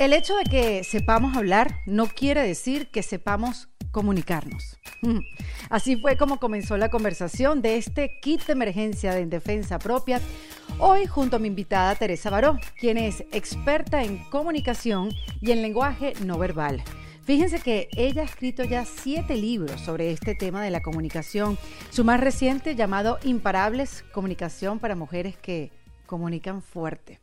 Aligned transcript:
El 0.00 0.14
hecho 0.14 0.34
de 0.34 0.44
que 0.44 0.82
sepamos 0.82 1.36
hablar 1.36 1.82
no 1.84 2.06
quiere 2.06 2.42
decir 2.42 2.88
que 2.90 3.02
sepamos 3.02 3.68
comunicarnos. 3.90 4.78
Así 5.68 5.96
fue 5.96 6.16
como 6.16 6.40
comenzó 6.40 6.78
la 6.78 6.88
conversación 6.88 7.60
de 7.60 7.76
este 7.76 8.18
kit 8.22 8.42
de 8.46 8.54
emergencia 8.54 9.12
de 9.12 9.26
defensa 9.26 9.78
propia. 9.78 10.22
Hoy 10.78 11.04
junto 11.04 11.36
a 11.36 11.38
mi 11.38 11.48
invitada 11.48 11.96
Teresa 11.96 12.30
Baró, 12.30 12.58
quien 12.78 12.96
es 12.96 13.20
experta 13.32 14.02
en 14.02 14.24
comunicación 14.30 15.10
y 15.42 15.50
en 15.50 15.60
lenguaje 15.60 16.14
no 16.24 16.38
verbal. 16.38 16.82
Fíjense 17.24 17.60
que 17.60 17.90
ella 17.94 18.22
ha 18.22 18.24
escrito 18.24 18.64
ya 18.64 18.86
siete 18.86 19.36
libros 19.36 19.82
sobre 19.82 20.12
este 20.12 20.34
tema 20.34 20.64
de 20.64 20.70
la 20.70 20.80
comunicación. 20.80 21.58
Su 21.90 22.04
más 22.06 22.20
reciente 22.20 22.74
llamado 22.74 23.18
Imparables, 23.22 24.02
Comunicación 24.12 24.78
para 24.78 24.96
Mujeres 24.96 25.36
que 25.36 25.70
Comunican 26.06 26.62
Fuerte. 26.62 27.19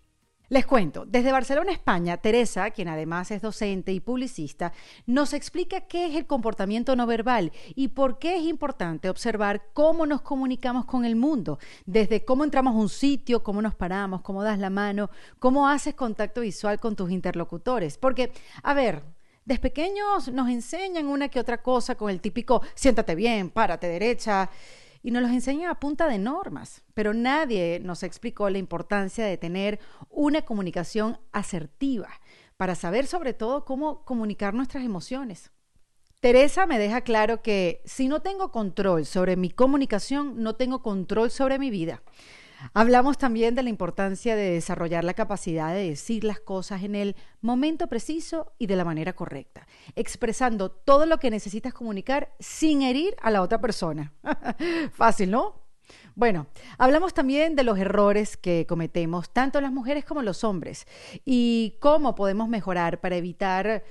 Les 0.49 0.65
cuento, 0.65 1.03
desde 1.05 1.33
Barcelona, 1.33 1.73
España, 1.73 2.15
Teresa, 2.15 2.71
quien 2.71 2.87
además 2.87 3.31
es 3.31 3.41
docente 3.41 3.91
y 3.91 3.99
publicista, 3.99 4.71
nos 5.05 5.33
explica 5.33 5.81
qué 5.81 6.05
es 6.05 6.15
el 6.15 6.25
comportamiento 6.25 6.95
no 6.95 7.05
verbal 7.05 7.51
y 7.75 7.89
por 7.89 8.17
qué 8.17 8.37
es 8.37 8.43
importante 8.43 9.09
observar 9.09 9.63
cómo 9.73 10.05
nos 10.05 10.21
comunicamos 10.21 10.85
con 10.85 11.03
el 11.03 11.17
mundo, 11.17 11.59
desde 11.85 12.23
cómo 12.23 12.45
entramos 12.45 12.75
a 12.75 12.77
un 12.77 12.87
sitio, 12.87 13.43
cómo 13.43 13.61
nos 13.61 13.75
paramos, 13.75 14.21
cómo 14.21 14.41
das 14.41 14.57
la 14.57 14.69
mano, 14.69 15.09
cómo 15.37 15.67
haces 15.67 15.95
contacto 15.95 16.39
visual 16.39 16.79
con 16.79 16.95
tus 16.95 17.11
interlocutores. 17.11 17.97
Porque, 17.97 18.31
a 18.63 18.73
ver, 18.73 19.03
desde 19.43 19.59
pequeños 19.59 20.31
nos 20.31 20.49
enseñan 20.49 21.07
una 21.07 21.27
que 21.27 21.41
otra 21.41 21.61
cosa 21.61 21.95
con 21.95 22.09
el 22.09 22.21
típico 22.21 22.61
siéntate 22.73 23.15
bien, 23.15 23.49
párate 23.49 23.87
derecha 23.87 24.49
y 25.03 25.11
nos 25.11 25.21
los 25.21 25.31
enseñan 25.31 25.69
a 25.69 25.79
punta 25.79 26.07
de 26.07 26.17
normas, 26.17 26.83
pero 26.93 27.13
nadie 27.13 27.79
nos 27.79 28.03
explicó 28.03 28.49
la 28.49 28.57
importancia 28.57 29.25
de 29.25 29.37
tener 29.37 29.79
una 30.09 30.43
comunicación 30.43 31.19
asertiva 31.31 32.09
para 32.57 32.75
saber 32.75 33.07
sobre 33.07 33.33
todo 33.33 33.65
cómo 33.65 34.03
comunicar 34.03 34.53
nuestras 34.53 34.83
emociones. 34.83 35.51
Teresa 36.19 36.65
me 36.65 36.79
deja 36.79 37.01
claro 37.01 37.43
que 37.43 37.81
si 37.85 38.07
no 38.07 38.21
tengo 38.21 38.51
control 38.51 39.05
sobre 39.05 39.35
mi 39.35 39.51
comunicación, 39.51 40.41
no 40.41 40.55
tengo 40.55 40.81
control 40.81 41.29
sobre 41.29 41.59
mi 41.59 41.69
vida. 41.69 42.01
Hablamos 42.73 43.17
también 43.17 43.55
de 43.55 43.63
la 43.63 43.69
importancia 43.69 44.35
de 44.35 44.51
desarrollar 44.51 45.03
la 45.03 45.13
capacidad 45.13 45.73
de 45.73 45.89
decir 45.89 46.23
las 46.23 46.39
cosas 46.39 46.83
en 46.83 46.95
el 46.95 47.15
momento 47.41 47.87
preciso 47.87 48.53
y 48.57 48.67
de 48.67 48.75
la 48.75 48.85
manera 48.85 49.13
correcta, 49.13 49.67
expresando 49.95 50.71
todo 50.71 51.05
lo 51.05 51.19
que 51.19 51.29
necesitas 51.29 51.73
comunicar 51.73 52.33
sin 52.39 52.81
herir 52.81 53.15
a 53.21 53.31
la 53.31 53.41
otra 53.41 53.61
persona. 53.61 54.13
Fácil, 54.93 55.31
¿no? 55.31 55.67
Bueno, 56.15 56.47
hablamos 56.77 57.13
también 57.13 57.55
de 57.55 57.63
los 57.63 57.77
errores 57.77 58.37
que 58.37 58.65
cometemos 58.67 59.29
tanto 59.29 59.61
las 59.61 59.71
mujeres 59.71 60.03
como 60.03 60.21
los 60.21 60.43
hombres 60.43 60.87
y 61.25 61.77
cómo 61.79 62.15
podemos 62.15 62.49
mejorar 62.49 62.99
para 62.99 63.15
evitar 63.15 63.83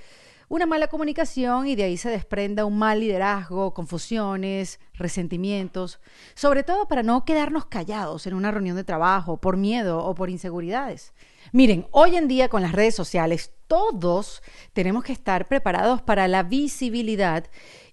una 0.49 0.67
mala 0.67 0.87
comunicación 0.87 1.67
y 1.67 1.75
de 1.75 1.85
ahí 1.85 1.97
se 1.97 2.09
desprenda 2.09 2.65
un 2.65 2.79
mal 2.79 3.01
liderazgo, 3.01 3.75
confusiones, 3.75 4.79
resentimientos, 4.95 6.01
sobre 6.35 6.63
todo 6.63 6.87
para 6.87 7.03
no 7.03 7.25
quedarnos 7.25 7.67
callados 7.67 8.27
en 8.27 8.35
una 8.35 8.51
reunión 8.51 8.77
de 8.77 8.85
trabajo 8.85 9.39
por 9.39 9.57
miedo 9.57 10.05
o 10.05 10.15
por 10.15 10.31
inseguridades. 10.31 11.13
Miren, 11.53 11.87
hoy 11.91 12.17
en 12.17 12.29
día 12.29 12.49
con 12.49 12.63
las 12.63 12.73
redes 12.73 12.95
sociales 12.95 13.53
todos 13.67 14.43
tenemos 14.73 15.05
que 15.05 15.13
estar 15.13 15.49
preparados 15.49 16.03
para 16.03 16.29
la 16.29 16.43
visibilidad 16.43 17.45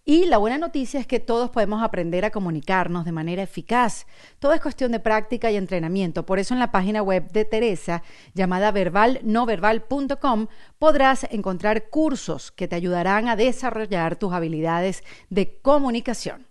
y 0.05 0.25
la 0.25 0.37
buena 0.37 0.57
noticia 0.57 0.99
es 0.99 1.07
que 1.07 1.21
todos 1.21 1.49
podemos 1.49 1.81
aprender 1.81 2.25
a 2.25 2.31
comunicarnos 2.31 3.05
de 3.05 3.13
manera 3.13 3.41
eficaz. 3.41 4.05
Todo 4.39 4.51
es 4.51 4.59
cuestión 4.59 4.91
de 4.91 4.99
práctica 4.99 5.49
y 5.49 5.55
entrenamiento. 5.55 6.25
Por 6.25 6.39
eso 6.39 6.53
en 6.53 6.59
la 6.59 6.71
página 6.71 7.01
web 7.01 7.31
de 7.31 7.45
Teresa, 7.45 8.03
llamada 8.33 8.71
verbalnoverbal.com, 8.71 10.47
podrás 10.77 11.25
encontrar 11.31 11.89
cursos 11.89 12.51
que 12.51 12.67
te 12.67 12.75
ayudarán 12.75 13.29
a 13.29 13.37
desarrollar 13.37 14.17
tus 14.17 14.33
habilidades 14.33 15.03
de 15.29 15.57
comunicación. 15.61 16.47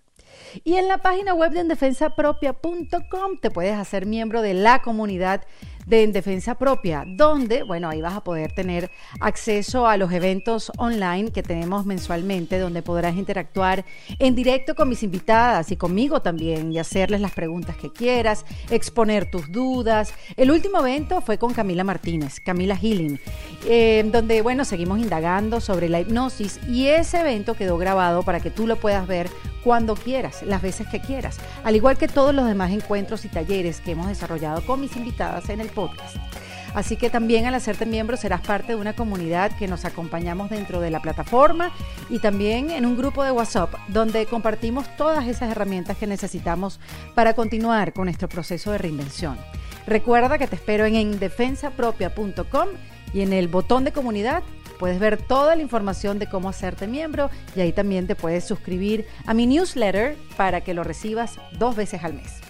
Y 0.64 0.74
en 0.74 0.88
la 0.88 0.98
página 0.98 1.34
web 1.34 1.52
de 1.52 1.60
endefensapropia.com 1.60 3.38
te 3.40 3.50
puedes 3.50 3.76
hacer 3.76 4.06
miembro 4.06 4.42
de 4.42 4.54
la 4.54 4.80
comunidad 4.80 5.42
de 5.86 6.02
En 6.02 6.12
Defensa 6.12 6.54
Propia, 6.54 7.04
donde, 7.06 7.62
bueno, 7.62 7.88
ahí 7.88 8.00
vas 8.00 8.14
a 8.14 8.24
poder 8.24 8.52
tener 8.52 8.90
acceso 9.20 9.86
a 9.86 9.96
los 9.96 10.12
eventos 10.12 10.70
online 10.78 11.32
que 11.32 11.42
tenemos 11.42 11.86
mensualmente, 11.86 12.58
donde 12.58 12.82
podrás 12.82 13.16
interactuar 13.16 13.84
en 14.18 14.34
directo 14.34 14.74
con 14.74 14.88
mis 14.88 15.02
invitadas 15.02 15.70
y 15.72 15.76
conmigo 15.76 16.22
también 16.22 16.72
y 16.72 16.78
hacerles 16.78 17.20
las 17.20 17.32
preguntas 17.32 17.76
que 17.76 17.90
quieras, 17.90 18.44
exponer 18.70 19.30
tus 19.30 19.50
dudas. 19.50 20.14
El 20.36 20.50
último 20.50 20.80
evento 20.80 21.20
fue 21.20 21.38
con 21.38 21.54
Camila 21.54 21.84
Martínez, 21.84 22.40
Camila 22.40 22.76
Healing, 22.76 23.18
eh, 23.66 24.08
donde, 24.12 24.42
bueno, 24.42 24.64
seguimos 24.64 24.98
indagando 24.98 25.60
sobre 25.60 25.88
la 25.88 26.00
hipnosis 26.00 26.60
y 26.68 26.88
ese 26.88 27.20
evento 27.20 27.54
quedó 27.54 27.78
grabado 27.78 28.22
para 28.22 28.40
que 28.40 28.50
tú 28.50 28.66
lo 28.66 28.76
puedas 28.76 29.06
ver 29.06 29.28
cuando 29.62 29.94
quieras, 29.94 30.42
las 30.42 30.60
veces 30.60 30.88
que 30.88 31.00
quieras, 31.00 31.38
al 31.64 31.76
igual 31.76 31.96
que 31.96 32.08
todos 32.08 32.34
los 32.34 32.46
demás 32.46 32.72
encuentros 32.72 33.24
y 33.24 33.28
talleres 33.28 33.80
que 33.80 33.92
hemos 33.92 34.08
desarrollado 34.08 34.64
con 34.66 34.80
mis 34.80 34.96
invitadas 34.96 35.48
en 35.50 35.60
el 35.60 35.68
podcast. 35.72 36.16
Así 36.74 36.96
que 36.96 37.10
también 37.10 37.44
al 37.46 37.54
hacerte 37.54 37.84
miembro 37.84 38.16
serás 38.16 38.40
parte 38.40 38.68
de 38.68 38.76
una 38.76 38.94
comunidad 38.94 39.52
que 39.58 39.68
nos 39.68 39.84
acompañamos 39.84 40.48
dentro 40.48 40.80
de 40.80 40.90
la 40.90 41.00
plataforma 41.00 41.70
y 42.08 42.18
también 42.18 42.70
en 42.70 42.86
un 42.86 42.96
grupo 42.96 43.22
de 43.22 43.30
WhatsApp 43.30 43.74
donde 43.88 44.24
compartimos 44.26 44.86
todas 44.96 45.26
esas 45.26 45.50
herramientas 45.50 45.98
que 45.98 46.06
necesitamos 46.06 46.80
para 47.14 47.34
continuar 47.34 47.92
con 47.92 48.06
nuestro 48.06 48.28
proceso 48.28 48.72
de 48.72 48.78
reinvención. 48.78 49.36
Recuerda 49.86 50.38
que 50.38 50.46
te 50.46 50.56
espero 50.56 50.86
en 50.86 50.94
endefensapropia.com 50.96 52.68
y 53.12 53.20
en 53.20 53.32
el 53.34 53.48
botón 53.48 53.84
de 53.84 53.92
comunidad 53.92 54.42
puedes 54.78 54.98
ver 54.98 55.16
toda 55.16 55.54
la 55.54 55.62
información 55.62 56.18
de 56.18 56.28
cómo 56.28 56.48
hacerte 56.48 56.86
miembro 56.86 57.30
y 57.54 57.60
ahí 57.60 57.72
también 57.72 58.06
te 58.06 58.14
puedes 58.14 58.44
suscribir 58.44 59.06
a 59.26 59.34
mi 59.34 59.46
newsletter 59.46 60.16
para 60.36 60.62
que 60.62 60.72
lo 60.74 60.84
recibas 60.84 61.38
dos 61.58 61.76
veces 61.76 62.02
al 62.02 62.14
mes. 62.14 62.41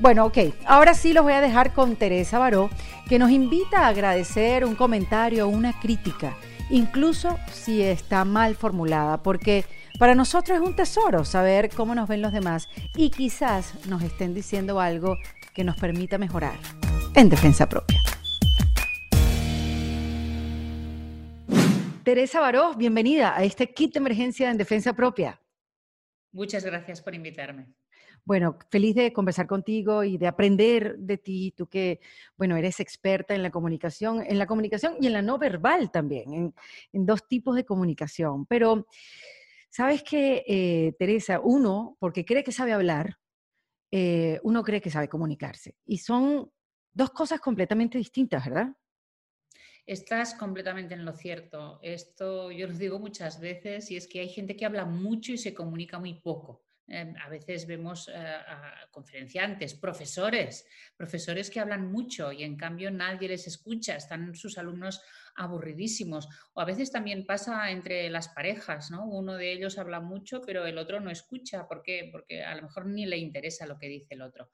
Bueno, 0.00 0.24
ok, 0.24 0.38
ahora 0.64 0.94
sí 0.94 1.12
los 1.12 1.24
voy 1.24 1.34
a 1.34 1.42
dejar 1.42 1.74
con 1.74 1.94
Teresa 1.94 2.38
Baró, 2.38 2.70
que 3.06 3.18
nos 3.18 3.30
invita 3.30 3.80
a 3.80 3.88
agradecer 3.88 4.64
un 4.64 4.74
comentario 4.74 5.46
una 5.46 5.78
crítica, 5.78 6.34
incluso 6.70 7.38
si 7.52 7.82
está 7.82 8.24
mal 8.24 8.54
formulada, 8.54 9.22
porque 9.22 9.66
para 9.98 10.14
nosotros 10.14 10.58
es 10.58 10.66
un 10.66 10.74
tesoro 10.74 11.26
saber 11.26 11.68
cómo 11.68 11.94
nos 11.94 12.08
ven 12.08 12.22
los 12.22 12.32
demás 12.32 12.70
y 12.96 13.10
quizás 13.10 13.74
nos 13.88 14.02
estén 14.02 14.32
diciendo 14.32 14.80
algo 14.80 15.18
que 15.52 15.64
nos 15.64 15.76
permita 15.76 16.16
mejorar 16.16 16.58
en 17.14 17.28
defensa 17.28 17.68
propia. 17.68 18.00
Teresa 22.04 22.40
Baró, 22.40 22.72
bienvenida 22.72 23.36
a 23.36 23.44
este 23.44 23.74
kit 23.74 23.92
de 23.92 23.98
emergencia 23.98 24.50
en 24.50 24.56
defensa 24.56 24.94
propia. 24.94 25.38
Muchas 26.32 26.64
gracias 26.64 27.02
por 27.02 27.14
invitarme. 27.14 27.66
Bueno, 28.30 28.56
feliz 28.70 28.94
de 28.94 29.12
conversar 29.12 29.48
contigo 29.48 30.04
y 30.04 30.16
de 30.16 30.28
aprender 30.28 30.96
de 30.98 31.18
ti, 31.18 31.52
tú 31.56 31.66
que, 31.66 31.98
bueno, 32.36 32.56
eres 32.56 32.78
experta 32.78 33.34
en 33.34 33.42
la 33.42 33.50
comunicación, 33.50 34.22
en 34.24 34.38
la 34.38 34.46
comunicación 34.46 34.94
y 35.00 35.08
en 35.08 35.14
la 35.14 35.20
no 35.20 35.36
verbal 35.36 35.90
también, 35.90 36.54
en, 36.92 37.06
dos 37.06 37.26
tipos 37.26 37.56
de 37.56 37.64
comunicación. 37.64 38.46
Pero, 38.46 38.86
¿sabes 39.68 40.04
qué, 40.04 40.44
eh, 40.46 40.94
Teresa? 40.96 41.40
Uno, 41.40 41.96
porque 41.98 42.24
cree 42.24 42.44
que 42.44 42.52
sabe 42.52 42.72
hablar, 42.72 43.18
eh, 43.90 44.38
uno 44.44 44.62
cree 44.62 44.80
que 44.80 44.90
sabe 44.90 45.08
comunicarse. 45.08 45.74
Y 45.84 45.98
son 45.98 46.52
dos 46.92 47.10
cosas 47.10 47.40
completamente 47.40 47.98
distintas, 47.98 48.44
¿verdad? 48.44 48.68
Estás 49.86 50.34
completamente 50.34 50.94
en 50.94 51.04
lo 51.04 51.14
cierto. 51.14 51.80
Esto 51.82 52.52
yo 52.52 52.68
lo 52.68 52.74
digo 52.74 53.00
muchas 53.00 53.40
veces 53.40 53.90
y 53.90 53.96
es 53.96 54.06
que 54.06 54.20
hay 54.20 54.28
gente 54.28 54.54
que 54.54 54.66
habla 54.66 54.84
mucho 54.84 55.32
y 55.32 55.36
se 55.36 55.52
comunica 55.52 55.98
muy 55.98 56.14
poco. 56.14 56.69
Em, 56.92 57.14
a 57.24 57.28
veces 57.28 57.68
vemos 57.68 58.08
eh, 58.08 58.14
a 58.16 58.88
conferenciantes, 58.90 59.74
profesores, 59.74 60.66
profesores 60.96 61.48
que 61.48 61.60
hablan 61.60 61.92
mucho 61.92 62.32
y 62.32 62.42
en 62.42 62.56
cambio 62.56 62.90
nadie 62.90 63.28
les 63.28 63.46
escucha, 63.46 63.94
están 63.94 64.34
sus 64.34 64.58
alumnos 64.58 65.00
aburridísimos. 65.36 66.28
O 66.52 66.60
a 66.60 66.64
veces 66.64 66.90
también 66.90 67.24
pasa 67.24 67.70
entre 67.70 68.10
las 68.10 68.28
parejas, 68.30 68.90
¿no? 68.90 69.06
Uno 69.06 69.36
de 69.36 69.52
ellos 69.52 69.78
habla 69.78 70.00
mucho, 70.00 70.40
pero 70.44 70.66
el 70.66 70.78
otro 70.78 70.98
no 70.98 71.10
escucha. 71.10 71.68
¿Por 71.68 71.82
qué? 71.84 72.08
Porque 72.10 72.42
a 72.42 72.56
lo 72.56 72.62
mejor 72.62 72.86
ni 72.86 73.06
le 73.06 73.18
interesa 73.18 73.66
lo 73.66 73.78
que 73.78 73.86
dice 73.86 74.14
el 74.14 74.22
otro. 74.22 74.50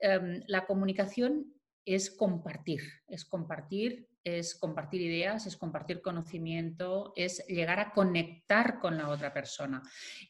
Em, 0.00 0.42
la 0.48 0.66
comunicación 0.66 1.54
es 1.84 2.10
compartir, 2.10 2.82
es 3.06 3.24
compartir 3.24 4.09
es 4.24 4.54
compartir 4.54 5.00
ideas, 5.00 5.46
es 5.46 5.56
compartir 5.56 6.00
conocimiento, 6.02 7.12
es 7.16 7.44
llegar 7.46 7.80
a 7.80 7.92
conectar 7.92 8.78
con 8.78 8.96
la 8.96 9.08
otra 9.08 9.32
persona. 9.32 9.82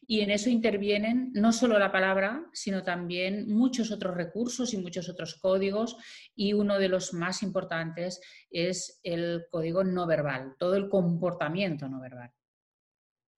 Y 0.07 0.21
en 0.21 0.31
eso 0.31 0.49
intervienen 0.49 1.31
no 1.33 1.51
solo 1.51 1.77
la 1.77 1.91
palabra, 1.91 2.45
sino 2.53 2.83
también 2.83 3.47
muchos 3.53 3.91
otros 3.91 4.15
recursos 4.15 4.73
y 4.73 4.77
muchos 4.77 5.09
otros 5.09 5.35
códigos. 5.35 5.97
Y 6.35 6.53
uno 6.53 6.79
de 6.79 6.89
los 6.89 7.13
más 7.13 7.43
importantes 7.43 8.21
es 8.49 8.99
el 9.03 9.45
código 9.49 9.83
no 9.83 10.07
verbal, 10.07 10.55
todo 10.57 10.75
el 10.75 10.89
comportamiento 10.89 11.89
no 11.89 11.99
verbal. 11.99 12.31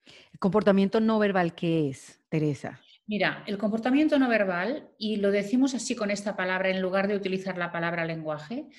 ¿El 0.05 0.39
comportamiento 0.39 0.99
no 0.99 1.19
verbal 1.19 1.55
qué 1.55 1.89
es, 1.89 2.19
Teresa? 2.29 2.81
Mira, 3.05 3.43
el 3.47 3.57
comportamiento 3.57 4.17
no 4.17 4.29
verbal, 4.29 4.89
y 4.97 5.17
lo 5.17 5.31
decimos 5.31 5.75
así 5.75 5.93
con 5.93 6.09
esta 6.09 6.37
palabra 6.37 6.69
en 6.69 6.81
lugar 6.81 7.07
de 7.07 7.15
utilizar 7.15 7.57
la 7.57 7.71
palabra 7.71 8.05
lenguaje, 8.05 8.69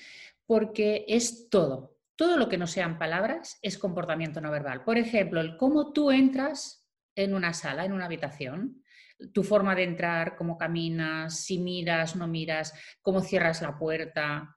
porque 0.45 1.05
es 1.07 1.49
todo. 1.49 1.97
todo 2.17 2.37
lo 2.37 2.47
que 2.47 2.57
no 2.57 2.65
sean 2.65 2.97
palabras 2.97 3.59
es 3.61 3.77
comportamiento 3.77 4.39
no 4.39 4.49
verbal. 4.49 4.85
Por 4.85 4.97
ejemplo, 4.97 5.41
el 5.41 5.57
cómo 5.57 5.91
tú 5.91 6.11
entras 6.11 6.87
en 7.15 7.33
una 7.33 7.53
sala, 7.53 7.83
en 7.83 7.91
una 7.91 8.05
habitación, 8.05 8.81
tu 9.33 9.43
forma 9.43 9.75
de 9.75 9.83
entrar, 9.83 10.35
cómo 10.37 10.57
caminas, 10.57 11.41
si 11.41 11.57
miras, 11.59 12.15
no 12.15 12.27
miras, 12.27 12.73
cómo 13.01 13.21
cierras 13.21 13.61
la 13.61 13.77
puerta, 13.77 14.55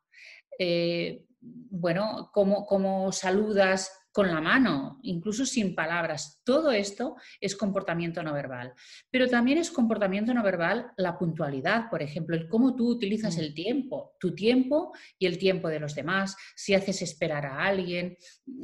eh, 0.58 1.24
bueno, 1.40 2.30
cómo, 2.32 2.66
cómo 2.66 3.12
saludas, 3.12 3.92
con 4.12 4.28
la 4.28 4.40
mano, 4.40 4.98
incluso 5.02 5.46
sin 5.46 5.74
palabras. 5.74 6.40
Todo 6.44 6.72
esto 6.72 7.16
es 7.40 7.56
comportamiento 7.56 8.22
no 8.22 8.32
verbal. 8.32 8.72
Pero 9.10 9.28
también 9.28 9.58
es 9.58 9.70
comportamiento 9.70 10.34
no 10.34 10.42
verbal 10.42 10.92
la 10.96 11.18
puntualidad, 11.18 11.90
por 11.90 12.02
ejemplo, 12.02 12.36
el 12.36 12.48
cómo 12.48 12.74
tú 12.74 12.88
utilizas 12.88 13.36
mm. 13.36 13.40
el 13.40 13.54
tiempo, 13.54 14.16
tu 14.18 14.34
tiempo 14.34 14.92
y 15.18 15.26
el 15.26 15.38
tiempo 15.38 15.68
de 15.68 15.80
los 15.80 15.94
demás, 15.94 16.36
si 16.56 16.74
haces 16.74 17.02
esperar 17.02 17.46
a 17.46 17.64
alguien, 17.64 18.16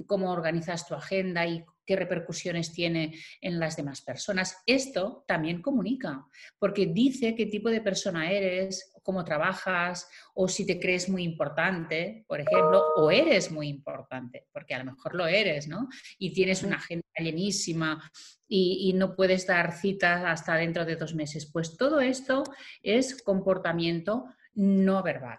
cómo 0.07 0.31
organizas 0.31 0.87
tu 0.87 0.95
agenda 0.95 1.47
y 1.47 1.65
qué 1.85 1.97
repercusiones 1.97 2.73
tiene 2.73 3.19
en 3.41 3.59
las 3.59 3.77
demás 3.77 4.03
personas. 4.03 4.57
Esto 4.67 5.25
también 5.27 5.63
comunica, 5.63 6.25
porque 6.59 6.87
dice 6.87 7.35
qué 7.35 7.47
tipo 7.47 7.71
de 7.71 7.81
persona 7.81 8.31
eres, 8.31 8.93
cómo 9.05 9.25
trabajas 9.25 10.09
o 10.35 10.49
si 10.49 10.67
te 10.67 10.81
crees 10.81 11.09
muy 11.09 11.23
importante, 11.23 12.25
por 12.27 12.41
ejemplo, 12.41 12.83
o 12.97 13.11
eres 13.11 13.53
muy 13.53 13.69
importante, 13.69 14.47
porque 14.51 14.75
a 14.75 14.79
lo 14.79 14.87
mejor 14.87 15.15
lo 15.15 15.27
eres, 15.27 15.69
¿no? 15.69 15.89
Y 16.19 16.33
tienes 16.33 16.63
una 16.63 16.77
agenda 16.77 17.07
llenísima 17.19 18.11
y, 18.49 18.93
no 18.95 19.15
puedes 19.15 19.47
dar 19.47 19.73
citas 19.73 20.23
hasta 20.25 20.55
dentro 20.55 20.85
de 20.85 20.97
dos 20.97 21.15
meses. 21.15 21.51
Pues 21.53 21.77
todo 21.77 22.01
esto 22.01 22.45
es 22.83 23.23
comportamiento 23.23 24.25
no 24.55 25.03
verbal. 25.03 25.39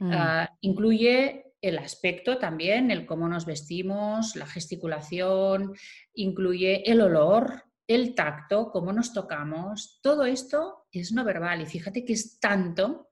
Mm. 0.00 0.10
Ah, 0.12 0.50
incluye 0.60 1.45
el 1.68 1.78
aspecto 1.78 2.38
también, 2.38 2.90
el 2.90 3.06
cómo 3.06 3.28
nos 3.28 3.46
vestimos, 3.46 4.36
la 4.36 4.46
gesticulación, 4.46 5.74
incluye 6.14 6.90
el 6.90 7.00
olor, 7.00 7.64
el 7.88 8.14
tacto, 8.14 8.70
cómo 8.70 8.92
nos 8.92 9.12
tocamos, 9.12 10.00
todo 10.02 10.24
esto 10.24 10.86
es 10.90 11.12
no 11.12 11.24
verbal 11.24 11.62
y 11.62 11.66
fíjate 11.66 12.04
que 12.04 12.14
es 12.14 12.40
tanto 12.40 13.10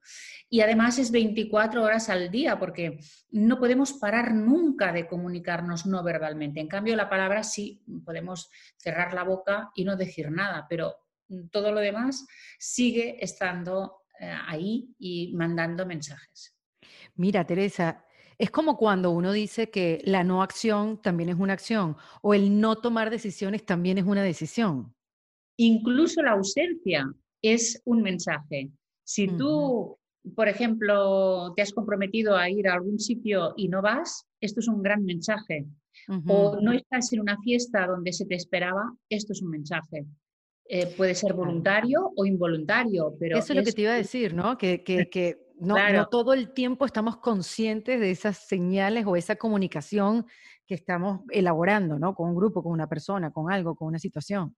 y 0.49 0.61
además 0.61 0.99
es 0.99 1.11
24 1.11 1.81
horas 1.81 2.09
al 2.09 2.29
día 2.29 2.59
porque 2.59 2.99
no 3.31 3.57
podemos 3.57 3.93
parar 3.93 4.33
nunca 4.33 4.91
de 4.91 5.07
comunicarnos 5.07 5.85
no 5.85 6.03
verbalmente. 6.03 6.59
En 6.59 6.67
cambio, 6.67 6.95
la 6.95 7.09
palabra 7.09 7.43
sí 7.43 7.83
podemos 8.03 8.49
cerrar 8.77 9.13
la 9.13 9.23
boca 9.23 9.71
y 9.75 9.85
no 9.85 9.95
decir 9.95 10.29
nada, 10.29 10.65
pero 10.69 10.95
todo 11.51 11.71
lo 11.71 11.79
demás 11.79 12.25
sigue 12.59 13.17
estando 13.23 14.03
eh, 14.19 14.33
ahí 14.47 14.93
y 14.99 15.33
mandando 15.35 15.85
mensajes. 15.85 16.55
Mira, 17.15 17.45
Teresa, 17.45 18.05
es 18.37 18.51
como 18.51 18.77
cuando 18.77 19.11
uno 19.11 19.31
dice 19.31 19.69
que 19.69 20.01
la 20.05 20.23
no 20.23 20.41
acción 20.41 21.01
también 21.01 21.29
es 21.29 21.35
una 21.37 21.53
acción 21.53 21.95
o 22.21 22.33
el 22.33 22.59
no 22.59 22.75
tomar 22.75 23.09
decisiones 23.09 23.65
también 23.65 23.97
es 23.97 24.05
una 24.05 24.23
decisión. 24.23 24.93
Incluso 25.57 26.21
la 26.21 26.31
ausencia 26.31 27.09
es 27.41 27.81
un 27.85 28.01
mensaje. 28.01 28.69
Si 29.05 29.27
tú, 29.27 29.97
por 30.35 30.49
ejemplo, 30.49 31.53
te 31.55 31.61
has 31.61 31.71
comprometido 31.71 32.35
a 32.35 32.49
ir 32.49 32.67
a 32.67 32.73
algún 32.73 32.99
sitio 32.99 33.53
y 33.55 33.69
no 33.69 33.81
vas, 33.81 34.25
esto 34.41 34.59
es 34.59 34.67
un 34.67 34.81
gran 34.81 35.03
mensaje. 35.05 35.65
O 36.27 36.59
no 36.61 36.73
estás 36.73 37.13
en 37.13 37.21
una 37.21 37.39
fiesta 37.41 37.87
donde 37.87 38.11
se 38.11 38.25
te 38.25 38.35
esperaba, 38.35 38.93
esto 39.09 39.31
es 39.31 39.41
un 39.41 39.51
mensaje. 39.51 40.05
Eh, 40.67 40.87
puede 40.97 41.15
ser 41.15 41.33
voluntario 41.33 42.11
o 42.15 42.25
involuntario, 42.25 43.15
pero... 43.19 43.37
Eso 43.37 43.53
es, 43.53 43.59
lo 43.59 43.63
que 43.63 43.71
te 43.71 43.83
iba 43.83 43.93
a 43.93 43.97
decir, 43.97 44.33
¿no? 44.33 44.57
Que, 44.57 44.83
que 44.83 45.44
no, 45.59 46.07
todo 46.07 46.33
el 46.33 46.53
tiempo 46.53 46.85
estamos 46.85 47.17
conscientes 47.17 47.99
de 47.99 48.11
esas 48.11 48.37
señales 48.37 49.05
o 49.05 49.15
esa 49.15 49.35
comunicación 49.35 50.25
que 50.65 50.75
estamos 50.75 51.21
elaborando, 51.29 51.99
¿no? 51.99 52.15
Con 52.15 52.29
un 52.29 52.35
grupo, 52.35 52.63
con 52.63 52.71
una 52.71 52.87
persona, 52.87 53.31
con 53.31 53.51
algo, 53.51 53.75
con 53.75 53.87
una 53.87 53.99
situación. 53.99 54.55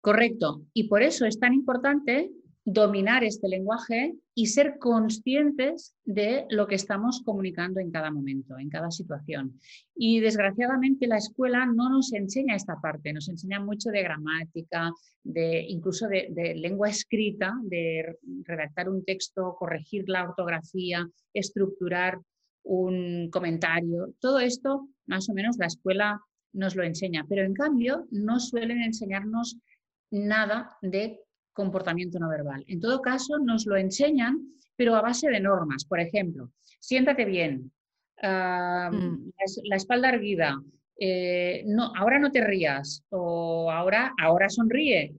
Correcto. 0.00 0.62
Y 0.72 0.88
por 0.88 1.02
eso 1.02 1.26
es 1.26 1.38
tan 1.38 1.52
importante 1.52 2.30
dominar 2.68 3.22
este 3.22 3.48
lenguaje 3.48 4.16
y 4.34 4.46
ser 4.46 4.78
conscientes 4.80 5.94
de 6.04 6.46
lo 6.50 6.66
que 6.66 6.74
estamos 6.74 7.22
comunicando 7.24 7.78
en 7.78 7.92
cada 7.92 8.10
momento, 8.10 8.58
en 8.58 8.68
cada 8.68 8.90
situación. 8.90 9.60
Y 9.94 10.18
desgraciadamente 10.18 11.06
la 11.06 11.16
escuela 11.16 11.64
no 11.64 11.88
nos 11.88 12.12
enseña 12.12 12.56
esta 12.56 12.80
parte, 12.82 13.12
nos 13.12 13.28
enseña 13.28 13.60
mucho 13.60 13.90
de 13.90 14.02
gramática, 14.02 14.90
de 15.22 15.64
incluso 15.68 16.08
de, 16.08 16.54
lengua 16.56 16.88
escrita, 16.88 17.54
de 17.62 18.16
redactar 18.42 18.88
un 18.88 19.04
texto, 19.04 19.54
corregir 19.56 20.08
la 20.08 20.24
ortografía, 20.24 21.08
estructurar 21.32 22.18
un 22.64 23.30
comentario. 23.30 24.12
Todo 24.18 24.40
esto, 24.40 24.88
más 25.06 25.28
o 25.28 25.34
menos, 25.34 25.56
la 25.56 25.66
escuela 25.66 26.20
nos 26.52 26.74
lo 26.74 26.82
enseña, 26.82 27.24
pero 27.28 27.44
en 27.44 27.54
cambio 27.54 28.08
no 28.10 28.40
suelen 28.40 28.82
enseñarnos 28.82 29.56
nada 30.10 30.76
de 30.82 31.20
comportamiento 31.56 32.18
no 32.20 32.28
verbal. 32.28 32.64
En 32.68 32.80
todo 32.80 33.00
caso, 33.00 33.38
nos 33.38 33.66
lo 33.66 33.76
enseñan, 33.76 34.52
pero 34.76 34.94
a 34.94 35.00
base 35.00 35.28
de 35.28 35.40
normas. 35.40 35.84
Por 35.86 35.98
ejemplo, 35.98 36.52
siéntate 36.78 37.24
bien, 37.24 37.72
mm. 38.22 39.30
la, 39.64 39.76
espalda 39.76 40.10
erguida, 40.10 40.62
eh, 41.00 41.64
no, 41.66 41.92
ahora 41.96 42.18
no 42.18 42.30
te 42.30 42.44
rías 42.44 43.02
o 43.08 43.70
ahora, 43.72 44.12
ahora 44.22 44.48
sonríe. 44.50 45.16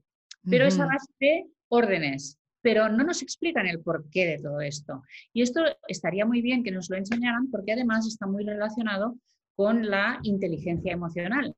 Pero 0.50 0.66
es 0.66 0.80
a 0.80 0.86
base 0.86 1.12
de 1.20 1.46
órdenes, 1.68 2.40
pero 2.62 2.88
no 2.88 3.04
nos 3.04 3.22
explican 3.22 3.68
el 3.68 3.82
porqué 3.82 4.26
de 4.28 4.38
todo 4.38 4.62
esto. 4.62 5.04
Y 5.34 5.42
esto 5.42 5.62
estaría 5.90 6.26
muy 6.26 6.42
bien 6.42 6.64
que 6.64 6.72
nos 6.72 6.90
lo 6.90 6.96
enseñaran 6.96 7.52
porque 7.52 7.74
además 7.74 8.08
está 8.08 8.28
muy 8.28 8.46
relacionado 8.46 9.18
con 9.56 9.90
la 9.90 10.20
inteligencia 10.24 10.94
emocional, 10.94 11.54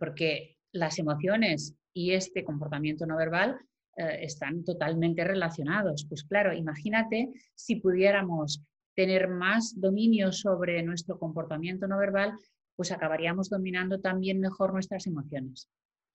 porque 0.00 0.56
las 0.72 0.98
emociones 0.98 1.76
y 1.92 2.12
este 2.12 2.42
comportamiento 2.42 3.06
no 3.06 3.16
verbal 3.16 3.60
eh, 3.96 4.18
están 4.22 4.64
totalmente 4.64 5.24
relacionados. 5.24 6.06
Pues 6.08 6.24
claro, 6.24 6.52
imagínate 6.52 7.30
si 7.54 7.76
pudiéramos 7.76 8.62
tener 8.94 9.28
más 9.28 9.74
dominio 9.76 10.32
sobre 10.32 10.82
nuestro 10.82 11.18
comportamiento 11.18 11.86
no 11.86 11.98
verbal, 11.98 12.32
pues 12.76 12.92
acabaríamos 12.92 13.48
dominando 13.48 14.00
también 14.00 14.40
mejor 14.40 14.72
nuestras 14.72 15.06
emociones. 15.06 15.68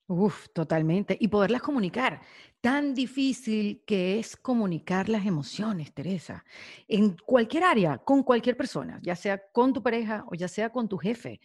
Uf, 0.09 0.47
totalmente. 0.53 1.17
Y 1.19 1.27
poderlas 1.27 1.61
comunicar. 1.61 2.21
Tan 2.61 2.93
difícil 2.93 3.83
que 3.85 4.19
es 4.19 4.37
comunicar 4.37 5.09
las 5.09 5.25
emociones, 5.25 5.93
Teresa, 5.93 6.45
en 6.87 7.17
cualquier 7.17 7.65
área, 7.65 7.97
con 7.97 8.23
cualquier 8.23 8.55
persona, 8.55 8.99
ya 9.03 9.15
sea 9.15 9.41
con 9.51 9.73
tu 9.73 9.83
pareja 9.83 10.23
o 10.27 10.35
ya 10.35 10.47
sea 10.47 10.69
con 10.69 10.87
tu 10.87 10.97
jefe. 10.97 11.41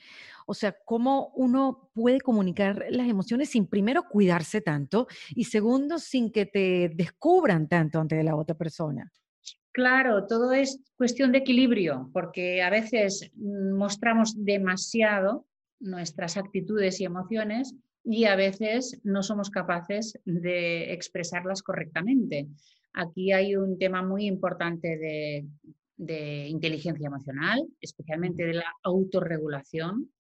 O 0.47 0.55
sea, 0.55 0.76
cómo 0.85 1.32
uno 1.34 1.91
puede 1.93 2.20
comunicar 2.20 2.86
las 2.89 3.08
emociones 3.08 3.51
sin 3.51 3.67
primero 3.67 4.05
cuidarse 4.08 4.60
tanto 4.60 5.08
y 5.31 5.44
segundo 5.44 5.98
sin 5.98 6.31
que 6.31 6.46
te 6.46 6.93
descubran 6.94 7.69
tanto 7.69 8.01
ante 8.01 8.22
la 8.22 8.36
otra 8.36 8.55
persona. 8.56 9.10
Claro, 9.72 10.27
todo 10.27 10.53
es 10.53 10.81
cuestión 10.96 11.32
de 11.32 11.39
equilibrio, 11.39 12.10
porque 12.13 12.63
a 12.63 12.70
veces 12.70 13.29
mm, 13.34 13.72
mostramos 13.77 14.34
demasiado 14.36 15.46
nuestras 15.81 16.36
actitudes 16.36 17.01
y 17.01 17.05
emociones 17.05 17.75
y 18.05 18.25
a 18.25 18.37
veces 18.37 19.01
no 19.05 19.23
somos 19.23 19.51
capaces 19.51 20.19
de 20.25 20.93
expresarlas 20.93 21.63
correctamente. 21.63 22.49
Aquí 22.94 23.32
hay 23.32 23.56
un 23.56 23.79
tema 23.79 24.03
muy 24.03 24.27
importante 24.27 24.99
de, 24.99 25.44
inteligencia 26.49 27.06
emocional, 27.06 27.65
especialmente 27.81 28.44
de 28.44 28.55
la 28.55 28.75
autorregulación, 28.82 30.11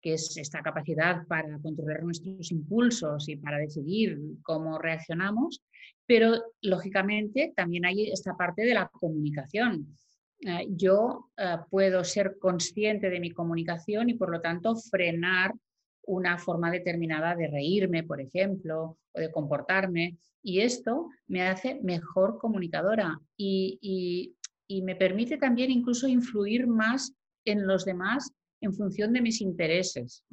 que 0.00 0.12
es 0.12 0.36
esta 0.36 0.62
capacidad 0.62 1.26
para 1.26 1.58
controlar 1.58 2.04
nuestros 2.04 2.52
impulsos 2.52 3.28
y 3.28 3.36
para 3.36 3.58
decidir 3.58 4.16
cómo 4.42 4.78
reaccionamos, 4.78 5.64
pero 6.06 6.40
lógicamente 6.62 7.52
también 7.56 7.84
hay 7.84 8.10
esta 8.12 8.36
parte 8.36 8.62
de 8.62 8.74
la 8.74 8.88
comunicación. 8.88 9.96
Eh, 10.40 10.66
yo 10.68 11.30
eh, 11.36 11.56
puedo 11.68 12.04
ser 12.04 12.36
consciente 12.38 13.10
de 13.10 13.18
mi 13.18 13.30
comunicación 13.30 14.10
y 14.10 14.14
por 14.14 14.30
lo 14.30 14.40
tanto 14.40 14.76
frenar 14.76 15.52
una 16.06 16.38
forma 16.38 16.70
determinada 16.70 17.34
de 17.34 17.48
reírme, 17.48 18.02
por 18.02 18.20
ejemplo, 18.20 18.98
o 19.12 19.20
de 19.20 19.30
comportarme. 19.30 20.18
Y 20.42 20.60
esto 20.60 21.08
me 21.26 21.42
hace 21.42 21.80
mejor 21.82 22.38
comunicadora 22.38 23.20
y, 23.36 24.34
me 24.82 24.96
permite 24.96 25.36
también 25.36 25.70
incluso 25.70 26.08
influir 26.08 26.66
más 26.66 27.14
en 27.44 27.66
los 27.66 27.84
demás 27.84 28.32
en 28.60 28.74
función 28.74 29.12
de 29.12 29.20
mis 29.20 29.40
intereses. 29.40 30.24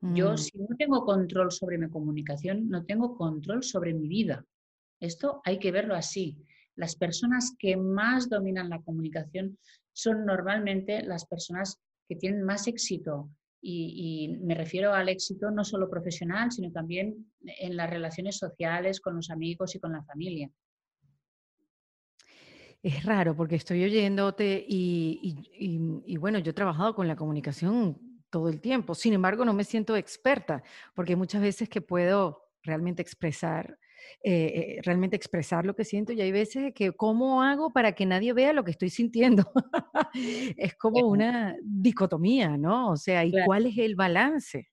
Yo 0.00 0.32
mm. 0.32 0.38
si 0.38 0.58
no 0.58 0.76
tengo 0.78 1.04
control 1.04 1.50
sobre 1.50 1.78
mi 1.78 1.88
comunicación, 1.88 2.68
no 2.68 2.84
tengo 2.84 3.16
control 3.16 3.64
sobre 3.64 3.92
mi 3.92 4.06
vida. 4.06 4.44
Esto 5.00 5.40
hay 5.44 5.58
que 5.58 5.72
verlo 5.72 5.94
así. 5.94 6.36
Las 6.76 6.94
personas 6.94 7.54
que 7.58 7.76
más 7.76 8.28
dominan 8.28 8.68
la 8.68 8.80
comunicación 8.82 9.58
son 9.92 10.24
normalmente 10.24 11.02
las 11.02 11.26
personas 11.26 11.80
que 12.08 12.16
tienen 12.16 12.42
más 12.42 12.66
éxito 12.66 13.30
y, 13.66 14.36
me 14.42 14.54
refiero 14.54 14.92
al 14.92 15.08
éxito 15.08 15.50
no 15.50 15.64
solo 15.64 15.88
profesional, 15.88 16.52
sino 16.52 16.70
también 16.70 17.26
en 17.42 17.76
las 17.76 17.88
relaciones 17.88 18.36
sociales 18.36 19.00
con 19.00 19.16
los 19.16 19.30
amigos 19.30 19.74
y 19.74 19.80
con 19.80 19.92
la 19.92 20.04
familia. 20.04 20.50
Es 22.82 23.02
raro 23.04 23.34
porque 23.34 23.56
estoy 23.56 23.82
oyéndote 23.82 24.62
y, 24.68 26.16
bueno, 26.18 26.38
yo 26.38 26.50
he 26.50 26.54
trabajado 26.54 26.94
con 26.94 27.08
la 27.08 27.16
comunicación 27.16 27.98
todo 28.28 28.50
el 28.50 28.60
tiempo. 28.60 28.94
Sin 28.94 29.14
embargo, 29.14 29.46
no 29.46 29.54
me 29.54 29.64
siento 29.64 29.96
experta 29.96 30.62
porque 30.94 31.16
muchas 31.16 31.40
veces 31.40 31.68
que 31.70 31.80
puedo 31.80 32.50
realmente 32.62 33.00
expresar, 33.00 33.78
eh, 34.22 34.76
eh, 34.78 34.80
realmente 34.82 35.16
expresar 35.16 35.66
lo 35.66 35.74
que 35.74 35.84
siento 35.84 36.12
y 36.12 36.20
hay 36.20 36.32
veces 36.32 36.72
que 36.74 36.92
cómo 36.92 37.42
hago 37.42 37.72
para 37.72 37.92
que 37.92 38.06
nadie 38.06 38.32
vea 38.32 38.52
lo 38.52 38.64
que 38.64 38.70
estoy 38.70 38.90
sintiendo. 38.90 39.44
es 40.56 40.74
como 40.76 41.06
una 41.06 41.56
dicotomía, 41.62 42.56
¿no? 42.56 42.90
O 42.90 42.96
sea, 42.96 43.24
¿y 43.24 43.32
cuál 43.44 43.66
es 43.66 43.78
el 43.78 43.96
balance? 43.96 44.68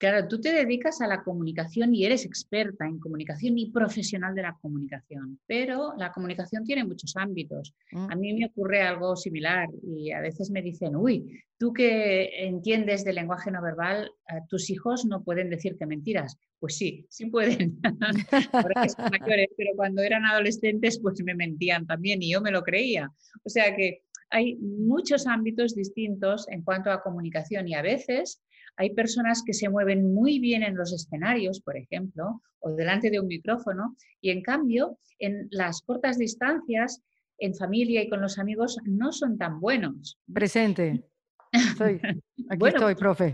Claro, 0.00 0.26
tú 0.28 0.40
te 0.40 0.50
dedicas 0.50 1.02
a 1.02 1.06
la 1.06 1.22
comunicación 1.22 1.94
y 1.94 2.06
eres 2.06 2.24
experta 2.24 2.86
en 2.86 2.98
comunicación 2.98 3.58
y 3.58 3.70
profesional 3.70 4.34
de 4.34 4.40
la 4.40 4.56
comunicación, 4.62 5.38
pero 5.46 5.92
la 5.98 6.10
comunicación 6.10 6.64
tiene 6.64 6.84
muchos 6.84 7.16
ámbitos. 7.16 7.74
Mm. 7.92 8.10
A 8.10 8.16
mí 8.16 8.32
me 8.32 8.46
ocurre 8.46 8.80
algo 8.80 9.14
similar 9.14 9.68
y 9.82 10.10
a 10.12 10.22
veces 10.22 10.50
me 10.50 10.62
dicen, 10.62 10.96
uy, 10.96 11.44
tú 11.58 11.74
que 11.74 12.30
entiendes 12.46 13.04
del 13.04 13.16
lenguaje 13.16 13.50
no 13.50 13.60
verbal, 13.60 14.10
eh, 14.30 14.40
tus 14.48 14.70
hijos 14.70 15.04
no 15.04 15.22
pueden 15.22 15.50
decirte 15.50 15.84
mentiras. 15.84 16.38
Pues 16.58 16.78
sí, 16.78 17.04
sí 17.10 17.26
pueden. 17.26 17.78
Ahora 18.52 18.82
que 18.82 18.88
son 18.88 19.10
mayores, 19.10 19.48
pero 19.54 19.72
cuando 19.76 20.00
eran 20.00 20.24
adolescentes, 20.24 20.98
pues 20.98 21.22
me 21.22 21.34
mentían 21.34 21.86
también 21.86 22.22
y 22.22 22.32
yo 22.32 22.40
me 22.40 22.52
lo 22.52 22.62
creía. 22.62 23.12
O 23.44 23.50
sea 23.50 23.76
que 23.76 24.04
hay 24.30 24.56
muchos 24.56 25.26
ámbitos 25.26 25.74
distintos 25.74 26.48
en 26.48 26.62
cuanto 26.62 26.90
a 26.90 27.02
comunicación 27.02 27.68
y 27.68 27.74
a 27.74 27.82
veces 27.82 28.40
hay 28.80 28.94
personas 28.94 29.42
que 29.44 29.52
se 29.52 29.68
mueven 29.68 30.14
muy 30.14 30.38
bien 30.38 30.62
en 30.62 30.74
los 30.74 30.90
escenarios, 30.94 31.60
por 31.60 31.76
ejemplo, 31.76 32.40
o 32.60 32.72
delante 32.72 33.10
de 33.10 33.20
un 33.20 33.26
micrófono, 33.26 33.94
y 34.22 34.30
en 34.30 34.40
cambio, 34.40 34.98
en 35.18 35.48
las 35.50 35.82
cortas 35.82 36.16
distancias, 36.16 37.02
en 37.36 37.54
familia 37.54 38.02
y 38.02 38.08
con 38.08 38.22
los 38.22 38.38
amigos, 38.38 38.78
no 38.84 39.12
son 39.12 39.36
tan 39.36 39.60
buenos. 39.60 40.18
Presente. 40.32 41.04
Aquí 41.52 42.66
estoy, 42.66 42.94
profe. 42.94 43.32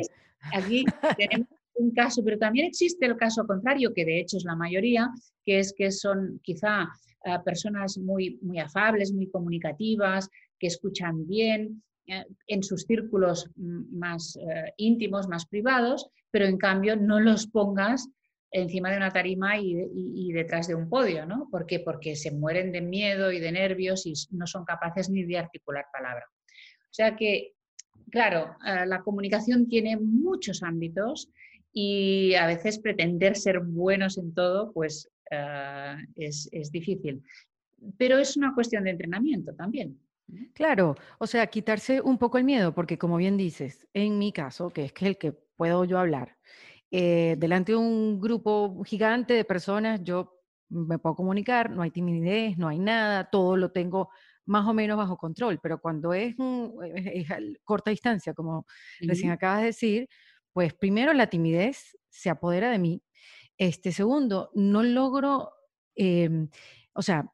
Aquí 0.52 0.84
tenemos 1.16 1.48
un 1.74 1.92
caso, 1.92 2.24
pero 2.24 2.38
también 2.38 2.66
existe 2.66 3.06
el 3.06 3.16
caso 3.16 3.46
contrario, 3.46 3.94
que 3.94 4.04
de 4.04 4.18
hecho 4.18 4.38
es 4.38 4.44
la 4.44 4.56
mayoría, 4.56 5.10
que 5.44 5.60
es 5.60 5.72
que 5.72 5.92
son 5.92 6.40
quizá 6.42 6.88
eh, 7.24 7.38
personas 7.44 7.98
muy, 7.98 8.40
muy 8.42 8.58
afables, 8.58 9.12
muy 9.12 9.30
comunicativas, 9.30 10.28
que 10.58 10.66
escuchan 10.66 11.24
bien, 11.28 11.84
en 12.06 12.62
sus 12.62 12.82
círculos 12.82 13.50
más 13.56 14.36
eh, 14.36 14.72
íntimos, 14.76 15.28
más 15.28 15.46
privados, 15.46 16.08
pero 16.30 16.46
en 16.46 16.58
cambio 16.58 16.96
no 16.96 17.20
los 17.20 17.46
pongas 17.46 18.08
encima 18.50 18.90
de 18.90 18.96
una 18.96 19.10
tarima 19.10 19.58
y, 19.58 20.32
detrás 20.32 20.68
de 20.68 20.74
un 20.74 20.88
podio, 20.88 21.26
¿no? 21.26 21.48
¿Por 21.50 21.66
qué? 21.66 21.80
Porque 21.80 22.14
se 22.16 22.30
mueren 22.30 22.72
de 22.72 22.80
miedo 22.80 23.32
y 23.32 23.40
de 23.40 23.52
nervios 23.52 24.06
y 24.06 24.14
no 24.30 24.46
son 24.46 24.64
capaces 24.64 25.10
ni 25.10 25.24
de 25.24 25.38
articular 25.38 25.86
palabra. 25.92 26.24
O 26.28 26.92
sea 26.92 27.16
que, 27.16 27.54
claro, 28.10 28.56
eh, 28.64 28.86
la 28.86 29.02
comunicación 29.02 29.68
tiene 29.68 29.96
muchos 29.96 30.62
ámbitos 30.62 31.28
y 31.72 32.34
a 32.34 32.46
veces 32.46 32.78
pretender 32.78 33.36
ser 33.36 33.60
buenos 33.60 34.16
en 34.16 34.32
todo, 34.32 34.72
pues 34.72 35.10
es, 36.14 36.48
es 36.52 36.70
difícil. 36.70 37.22
Pero 37.98 38.16
es 38.18 38.36
una 38.36 38.54
cuestión 38.54 38.84
de 38.84 38.90
entrenamiento 38.90 39.52
también. 39.54 39.98
Claro, 40.54 40.96
o 41.18 41.26
sea, 41.26 41.46
quitarse 41.48 42.00
un 42.00 42.18
poco 42.18 42.38
el 42.38 42.44
miedo, 42.44 42.74
porque 42.74 42.98
como 42.98 43.16
bien 43.18 43.36
dices, 43.36 43.86
en 43.92 44.18
mi 44.18 44.32
caso, 44.32 44.70
que 44.70 44.86
es 44.86 44.92
que 44.92 45.06
el 45.06 45.18
que 45.18 45.32
puedo 45.32 45.84
yo 45.84 45.98
hablar, 45.98 46.38
eh, 46.90 47.36
delante 47.38 47.72
de 47.72 47.78
un 47.78 48.20
grupo 48.20 48.82
gigante 48.84 49.34
de 49.34 49.44
personas, 49.44 50.02
yo 50.02 50.40
me 50.70 50.98
puedo 50.98 51.14
comunicar, 51.14 51.70
no 51.70 51.82
hay 51.82 51.90
timidez, 51.90 52.56
no 52.58 52.68
hay 52.68 52.78
nada, 52.78 53.28
todo 53.30 53.56
lo 53.56 53.70
tengo 53.72 54.08
más 54.46 54.66
o 54.66 54.72
menos 54.74 54.96
bajo 54.96 55.16
control, 55.18 55.60
pero 55.62 55.78
cuando 55.80 56.12
es, 56.14 56.34
a 57.30 57.38
corta 57.64 57.90
distancia, 57.90 58.32
como 58.34 58.66
recién 59.06 59.32
acabas 59.32 59.60
de 59.60 59.66
decir, 59.66 60.08
pues 60.52 60.72
primero 60.74 61.12
la 61.12 61.28
timidez 61.28 61.96
se 62.08 62.30
apodera 62.30 62.70
de 62.70 62.78
mí. 62.78 63.02
Este 63.58 63.92
segundo, 63.92 64.50
no 64.54 64.82
logro, 64.82 65.50
em, 65.94 66.48
o 66.94 67.02
sea, 67.02 67.32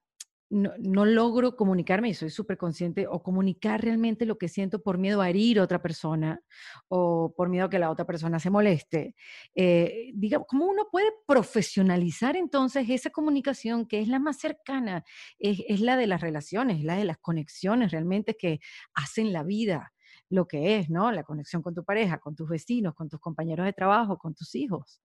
no, 0.52 1.04
logro 1.06 1.56
comunicarme 1.56 2.10
y 2.10 2.14
soy 2.14 2.30
súper 2.30 2.58
consciente 2.58 3.06
o 3.08 3.22
comunicar 3.22 3.82
realmente 3.82 4.26
lo 4.26 4.36
que 4.36 4.48
siento 4.48 4.82
por 4.82 4.98
miedo 4.98 5.22
a 5.22 5.30
herir 5.30 5.58
a 5.58 5.62
otra 5.62 5.80
persona 5.80 6.42
o 6.88 7.32
por 7.34 7.48
miedo 7.48 7.66
a 7.66 7.70
que 7.70 7.78
la 7.78 7.90
otra 7.90 8.04
persona 8.04 8.38
se 8.38 8.50
moleste. 8.50 9.14
Eh, 9.54 10.10
digamos, 10.14 10.46
¿cómo 10.48 10.66
uno 10.66 10.88
puede 10.92 11.10
profesionalizar 11.26 12.36
entonces 12.36 12.88
esa 12.90 13.10
comunicación 13.10 13.86
que 13.86 14.00
es 14.00 14.08
la 14.08 14.18
más 14.18 14.38
cercana? 14.38 15.04
Es, 15.38 15.80
la 15.80 15.96
de 15.96 16.06
las 16.06 16.20
relaciones, 16.20 16.78
es 16.78 16.84
la 16.84 16.96
de 16.96 17.04
las 17.04 17.18
conexiones 17.18 17.90
realmente 17.90 18.36
que 18.36 18.60
hacen 18.94 19.32
la 19.32 19.42
vida 19.42 19.92
lo 20.28 20.46
que 20.48 20.78
es, 20.78 20.88
¿no? 20.88 21.12
La 21.12 21.24
conexión 21.24 21.62
con 21.62 21.74
tu 21.74 21.84
pareja, 21.84 22.18
con 22.18 22.34
tus 22.34 22.48
vecinos, 22.48 22.94
con 22.94 23.08
tus 23.08 23.20
compañeros 23.20 23.66
de 23.66 23.72
trabajo, 23.74 24.16
con 24.18 24.34
tus 24.34 24.54
hijos. 24.54 25.00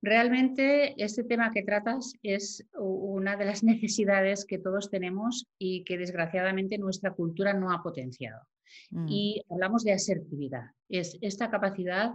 Realmente 0.00 0.94
este 1.02 1.24
tema 1.24 1.50
que 1.50 1.62
tratas 1.62 2.14
es 2.22 2.66
una 2.74 3.36
de 3.36 3.44
las 3.44 3.62
necesidades 3.64 4.44
que 4.44 4.58
todos 4.58 4.90
tenemos 4.90 5.46
y 5.58 5.84
que 5.84 5.98
desgraciadamente 5.98 6.78
nuestra 6.78 7.12
cultura 7.12 7.52
no 7.52 7.72
ha 7.72 7.82
potenciado. 7.82 8.42
Mm. 8.90 9.06
Y 9.08 9.42
hablamos 9.50 9.84
de 9.84 9.92
asertividad. 9.92 10.70
Es 10.88 11.18
esta 11.20 11.50
capacidad 11.50 12.12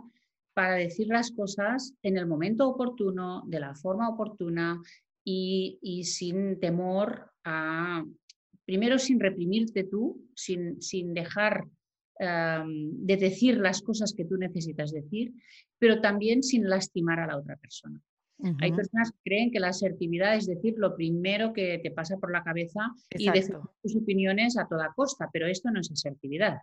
para 0.53 0.75
decir 0.75 1.07
las 1.07 1.31
cosas 1.31 1.93
en 2.01 2.17
el 2.17 2.25
momento 2.25 2.67
oportuno, 2.67 3.43
de 3.45 3.59
la 3.59 3.75
forma 3.75 4.09
oportuna 4.09 4.81
y, 5.23 6.03
sin 6.03 6.59
temor 6.59 7.31
a, 7.43 8.03
primero 8.65 8.97
sin 8.97 9.19
reprimirte 9.19 9.83
tú, 9.83 10.25
sin, 10.35 10.81
sin 10.81 11.13
dejar 11.13 11.65
de 12.19 13.17
decir 13.17 13.57
las 13.57 13.81
cosas 13.81 14.13
que 14.13 14.25
tú 14.25 14.37
necesitas 14.37 14.91
decir, 14.91 15.33
pero 15.77 16.01
también 16.01 16.43
sin 16.43 16.67
lastimar 16.67 17.19
a 17.19 17.27
la 17.27 17.37
otra 17.37 17.57
persona. 17.57 18.01
Hay 18.59 18.71
personas 18.71 19.11
que 19.11 19.17
creen 19.23 19.51
que 19.51 19.59
la 19.59 19.69
asertividad 19.69 20.35
es 20.35 20.45
decir 20.45 20.75
lo 20.77 20.95
primero 20.95 21.53
que 21.53 21.79
te 21.81 21.89
pasa 21.89 22.17
por 22.17 22.31
la 22.31 22.43
cabeza 22.43 22.81
y 23.09 23.29
decir 23.31 23.57
tus 23.81 23.95
opiniones 23.95 24.57
a 24.57 24.67
toda 24.67 24.93
costa, 24.95 25.29
pero 25.33 25.47
esto 25.47 25.71
no 25.71 25.79
es 25.79 25.91
asertividad. 25.91 26.57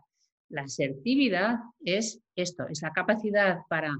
La 0.50 0.62
asertividad 0.62 1.58
es 1.84 2.20
esto, 2.36 2.68
es 2.68 2.82
la 2.82 2.92
capacidad 2.92 3.58
para 3.68 3.90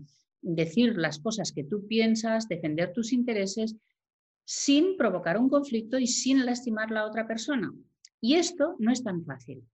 decir 0.41 0.97
las 0.97 1.19
cosas 1.19 1.53
que 1.53 1.65
tú 1.65 1.87
piensas, 1.89 2.49
defender 2.49 2.93
tus 2.93 3.13
intereses 3.13 3.75
sin 4.45 4.97
provocar 4.97 5.39
un 5.39 5.49
conflicto 5.49 5.99
y 5.99 6.07
sin 6.07 6.45
lastimar 6.45 6.91
a 6.91 6.95
la 6.95 7.07
otra 7.07 7.27
persona. 7.27 7.73
Y 8.21 8.35
esto 8.35 8.77
no 8.79 8.93
es 8.93 9.03
tan 9.03 9.25
fácil, 9.25 9.65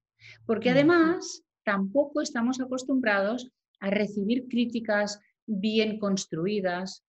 porque 0.46 0.70
además 0.70 1.42
tampoco 1.64 2.20
estamos 2.20 2.60
acostumbrados 2.60 3.50
a 3.80 3.90
recibir 3.90 4.46
críticas 4.48 5.20
bien 5.46 5.98
construidas, 5.98 7.04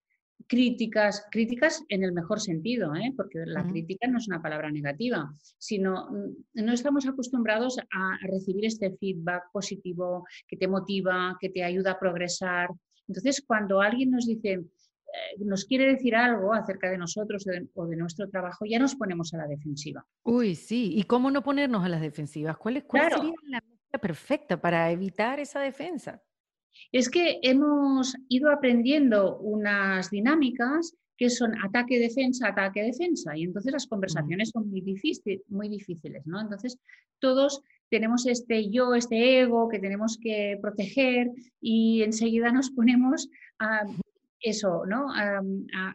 críticas, 0.47 1.27
críticas 1.31 1.85
en 1.89 2.05
el 2.05 2.13
mejor 2.13 2.41
sentido, 2.41 2.95
¿eh? 2.95 3.13
porque 3.17 3.41
la 3.45 3.67
crítica 3.67 4.09
no 4.09 4.19
es 4.19 4.29
una 4.29 4.43
palabra 4.43 4.71
negativa, 4.71 5.33
sino 5.59 6.09
mm, 6.11 6.65
no 6.65 6.73
estamos 6.73 7.07
acostumbrados 7.07 7.79
a, 7.79 8.19
recibir 8.23 8.65
este 8.65 8.97
feedback 8.97 9.45
positivo 9.53 10.27
que 10.49 10.57
te 10.57 10.69
motiva, 10.69 11.37
que 11.41 11.51
te 11.51 11.65
ayuda 11.65 11.93
a 11.93 11.99
progresar. 11.99 12.71
Entonces, 13.07 13.43
cuando 13.47 13.81
alguien 13.81 14.11
nos 14.11 14.27
dice, 14.27 14.53
eh, 14.53 15.45
nos 15.45 15.65
quiere 15.65 15.87
decir 15.87 16.15
algo 16.15 16.55
acerca 16.55 16.91
de 16.91 16.99
nosotros 16.99 17.45
o 17.75 17.87
de, 17.87 17.97
nuestro 17.97 18.29
trabajo, 18.29 18.65
ya 18.65 18.79
nos 18.79 18.95
ponemos 18.95 19.35
a 19.35 19.39
la 19.39 19.47
defensiva. 19.47 20.07
Uy, 20.23 20.55
sí. 20.55 20.93
¿Y 20.95 21.05
cómo 21.05 21.31
no 21.31 21.43
ponernos 21.43 21.85
a 21.85 21.89
las 21.89 22.01
defensivas? 22.01 22.57
¿Cuál, 22.57 22.79
es, 22.79 22.85
cuál 22.85 23.11
sería 23.11 23.35
la 23.49 23.63
perfecta 23.99 24.61
para 24.61 24.91
evitar 24.91 25.41
esa 25.41 25.61
defensa? 25.61 26.23
Es 26.93 27.09
que 27.11 27.41
hemos 27.43 28.15
ido 28.29 28.51
aprendiendo 28.51 29.39
unas 29.39 30.11
dinámicas 30.11 30.95
que 31.17 31.29
son 31.29 31.53
ataque-defensa, 31.63 32.49
ataque-defensa, 32.49 33.37
y 33.37 33.45
entonces 33.45 33.73
las 33.73 33.87
conversaciones 33.87 34.51
son 34.51 34.71
muy, 34.71 34.83
muy 35.49 35.69
difíciles, 35.69 36.27
¿no? 36.27 36.41
Entonces 36.41 36.79
todos 37.19 37.63
tenemos 37.91 38.25
este 38.27 38.71
yo, 38.71 38.95
este 38.95 39.41
ego 39.41 39.69
que 39.69 39.79
tenemos 39.79 40.19
que 40.19 40.59
proteger 40.63 41.31
y 41.61 42.03
enseguida 42.03 42.53
nos 42.53 42.71
ponemos 42.71 43.29
a 43.59 43.83
eso, 44.41 44.87
¿no? 44.87 45.13
a 45.13 45.43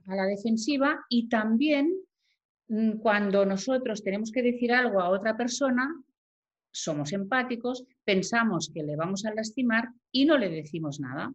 la 0.05 0.25
defensiva 0.25 1.03
y 1.09 1.27
también 1.29 1.91
mm, 2.67 2.97
cuando 2.97 3.45
nosotros 3.45 4.03
tenemos 4.03 4.31
que 4.31 4.43
decir 4.43 4.71
algo 4.71 5.01
a 5.01 5.09
otra 5.09 5.35
persona, 5.35 5.89
somos 6.75 7.13
empáticos, 7.13 7.85
pensamos 8.03 8.71
que 8.73 8.83
le 8.83 8.95
vamos 8.95 9.25
a 9.25 9.33
lastimar 9.33 9.89
y 10.11 10.25
no 10.25 10.37
le 10.37 10.49
decimos 10.49 10.99
nada. 10.99 11.33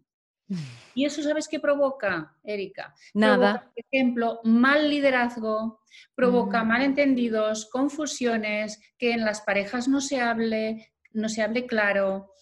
¿Y 0.95 1.05
eso 1.05 1.23
sabes 1.23 1.47
qué 1.47 1.59
provoca, 1.59 2.35
Erika? 2.43 2.93
Nada. 3.13 3.71
por 3.73 3.85
ejemplo, 3.91 4.39
mal 4.43 4.89
liderazgo, 4.89 5.81
provoca 6.15 6.63
mm. 6.63 6.67
malentendidos, 6.67 7.69
confusiones, 7.69 8.79
que 8.97 9.13
en 9.13 9.25
las 9.25 9.41
parejas 9.41 9.87
no 9.87 10.01
se 10.01 10.21
hable, 10.21 10.93
no 11.11 11.29
se 11.29 11.41
hable 11.41 11.65
claro. 11.65 12.33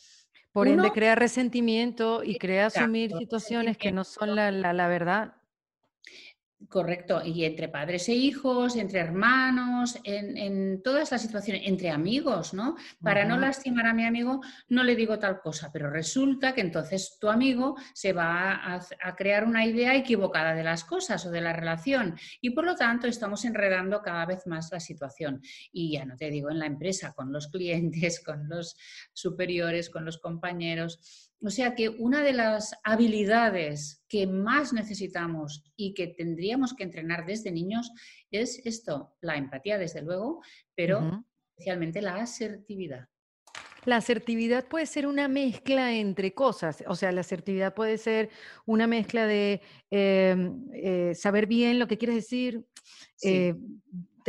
Por 0.51 0.67
ende, 0.67 0.91
crea 0.91 1.15
resentimiento 1.15 2.23
y 2.23 2.37
crea 2.37 2.65
asumir 2.65 3.15
situaciones 3.17 3.77
que 3.77 3.91
no 3.91 4.03
son 4.03 4.35
la, 4.35 4.51
la, 4.51 4.73
la 4.73 4.87
verdad. 4.87 5.38
Correcto, 6.67 7.21
y 7.23 7.45
entre 7.45 7.69
padres 7.69 8.09
e 8.09 8.13
hijos, 8.13 8.75
entre 8.75 8.99
hermanos, 8.99 9.97
en, 10.03 10.81
todas 10.83 11.09
las 11.09 11.21
situaciones, 11.21 11.61
entre 11.65 11.89
amigos, 11.89 12.53
¿no? 12.53 12.75
Para 13.01 13.23
no 13.23 13.37
lastimar 13.37 13.87
a 13.87 13.93
mi 13.93 14.03
amigo, 14.03 14.41
no 14.67 14.83
le 14.83 14.97
digo 14.97 15.17
tal 15.17 15.39
cosa, 15.39 15.71
pero 15.71 15.89
resulta 15.89 16.53
que 16.53 16.59
entonces 16.59 17.17
tu 17.17 17.29
amigo 17.29 17.77
se 17.93 18.11
va 18.11 18.55
a, 18.55 18.81
a, 19.01 19.15
crear 19.15 19.45
una 19.45 19.65
idea 19.65 19.95
equivocada 19.95 20.53
de 20.53 20.63
las 20.63 20.83
cosas 20.83 21.25
o 21.25 21.31
de 21.31 21.39
la 21.39 21.53
relación 21.53 22.19
y 22.41 22.49
por 22.49 22.65
lo 22.65 22.75
tanto 22.75 23.07
estamos 23.07 23.45
enredando 23.45 24.01
cada 24.01 24.25
vez 24.25 24.45
más 24.45 24.69
la 24.69 24.81
situación. 24.81 25.41
Y 25.71 25.93
ya 25.93 26.03
no 26.03 26.17
te 26.17 26.29
digo 26.29 26.49
en 26.49 26.59
la 26.59 26.65
empresa, 26.65 27.13
con 27.13 27.31
los 27.31 27.47
clientes, 27.51 28.21
con 28.21 28.49
los 28.49 28.75
superiores, 29.13 29.89
con 29.89 30.03
los 30.03 30.17
compañeros 30.17 31.28
o 31.41 31.49
sea 31.49 31.73
que 31.75 31.89
una 31.89 32.21
de 32.21 32.33
las 32.33 32.75
habilidades 32.83 34.03
que 34.07 34.27
más 34.27 34.73
necesitamos 34.73 35.63
y 35.75 35.93
que 35.93 36.07
tendríamos 36.07 36.73
que 36.73 36.83
entrenar 36.83 37.25
desde 37.25 37.51
niños 37.51 37.91
es 38.31 38.61
esto, 38.65 39.15
la 39.21 39.37
empatía 39.37 39.77
desde 39.77 40.01
luego, 40.01 40.41
pero 40.75 41.23
especialmente 41.55 42.01
la 42.01 42.15
asertividad. 42.15 43.07
La 43.85 43.97
asertividad 43.97 44.67
puede 44.67 44.85
ser 44.85 45.07
una 45.07 45.29
mezcla 45.29 45.93
entre 45.93 46.33
cosas, 46.33 46.83
o 46.87 46.95
sea, 46.95 47.11
la 47.13 47.21
asertividad 47.21 47.73
puede 47.73 47.97
ser 47.97 48.29
una 48.65 48.87
mezcla 48.87 49.25
de 49.25 49.61
em, 49.89 50.65
eh, 50.73 51.15
saber 51.15 51.47
bien 51.47 51.79
lo 51.79 51.87
que 51.87 51.97
quieres 51.97 52.17
decir, 52.17 52.65
eh, 53.23 53.55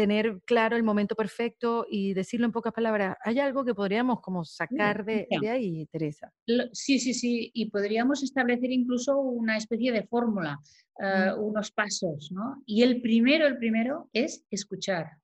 tener 0.01 0.41
claro 0.47 0.77
el 0.77 0.83
momento 0.83 1.15
perfecto 1.15 1.87
y 1.87 2.15
decirlo 2.15 2.47
en 2.47 2.53
pocas 2.53 2.73
palabras. 2.73 3.19
¿Hay 3.23 3.39
algo 3.39 3.67
que 3.67 3.75
podríamos 3.75 4.23
como 4.23 4.47
sacar 4.47 5.05
de, 5.05 5.29
ahí, 5.47 5.85
Teresa? 5.93 6.33
Sí, 6.73 6.99
sí, 6.99 7.13
sí, 7.13 7.51
y 7.53 7.69
podríamos 7.69 8.23
establecer 8.23 8.73
incluso 8.73 9.21
una 9.21 9.59
especie 9.59 9.93
de 9.93 10.05
fórmula, 10.05 10.59
eh, 10.99 11.33
unos 11.37 11.71
pasos, 11.71 12.33
¿no? 12.33 12.63
Y 12.65 12.83
el 12.83 13.03
primero, 13.03 13.47
el 13.47 13.59
primero 13.59 14.09
es 14.15 14.43
escuchar. 14.51 15.19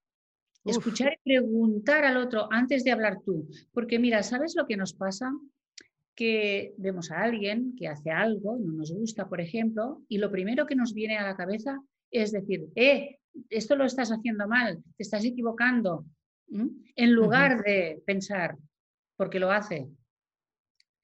Escuchar 0.63 1.15
y 1.25 1.37
preguntar 1.37 2.05
al 2.05 2.19
otro 2.19 2.47
antes 2.51 2.85
de 2.85 2.91
hablar 2.91 3.21
tú. 3.25 3.49
Porque 3.73 3.99
mira, 3.99 4.23
¿sabes 4.23 4.55
lo 4.57 4.67
que 4.67 4.77
nos 4.77 4.93
pasa? 4.93 5.33
que 6.15 6.73
vemos 6.79 7.11
a 7.11 7.23
alguien 7.23 7.77
que 7.77 7.89
hace 7.89 8.11
algo, 8.11 8.57
no 8.59 8.73
nos 8.73 8.91
gusta, 8.91 9.29
por 9.29 9.39
ejemplo, 9.39 10.03
y 10.09 10.17
lo 10.17 10.31
primero 10.31 10.65
que 10.65 10.75
nos 10.75 10.95
viene 10.95 11.19
a 11.19 11.25
la 11.25 11.37
cabeza 11.37 11.79
es 12.11 12.33
decir, 12.33 12.69
eh, 12.75 13.19
esto 13.51 13.77
lo 13.77 13.85
estás 13.85 14.11
haciendo 14.11 14.49
mal, 14.49 14.83
te 14.97 15.03
estás 15.03 15.25
equivocando, 15.25 16.07
en 16.49 17.13
lugar 17.13 17.63
de 17.63 18.03
pensar, 18.07 18.57
porque 19.17 19.41
lo 19.41 19.51
hace, 19.51 19.89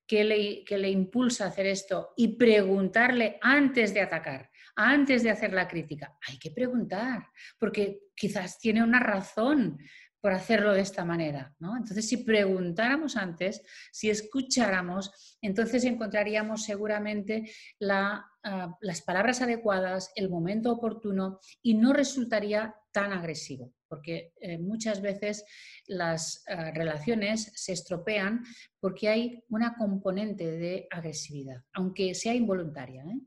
¿qué 0.06 0.24
le, 0.24 0.64
le 0.64 0.90
impulsa 0.90 1.44
a 1.44 1.48
hacer 1.48 1.66
esto? 1.66 2.12
Y 2.16 2.36
preguntarle 2.36 3.38
antes 3.40 3.92
de 3.92 4.02
atacar, 4.02 4.50
antes 4.76 5.22
de 5.22 5.30
hacer 5.30 5.52
la 5.52 5.68
crítica. 5.68 6.16
Hay 6.28 6.38
que 6.38 6.50
preguntar, 6.50 7.26
porque 7.58 8.00
quizás 8.14 8.58
tiene 8.58 8.82
una 8.82 9.00
razón 9.00 9.78
por 10.22 10.32
hacerlo 10.32 10.72
de 10.72 10.80
esta 10.80 11.04
manera. 11.04 11.52
¿no? 11.58 11.76
Entonces, 11.76 12.08
si 12.08 12.18
preguntáramos 12.18 13.16
antes, 13.16 13.60
si 13.90 14.08
escucháramos, 14.08 15.36
entonces 15.42 15.84
encontraríamos 15.84 16.62
seguramente 16.62 17.50
ah, 17.90 18.24
las 18.80 19.02
palabras 19.02 19.42
adecuadas, 19.42 20.12
el 20.14 20.30
momento 20.30 20.70
oportuno 20.70 21.40
y 21.60 21.74
no 21.74 21.92
resultaría 21.92 22.74
tan 22.92 23.12
agresivo, 23.12 23.72
porque 23.88 24.32
eh, 24.40 24.58
muchas 24.58 25.02
veces 25.02 25.44
las 25.86 26.44
ah, 26.46 26.70
relaciones 26.70 27.50
se 27.56 27.72
estropean 27.72 28.44
porque 28.78 29.08
hay 29.08 29.44
una 29.48 29.74
componente 29.74 30.52
de 30.52 30.86
agresividad, 30.90 31.64
aunque 31.72 32.14
sea 32.14 32.34
involuntaria. 32.34 33.02
¿eh? 33.02 33.18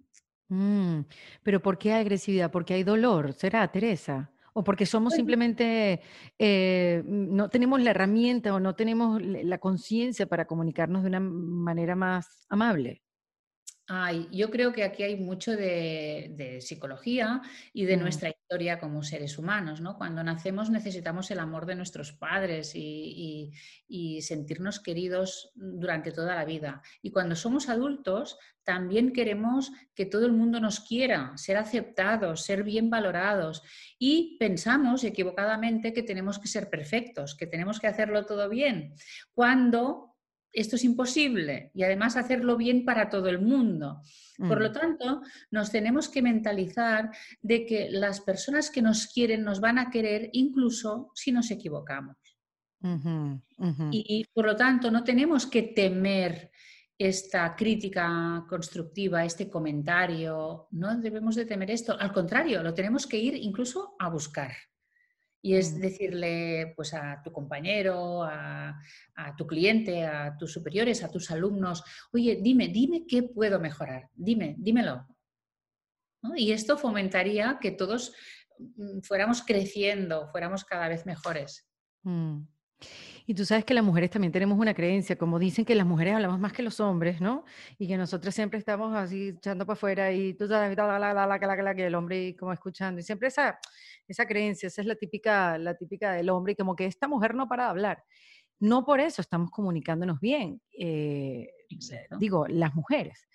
Mm, 0.50 1.02
pero 1.44 1.62
¿por 1.62 1.78
qué 1.78 1.94
agresividad? 1.94 2.52
Porque 2.52 2.74
hay 2.76 2.84
dolor, 2.84 3.34
¿será, 3.34 3.68
Teresa? 3.72 4.32
o 4.58 4.64
porque 4.64 4.86
somos 4.86 5.14
simplemente, 5.14 6.00
eh, 6.40 7.04
no 7.06 7.50
tenemos 7.50 7.82
la 7.82 7.92
herramienta 7.92 8.54
o 8.56 8.60
no 8.62 8.74
tenemos 8.74 9.22
la 9.22 9.58
conciencia 9.58 10.28
para 10.28 10.48
comunicarnos 10.48 11.04
de 11.04 11.10
una 11.10 11.20
manera 11.20 11.98
más 11.98 12.46
amable. 12.48 13.05
Ay, 13.88 14.28
yo 14.32 14.50
creo 14.50 14.74
que 14.74 14.84
aquí 14.84 15.04
hay 15.04 15.16
mucho 15.16 15.56
de, 15.56 16.58
psicología 16.60 17.44
y 17.72 17.86
de 17.86 17.98
mm. 17.98 18.00
nuestra 18.00 18.30
historia 18.30 18.80
como 18.80 19.04
seres 19.04 19.38
humanos, 19.38 19.80
¿no? 19.80 19.96
Cuando 19.96 20.24
nacemos 20.24 20.72
necesitamos 20.72 21.30
el 21.30 21.38
amor 21.38 21.68
de 21.68 21.76
nuestros 21.76 22.12
padres 22.12 22.72
y, 22.74 23.52
sentirnos 24.22 24.80
queridos 24.80 25.52
durante 25.54 26.12
toda 26.12 26.36
la 26.36 26.46
vida. 26.46 26.82
Y 27.04 27.12
cuando 27.12 27.36
somos 27.36 27.70
adultos 27.70 28.40
también 28.64 29.14
queremos 29.14 29.72
que 29.94 30.08
todo 30.08 30.26
el 30.26 30.32
mundo 30.32 30.60
nos 30.60 30.80
quiera, 30.80 31.38
ser 31.38 31.58
aceptados, 31.58 32.42
ser 32.42 32.64
bien 32.64 32.90
valorados. 32.90 33.62
Y 34.00 34.38
pensamos 34.40 35.04
equivocadamente 35.04 35.94
que 35.94 36.02
tenemos 36.02 36.40
que 36.40 36.48
ser 36.48 36.72
perfectos, 36.72 37.36
que 37.36 37.46
tenemos 37.46 37.80
que 37.80 37.88
hacerlo 37.88 38.26
todo 38.26 38.50
bien, 38.50 38.96
cuando 39.34 40.15
esto 40.56 40.78
es 40.78 40.84
imposible 40.84 41.72
y 41.74 41.84
además 41.84 42.16
hacerlo 42.16 42.56
bien 42.56 42.86
para 42.86 43.10
todo 43.10 43.28
el 43.28 43.40
mundo. 43.40 44.02
Por 44.38 44.62
lo 44.62 44.72
tanto, 44.72 45.22
nos 45.52 45.72
tenemos 45.72 46.10
que 46.10 46.22
mentalizar 46.22 47.12
de 47.42 47.66
que 47.66 47.90
las 47.90 48.22
personas 48.22 48.70
que 48.72 48.82
nos 48.82 49.08
quieren 49.08 49.44
nos 49.44 49.60
van 49.60 49.78
a 49.78 49.90
querer 49.90 50.30
incluso 50.34 51.12
si 51.14 51.32
nos 51.32 51.52
equivocamos. 51.52 52.18
Y, 53.92 54.26
por 54.34 54.46
lo 54.46 54.56
tanto, 54.56 54.92
no 54.92 55.04
tenemos 55.04 55.46
que 55.46 55.64
temer 55.64 56.52
esta 56.98 57.56
crítica 57.56 58.46
constructiva, 58.48 59.26
este 59.26 59.50
comentario, 59.50 60.68
no 60.72 60.98
debemos 60.98 61.36
de 61.36 61.46
temer 61.46 61.72
esto, 61.72 62.00
al 62.00 62.14
contrario, 62.14 62.64
lo 62.64 62.74
tenemos 62.74 63.06
que 63.06 63.18
ir 63.18 63.36
incluso 63.36 63.96
a 64.00 64.10
buscar. 64.10 64.52
Y 65.46 65.54
es 65.54 65.76
mm. 65.76 65.80
decirle 65.80 66.74
pues, 66.76 66.96
a 66.96 67.22
tu 67.24 67.32
compañero, 67.32 68.24
a, 68.24 68.82
tu 69.38 69.46
cliente, 69.46 70.04
a 70.04 70.36
tus 70.36 70.52
superiores, 70.52 71.04
a 71.04 71.12
tus 71.12 71.30
alumnos, 71.30 71.84
oye, 72.12 72.40
dime, 72.42 72.68
dime 72.70 73.06
qué 73.08 73.22
puedo 73.22 73.60
mejorar, 73.60 74.10
dime, 74.16 74.56
dímelo. 74.58 75.06
Y 76.36 76.52
esto 76.52 76.80
fomentaría 76.80 77.60
que 77.62 77.70
todos 77.70 78.12
mm, 78.58 79.02
fuéramos 79.02 79.44
creciendo, 79.44 80.28
fuéramos 80.32 80.66
cada 80.66 80.88
vez 80.88 81.06
mejores. 81.06 81.70
Mm. 82.02 82.42
Y 83.28 83.34
tú 83.34 83.44
sabes 83.44 83.66
que 83.66 83.74
las 83.74 83.84
mujeres 83.84 84.12
también 84.12 84.32
tenemos 84.32 84.58
una 84.60 84.76
creencia, 84.76 85.18
como 85.18 85.40
dicen 85.40 85.66
que 85.66 85.74
las 85.74 85.86
mujeres 85.86 86.14
hablamos 86.14 86.40
más 86.40 86.54
que 86.54 86.62
los 86.62 86.80
hombres, 86.80 87.22
¿no? 87.22 87.44
Y 87.80 87.88
que 87.88 87.98
nosotros 87.98 88.36
siempre 88.36 88.60
estamos 88.60 88.96
así 88.96 89.30
echando 89.30 89.66
para 89.66 89.74
afuera 89.76 90.12
y 90.12 90.36
tú 90.36 90.48
sabes, 90.48 90.78
la, 90.78 91.00
la, 91.00 91.14
la, 91.14 91.26
la, 91.26 91.38
la, 91.38 91.76
que 91.76 91.88
el 91.88 91.96
hombre 91.96 92.36
como 92.36 92.54
escuchando. 92.54 93.00
Y 93.00 93.04
siempre 93.04 93.30
esa, 93.30 93.58
esa 94.08 94.26
creencia, 94.26 94.68
esa 94.68 94.82
es 94.82 94.88
la 94.88 94.96
típica, 94.96 95.58
la 95.58 95.76
típica 95.76 96.14
del 96.14 96.30
hombre, 96.30 96.54
y 96.54 96.56
como 96.56 96.76
que 96.76 96.86
esta 96.86 97.08
mujer 97.08 97.36
no 97.36 97.48
para 97.48 97.66
de 97.66 97.70
hablar. 97.70 98.04
No 98.60 98.86
por 98.86 99.00
eso 99.00 99.22
estamos 99.22 99.52
comunicándonos 99.52 100.20
bien, 100.20 100.62
eh, 100.78 101.50
digo, 102.20 102.48
las 102.48 102.74
mujeres. 102.74 103.28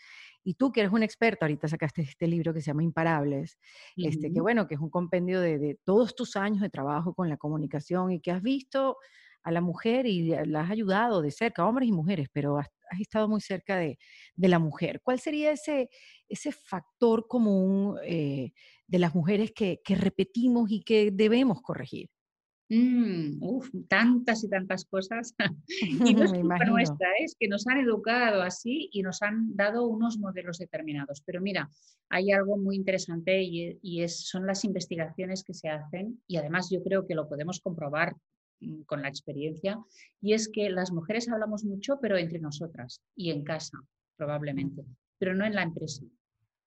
Y 0.42 0.54
tú 0.54 0.72
que 0.72 0.80
eres 0.80 0.92
un 0.92 1.02
experto, 1.02 1.44
ahorita 1.44 1.68
sacaste 1.68 2.00
este 2.02 2.26
libro 2.26 2.54
que 2.54 2.62
se 2.62 2.68
llama 2.68 2.82
Imparables, 2.82 3.58
este, 3.96 4.32
que 4.32 4.40
bueno, 4.40 4.66
que 4.66 4.76
es 4.76 4.80
un 4.80 4.88
compendio 4.88 5.40
de, 5.40 5.58
de, 5.58 5.78
todos 5.84 6.14
tus 6.14 6.36
años 6.36 6.62
de 6.62 6.70
trabajo 6.70 7.12
con 7.12 7.28
la 7.28 7.36
comunicación 7.36 8.10
y 8.12 8.20
que 8.20 8.30
has 8.30 8.40
visto 8.40 8.96
a 9.42 9.50
la 9.50 9.60
mujer 9.60 10.06
y 10.06 10.30
la 10.46 10.62
has 10.62 10.70
ayudado 10.70 11.20
de 11.20 11.30
cerca, 11.30 11.66
hombres 11.66 11.88
y 11.88 11.92
mujeres, 11.92 12.28
pero 12.32 12.58
has, 12.58 12.68
estado 12.98 13.28
muy 13.28 13.40
cerca 13.40 13.76
de, 13.76 13.98
la 14.36 14.58
mujer. 14.58 15.00
¿Cuál 15.02 15.20
sería 15.20 15.52
ese, 15.52 15.88
ese 16.28 16.52
factor 16.52 17.26
común 17.28 17.98
eh, 18.04 18.52
de 18.86 18.98
las 18.98 19.14
mujeres 19.14 19.52
que, 19.52 19.80
repetimos 19.88 20.70
y 20.70 20.82
que 20.82 21.10
debemos 21.12 21.62
corregir? 21.62 22.08
Mm, 22.68 23.40
tantas 23.88 24.44
y 24.44 24.48
tantas 24.48 24.84
cosas. 24.84 25.34
y 26.10 26.14
no 26.14 26.24
es 26.24 26.32
culpa 26.32 26.64
nuestra, 26.64 27.08
es 27.18 27.36
que 27.38 27.48
nos 27.48 27.66
han 27.66 27.78
educado 27.78 28.42
así 28.42 28.88
y 28.92 29.02
nos 29.02 29.22
han 29.22 29.56
dado 29.56 29.86
unos 29.86 30.18
modelos 30.18 30.58
determinados. 30.58 31.22
Pero 31.26 31.40
mira, 31.40 31.68
hay 32.08 32.32
algo 32.32 32.56
muy 32.56 32.76
interesante 32.76 33.42
y, 33.42 33.78
y 33.82 34.02
es, 34.02 34.28
son 34.28 34.46
las 34.46 34.64
investigaciones 34.64 35.42
que 35.44 35.54
se 35.54 35.68
hacen 35.68 36.22
y 36.26 36.36
además 36.36 36.68
yo 36.70 36.82
creo 36.82 37.06
que 37.06 37.14
lo 37.14 37.28
podemos 37.28 37.60
comprobar 37.60 38.14
con 38.86 39.02
la 39.02 39.08
experiencia, 39.08 39.78
y 40.20 40.34
es 40.34 40.48
que 40.48 40.70
las 40.70 40.92
mujeres 40.92 41.28
hablamos 41.28 41.64
mucho, 41.64 41.98
pero 42.00 42.16
entre 42.16 42.38
nosotras 42.38 43.00
y 43.16 43.30
en 43.30 43.42
casa, 43.42 43.78
probablemente, 44.16 44.84
pero 45.18 45.34
no 45.34 45.44
en 45.44 45.54
la 45.54 45.62
empresa. 45.62 46.04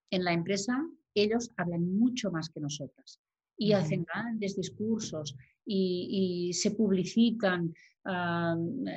En 0.10 0.24
la 0.24 0.34
empresa 0.34 0.76
ellos 1.16 1.52
hablan 1.58 1.96
mucho 1.98 2.32
más 2.32 2.50
que 2.50 2.60
nosotras 2.60 3.20
y 3.58 3.74
hacen 3.74 4.04
grandes 4.04 4.56
discursos 4.56 5.36
y, 5.66 6.52
se 6.54 6.72
publicitan, 6.72 7.74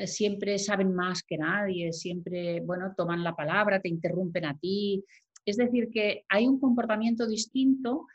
siempre 0.06 0.58
saben 0.58 0.94
más 0.94 1.22
que 1.22 1.38
nadie, 1.38 1.92
siempre, 1.92 2.60
bueno, 2.60 2.92
toman 2.96 3.22
la 3.22 3.36
palabra, 3.36 3.80
te 3.80 3.88
interrumpen 3.88 4.46
a 4.46 4.58
ti. 4.58 5.04
Es 5.44 5.56
decir, 5.56 5.90
que 5.90 6.24
hay 6.28 6.48
un 6.48 6.58
comportamiento 6.58 7.26
distinto 7.26 8.06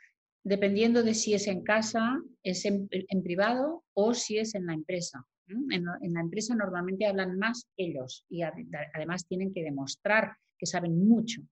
dependiendo 0.44 1.02
de 1.02 1.14
si 1.14 1.34
es 1.34 1.46
en 1.46 1.62
casa, 1.62 2.20
es 2.42 2.64
en, 2.64 2.88
privado 3.22 3.84
o 3.94 4.14
si 4.14 4.38
es 4.38 4.54
en 4.54 4.66
la 4.66 4.74
empresa. 4.74 5.24
En, 5.48 5.84
la 5.84 6.20
empresa 6.20 6.54
normalmente 6.54 7.06
hablan 7.06 7.38
más 7.38 7.68
ellos 7.76 8.24
y 8.28 8.42
además 8.42 9.26
tienen 9.26 9.52
que 9.52 9.62
demostrar 9.62 10.36
que 10.58 10.66
saben 10.66 11.06
mucho. 11.06 11.42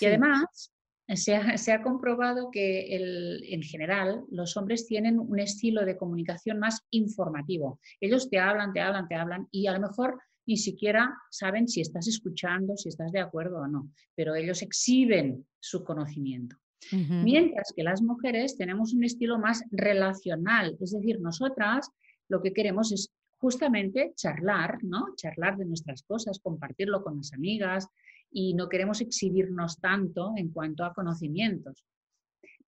Y 0.00 0.06
además, 0.06 0.72
se 1.14 1.72
ha, 1.72 1.82
comprobado 1.82 2.50
que 2.50 2.96
en 2.96 3.62
general 3.62 4.24
los 4.30 4.56
hombres 4.56 4.86
tienen 4.86 5.18
un 5.18 5.38
estilo 5.38 5.84
de 5.84 5.96
comunicación 5.96 6.58
más 6.58 6.80
informativo. 6.90 7.78
Ellos 8.00 8.30
te 8.30 8.38
hablan, 8.38 8.72
te 8.72 8.80
hablan, 8.80 9.08
te 9.08 9.14
hablan 9.14 9.48
y 9.50 9.66
a 9.66 9.72
lo 9.72 9.80
mejor 9.80 10.18
ni 10.46 10.56
siquiera 10.56 11.14
saben 11.30 11.68
si 11.68 11.80
estás 11.80 12.06
escuchando, 12.08 12.76
si 12.76 12.88
estás 12.88 13.12
de 13.12 13.20
acuerdo 13.20 13.58
o 13.58 13.66
no, 13.66 13.90
pero 14.14 14.34
ellos 14.34 14.62
exhiben 14.62 15.46
su 15.58 15.84
conocimiento. 15.84 16.56
Mientras 16.92 17.72
que 17.74 17.82
las 17.82 18.02
mujeres 18.02 18.56
tenemos 18.56 18.92
un 18.92 19.04
estilo 19.04 19.38
más 19.38 19.64
relacional, 19.70 20.76
es 20.80 20.92
decir, 20.92 21.20
nosotras 21.20 21.90
lo 22.28 22.40
que 22.42 22.52
queremos 22.52 22.92
es 22.92 23.10
justamente 23.38 24.12
charlar, 24.16 24.82
¿no? 24.82 25.14
Charlar 25.16 25.56
de 25.56 25.66
nuestras 25.66 26.02
cosas, 26.02 26.40
compartirlo 26.40 27.02
con 27.02 27.18
las 27.18 27.32
amigas 27.32 27.88
y 28.30 28.54
no 28.54 28.68
queremos 28.68 29.00
exhibirnos 29.00 29.80
tanto 29.80 30.32
en 30.36 30.50
cuanto 30.50 30.84
a 30.84 30.94
conocimientos. 30.94 31.84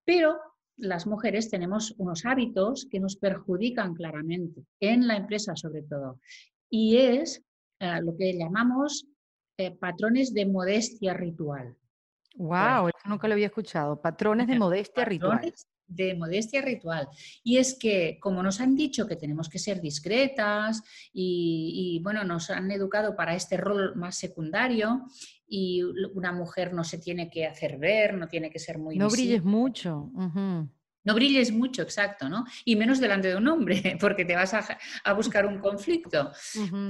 Pero 0.05 0.37
las 0.77 1.07
mujeres 1.07 1.49
tenemos 1.51 1.95
unos 1.99 2.27
hábitos 2.27 2.87
que 2.91 3.01
nos 3.01 3.17
perjudican 3.17 3.95
claramente, 3.95 4.65
en 4.81 5.07
la 5.07 5.17
empresa 5.17 5.57
sobre 5.57 5.83
todo, 5.83 6.21
y 6.69 6.97
es 6.97 7.43
eh, 7.81 8.01
lo 8.03 8.17
que 8.17 8.37
llamamos 8.37 9.07
eh, 9.59 9.71
patrones 9.71 10.35
de 10.35 10.47
modestia 10.47 11.15
ritual. 11.15 11.75
Wow, 12.37 12.89
eso 12.89 13.09
nunca 13.09 13.29
lo 13.29 13.35
había 13.35 13.47
escuchado. 13.47 14.01
Patrones 14.01 14.47
de 14.47 14.59
modestia 14.59 15.05
ritual. 15.05 15.53
De 15.89 16.15
modestia 16.15 16.63
ritual. 16.63 17.09
Y 17.43 17.59
es 17.59 17.79
que, 17.79 18.19
como 18.21 18.43
nos 18.43 18.61
han 18.61 18.75
dicho 18.75 19.07
que 19.07 19.17
tenemos 19.17 19.49
que 19.49 19.59
ser 19.59 19.81
discretas 19.81 20.83
y, 21.13 22.01
bueno, 22.03 22.25
nos 22.25 22.51
han 22.51 22.71
educado 22.71 23.15
para 23.15 23.35
este 23.35 23.57
rol 23.57 23.95
más 23.95 24.17
secundario 24.17 25.07
y 25.49 25.83
una 26.15 26.33
mujer 26.33 26.75
no 26.75 26.83
se 26.83 26.99
tiene 26.99 27.31
que 27.31 27.47
hacer 27.47 27.79
ver, 27.79 28.15
no 28.15 28.27
tiene 28.27 28.51
que 28.51 28.59
ser 28.59 28.79
muy... 28.79 28.97
No 28.97 29.09
brilles 29.09 29.45
mucho. 29.45 30.11
No 31.07 31.15
brilles 31.15 31.53
mucho, 31.53 31.83
exacto, 31.83 32.29
¿no? 32.29 32.45
Y 32.65 32.75
menos 32.75 32.99
delante 32.99 33.29
de 33.29 33.37
un 33.37 33.47
hombre, 33.47 33.97
porque 34.01 34.25
te 34.25 34.35
vas 34.35 34.53
a, 34.55 35.13
buscar 35.15 35.47
un 35.47 35.61
conflicto. 35.61 36.33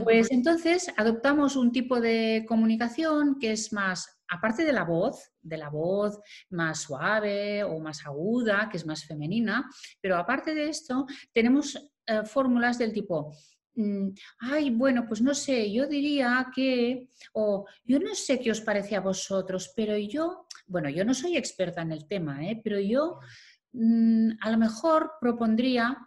Pues 0.03 0.33
entonces 0.33 0.91
adoptamos 0.97 1.55
un 1.55 1.71
tipo 1.71 2.01
de 2.01 2.47
comunicación 2.49 3.39
que 3.39 3.53
es 3.53 3.75
más, 3.75 4.16
aparte 4.29 4.65
de 4.65 4.73
la 4.73 4.85
voz, 4.85 5.33
de 5.41 5.57
la 5.57 5.69
voz 5.69 6.19
más 6.51 6.81
suave 6.81 7.65
o 7.65 7.79
más 7.81 8.05
aguda, 8.07 8.69
que 8.71 8.77
es 8.77 8.87
más 8.87 9.05
femenina, 9.05 9.69
pero 10.01 10.17
aparte 10.17 10.55
de 10.55 10.69
esto, 10.69 11.07
tenemos 11.33 11.77
eh, 12.07 12.23
fórmulas 12.25 12.79
del 12.79 12.93
tipo, 12.93 13.35
mm, 13.75 14.09
ay, 14.41 14.71
bueno, 14.71 15.07
pues 15.07 15.21
no 15.23 15.35
sé, 15.35 15.73
yo 15.73 15.87
diría 15.87 16.49
que, 16.55 17.09
o 17.33 17.67
yo 17.85 17.99
no 17.99 18.15
sé 18.15 18.41
qué 18.41 18.51
os 18.51 18.61
parece 18.61 18.97
a 18.97 19.01
vosotros, 19.01 19.73
pero 19.75 19.97
yo, 19.97 20.47
bueno, 20.67 20.89
yo 20.89 21.05
no 21.05 21.15
soy 21.15 21.37
experta 21.37 21.83
en 21.83 21.93
el 21.93 22.07
tema, 22.07 22.45
¿eh? 22.47 22.61
pero 22.63 22.81
yo 22.81 23.21
Mm, 23.79 24.31
a 24.41 24.51
lo 24.51 24.57
mejor 24.57 25.13
propondría 25.21 25.99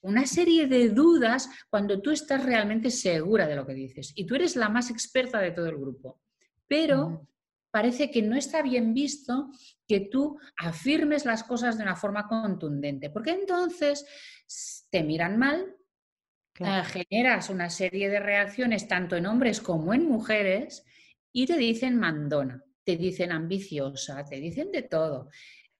una 0.00 0.26
serie 0.26 0.66
de 0.66 0.88
dudas 0.88 1.48
cuando 1.68 2.00
tú 2.00 2.10
estás 2.10 2.42
realmente 2.42 2.90
segura 2.90 3.46
de 3.46 3.54
lo 3.54 3.66
que 3.66 3.74
dices 3.74 4.12
y 4.16 4.26
tú 4.26 4.34
eres 4.34 4.56
la 4.56 4.70
más 4.70 4.90
experta 4.90 5.38
de 5.38 5.50
todo 5.50 5.66
el 5.66 5.76
grupo. 5.76 6.22
Pero 6.66 7.28
parece 7.72 8.10
que 8.10 8.22
no 8.22 8.36
está 8.36 8.62
bien 8.62 8.94
visto 8.94 9.50
que 9.88 10.00
tú 10.00 10.38
afirmes 10.58 11.24
las 11.24 11.42
cosas 11.42 11.76
de 11.76 11.82
una 11.82 11.96
forma 11.96 12.28
contundente, 12.28 13.10
porque 13.10 13.32
entonces 13.32 14.06
te 14.90 15.02
miran 15.02 15.38
mal, 15.38 15.74
eh, 16.60 16.82
generas 16.84 17.48
una 17.48 17.70
serie 17.70 18.10
de 18.10 18.20
reacciones 18.20 18.86
tanto 18.86 19.16
en 19.16 19.26
hombres 19.26 19.60
como 19.60 19.94
en 19.94 20.06
mujeres 20.06 20.84
y 21.32 21.46
te 21.46 21.56
dicen 21.56 21.98
mandona, 21.98 22.62
te 22.84 22.96
dicen 22.96 23.32
ambiciosa, 23.32 24.22
te 24.24 24.36
dicen 24.36 24.70
de 24.70 24.82
todo. 24.82 25.30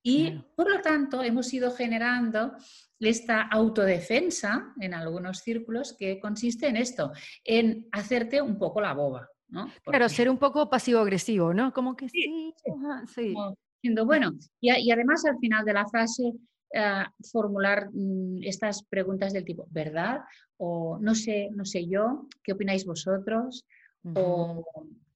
Y 0.03 0.33
por 0.57 0.69
lo 0.69 0.81
tanto 0.81 1.23
hemos 1.23 1.53
ido 1.53 1.71
generando 1.71 2.57
esta 2.99 3.43
autodefensa 3.43 4.73
en 4.81 4.95
algunos 4.95 5.41
círculos 5.41 5.95
que 5.97 6.19
consiste 6.19 6.69
en 6.69 6.77
esto, 6.77 7.13
en 7.45 7.87
hacerte 7.93 8.41
un 8.41 8.59
poco 8.59 8.81
la 8.81 8.95
boba. 8.95 9.29
¿No? 9.53 9.69
Claro, 9.85 10.09
ser 10.09 10.29
un 10.29 10.39
poco 10.39 10.69
pasivo-agresivo, 10.69 11.55
¿no? 11.55 11.73
Como 11.73 11.95
que 11.95 12.09
sí, 12.09 12.53
sí. 13.15 13.35
Diciendo, 13.83 14.07
bueno, 14.07 14.33
y, 14.61 14.91
además 14.91 15.25
al 15.25 15.39
final 15.39 15.65
de 15.65 15.73
la 15.73 15.87
frase 15.87 16.33
eh, 16.73 17.05
formular 17.31 17.89
mm, 17.93 18.43
estas 18.43 18.83
preguntas 18.85 19.33
del 19.33 19.45
tipo, 19.45 19.67
¿verdad? 19.71 20.21
O 20.57 20.99
no 21.01 21.15
sé, 21.15 21.51
no 21.53 21.65
sé 21.65 21.87
yo, 21.87 22.27
¿qué 22.43 22.53
opináis 22.53 22.87
vosotros? 22.87 23.65
O 24.15 24.65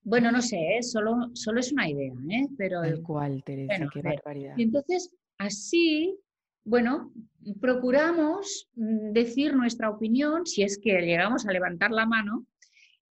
bueno, 0.02 0.30
no 0.30 0.40
sé, 0.40 0.56
¿eh? 0.56 0.82
solo, 0.84 1.30
solo 1.32 1.58
es 1.58 1.72
una 1.72 1.88
idea, 1.88 2.12
¿eh? 2.30 2.46
Pero, 2.56 2.80
Tal 2.82 3.02
cual, 3.02 3.42
Teresa, 3.44 3.88
qué 3.92 4.02
barbaridad. 4.02 4.54
Y 4.56 4.62
entonces, 4.62 5.12
así, 5.38 6.16
bueno, 6.64 7.12
procuramos 7.60 8.68
mm, 8.76 9.12
decir 9.12 9.54
nuestra 9.54 9.90
opinión, 9.90 10.46
si 10.46 10.62
es 10.62 10.78
que 10.78 11.00
llegamos 11.00 11.46
a 11.46 11.52
levantar 11.52 11.90
la 11.90 12.06
mano, 12.06 12.44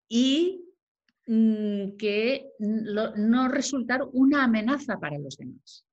y 0.08 0.64
que 1.26 2.52
no 2.60 3.48
resultar 3.48 4.02
una 4.12 4.44
amenaza 4.44 4.98
para 5.00 5.18
los 5.18 5.38
demás. 5.38 5.86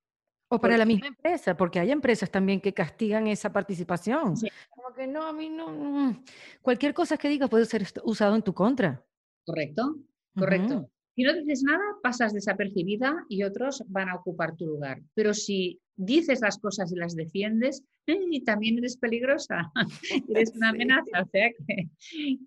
O 0.53 0.59
para 0.59 0.77
la 0.77 0.85
misma 0.85 1.07
empresa, 1.07 1.55
porque 1.55 1.79
hay 1.79 1.91
empresas 1.91 2.29
también 2.29 2.59
que 2.59 2.73
castigan 2.73 3.27
esa 3.27 3.53
participación. 3.53 4.35
Como 4.69 4.93
que 4.93 5.07
no, 5.07 5.23
a 5.23 5.31
mí 5.31 5.49
no. 5.49 5.69
Mm, 5.69 6.25
cualquier 6.61 6.93
cosa 6.93 7.15
que 7.15 7.29
digas 7.29 7.49
puede 7.49 7.65
ser 7.65 7.87
usado 8.03 8.35
en 8.35 8.41
tu 8.41 8.53
contra. 8.53 9.01
Correcto. 9.45 9.95
Correcto. 10.37 10.89
Si 11.15 11.23
no 11.23 11.33
dices 11.33 11.63
nada, 11.63 11.83
pasas 12.03 12.33
desapercibida 12.33 13.25
y 13.29 13.43
otros 13.43 13.83
van 13.87 14.09
a 14.09 14.15
ocupar 14.15 14.55
tu 14.55 14.65
lugar. 14.65 15.01
Pero 15.13 15.33
si 15.33 15.79
dices 15.95 16.41
las 16.41 16.57
cosas 16.57 16.91
y 16.91 16.95
las 16.95 17.15
defiendes, 17.15 17.83
y 18.05 18.43
también 18.43 18.77
eres 18.77 18.97
peligrosa, 18.97 19.71
eres 20.29 20.53
una 20.55 20.69
amenaza. 20.69 21.21
O 21.21 21.29
sea 21.31 21.49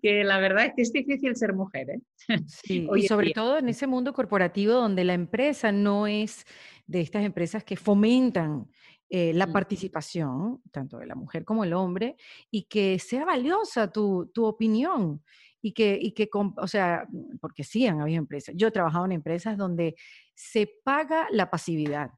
que, 0.01 0.23
la 0.23 0.39
verdad 0.39 0.65
es 0.65 0.73
que 0.75 0.81
es 0.81 0.93
difícil 0.93 1.35
ser 1.35 1.53
mujer. 1.53 1.89
¿eh? 1.89 2.01
y 2.67 3.07
sobre 3.07 3.31
todo 3.31 3.57
en 3.57 3.69
ese 3.69 3.87
mundo 3.87 4.13
corporativo 4.13 4.73
donde 4.73 5.03
la 5.03 5.13
empresa 5.13 5.71
no 5.71 6.07
es 6.07 6.45
de 6.87 7.01
estas 7.01 7.23
empresas 7.23 7.63
que 7.63 7.77
fomentan 7.77 8.67
eh, 9.09 9.33
la 9.33 9.47
mm. 9.47 9.53
participación, 9.53 10.61
tanto 10.71 10.97
de 10.97 11.05
la 11.05 11.15
mujer 11.15 11.45
como 11.45 11.63
el 11.63 11.73
hombre, 11.73 12.15
y 12.49 12.63
que 12.63 12.99
sea 12.99 13.25
valiosa 13.25 13.91
tu, 13.91 14.31
tu 14.33 14.45
opinión 14.45 15.21
y 15.61 15.73
que, 15.73 15.97
y 15.99 16.11
que, 16.11 16.29
o 16.31 16.67
sea, 16.67 17.07
porque 17.41 17.63
sí 17.63 17.87
han 17.87 18.01
habido 18.01 18.19
empresas. 18.19 18.53
Yo 18.55 18.67
he 18.67 18.71
trabajado 18.71 19.05
en 19.05 19.13
empresas 19.13 19.57
donde 19.57 19.95
se 20.35 20.69
paga 20.83 21.27
la 21.31 21.49
pasividad, 21.49 22.11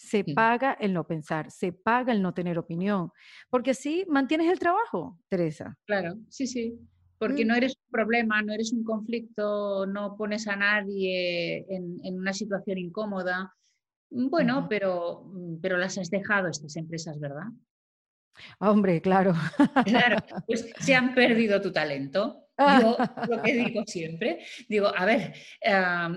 se 0.00 0.24
paga 0.24 0.72
el 0.80 0.94
no 0.94 1.06
pensar, 1.06 1.50
se 1.50 1.72
paga 1.72 2.12
el 2.12 2.22
no 2.22 2.32
tener 2.32 2.58
opinión, 2.58 3.12
porque 3.50 3.72
así 3.72 4.06
mantienes 4.08 4.50
el 4.50 4.58
trabajo, 4.58 5.18
Teresa. 5.28 5.76
Claro, 5.84 6.16
sí, 6.30 6.46
sí, 6.46 6.74
porque 7.18 7.44
mm. 7.44 7.48
no 7.48 7.54
eres 7.54 7.76
un 7.76 7.90
problema, 7.90 8.40
no 8.40 8.54
eres 8.54 8.72
un 8.72 8.82
conflicto, 8.82 9.86
no 9.86 10.16
pones 10.16 10.48
a 10.48 10.56
nadie 10.56 11.66
en, 11.68 11.98
en 12.02 12.18
una 12.18 12.32
situación 12.32 12.78
incómoda. 12.78 13.54
Bueno, 14.08 14.66
pero, 14.70 15.30
pero 15.60 15.76
las 15.76 15.98
has 15.98 16.08
dejado 16.08 16.48
estas 16.48 16.76
empresas, 16.76 17.20
¿verdad? 17.20 17.48
Hombre, 18.58 19.02
claro. 19.02 19.34
Claro, 19.84 20.16
pues 20.46 20.72
se 20.80 20.94
han 20.94 21.14
perdido 21.14 21.60
tu 21.60 21.72
talento. 21.72 22.48
Yo 22.80 22.96
lo 23.28 23.42
que 23.42 23.52
digo 23.54 23.84
siempre, 23.86 24.40
digo, 24.68 24.92
a 24.94 25.04
ver, 25.04 25.34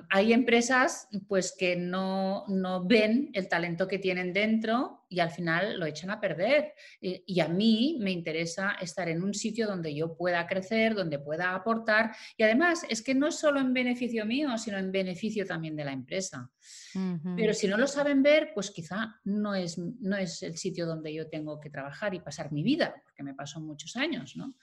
hay 0.10 0.34
empresas 0.34 1.08
pues 1.28 1.56
que 1.58 1.76
no, 1.76 2.46
no, 2.48 2.86
ven 2.86 3.30
el 3.34 3.48
talento 3.48 3.88
que 3.88 4.00
tienen 4.00 4.34
dentro 4.34 5.06
y 5.10 5.20
al 5.20 5.30
final 5.30 5.80
lo 5.80 5.86
echan 5.86 6.10
a 6.10 6.20
perder. 6.20 6.74
Y, 7.00 7.24
y, 7.26 7.40
a 7.40 7.48
mí 7.48 7.98
me 8.02 8.12
interesa 8.12 8.76
estar 8.82 9.08
en 9.10 9.22
un 9.22 9.34
sitio 9.34 9.68
donde 9.68 9.94
yo 9.94 10.18
pueda 10.18 10.48
crecer, 10.48 10.96
donde 10.96 11.20
pueda 11.20 11.54
aportar. 11.54 12.16
Y 12.36 12.44
además 12.44 12.84
es 12.90 13.02
que 13.02 13.14
no 13.14 13.28
es 13.28 13.36
solo 13.36 13.60
en 13.60 13.74
beneficio 13.74 14.26
mío, 14.26 14.58
sino 14.58 14.78
en 14.78 14.92
beneficio 14.92 15.46
también 15.46 15.76
de 15.76 15.86
la 15.86 15.94
empresa. 15.94 16.50
Pero 17.36 17.54
si 17.54 17.68
no 17.68 17.78
lo 17.78 17.88
saben 17.88 18.22
ver, 18.22 18.52
pues 18.54 18.72
quizá 18.72 19.20
no 19.26 19.56
es, 19.56 19.78
no 19.78 20.16
es 20.16 20.44
el 20.44 20.58
sitio 20.58 20.86
donde 20.86 21.14
yo 21.14 21.28
tengo 21.28 21.60
que 21.60 21.70
trabajar 21.70 22.14
y 22.14 22.20
pasar 22.20 22.52
mi 22.52 22.64
vida, 22.64 22.94
porque 23.04 23.24
me 23.24 23.34
pasó 23.34 23.60
muchos 23.60 23.96
años, 23.96 24.36
¿no? 24.36 24.56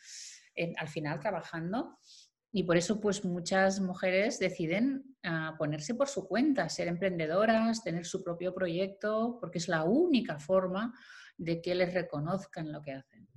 Al 0.77 0.89
final 0.89 1.21
trabajando. 1.21 1.99
Y 2.53 2.65
por 2.65 2.77
eso, 2.77 3.01
pues 3.01 3.25
muchas 3.25 3.81
mujeres 3.81 4.39
deciden 4.39 5.17
ah, 5.23 5.55
ponerse 5.57 5.95
por 5.95 6.09
su 6.09 6.27
cuenta, 6.27 6.69
ser 6.69 6.89
emprendedoras, 6.89 7.85
tener 7.85 8.05
su 8.05 8.25
propio 8.25 8.53
proyecto, 8.55 9.39
porque 9.41 9.59
es 9.59 9.69
la 9.69 9.85
única 9.85 10.39
forma 10.39 10.93
de 11.37 11.63
que 11.63 11.75
les 11.75 11.95
reconozcan 11.95 12.73
lo 12.73 12.83
que 12.83 12.93
hacen. 12.93 13.29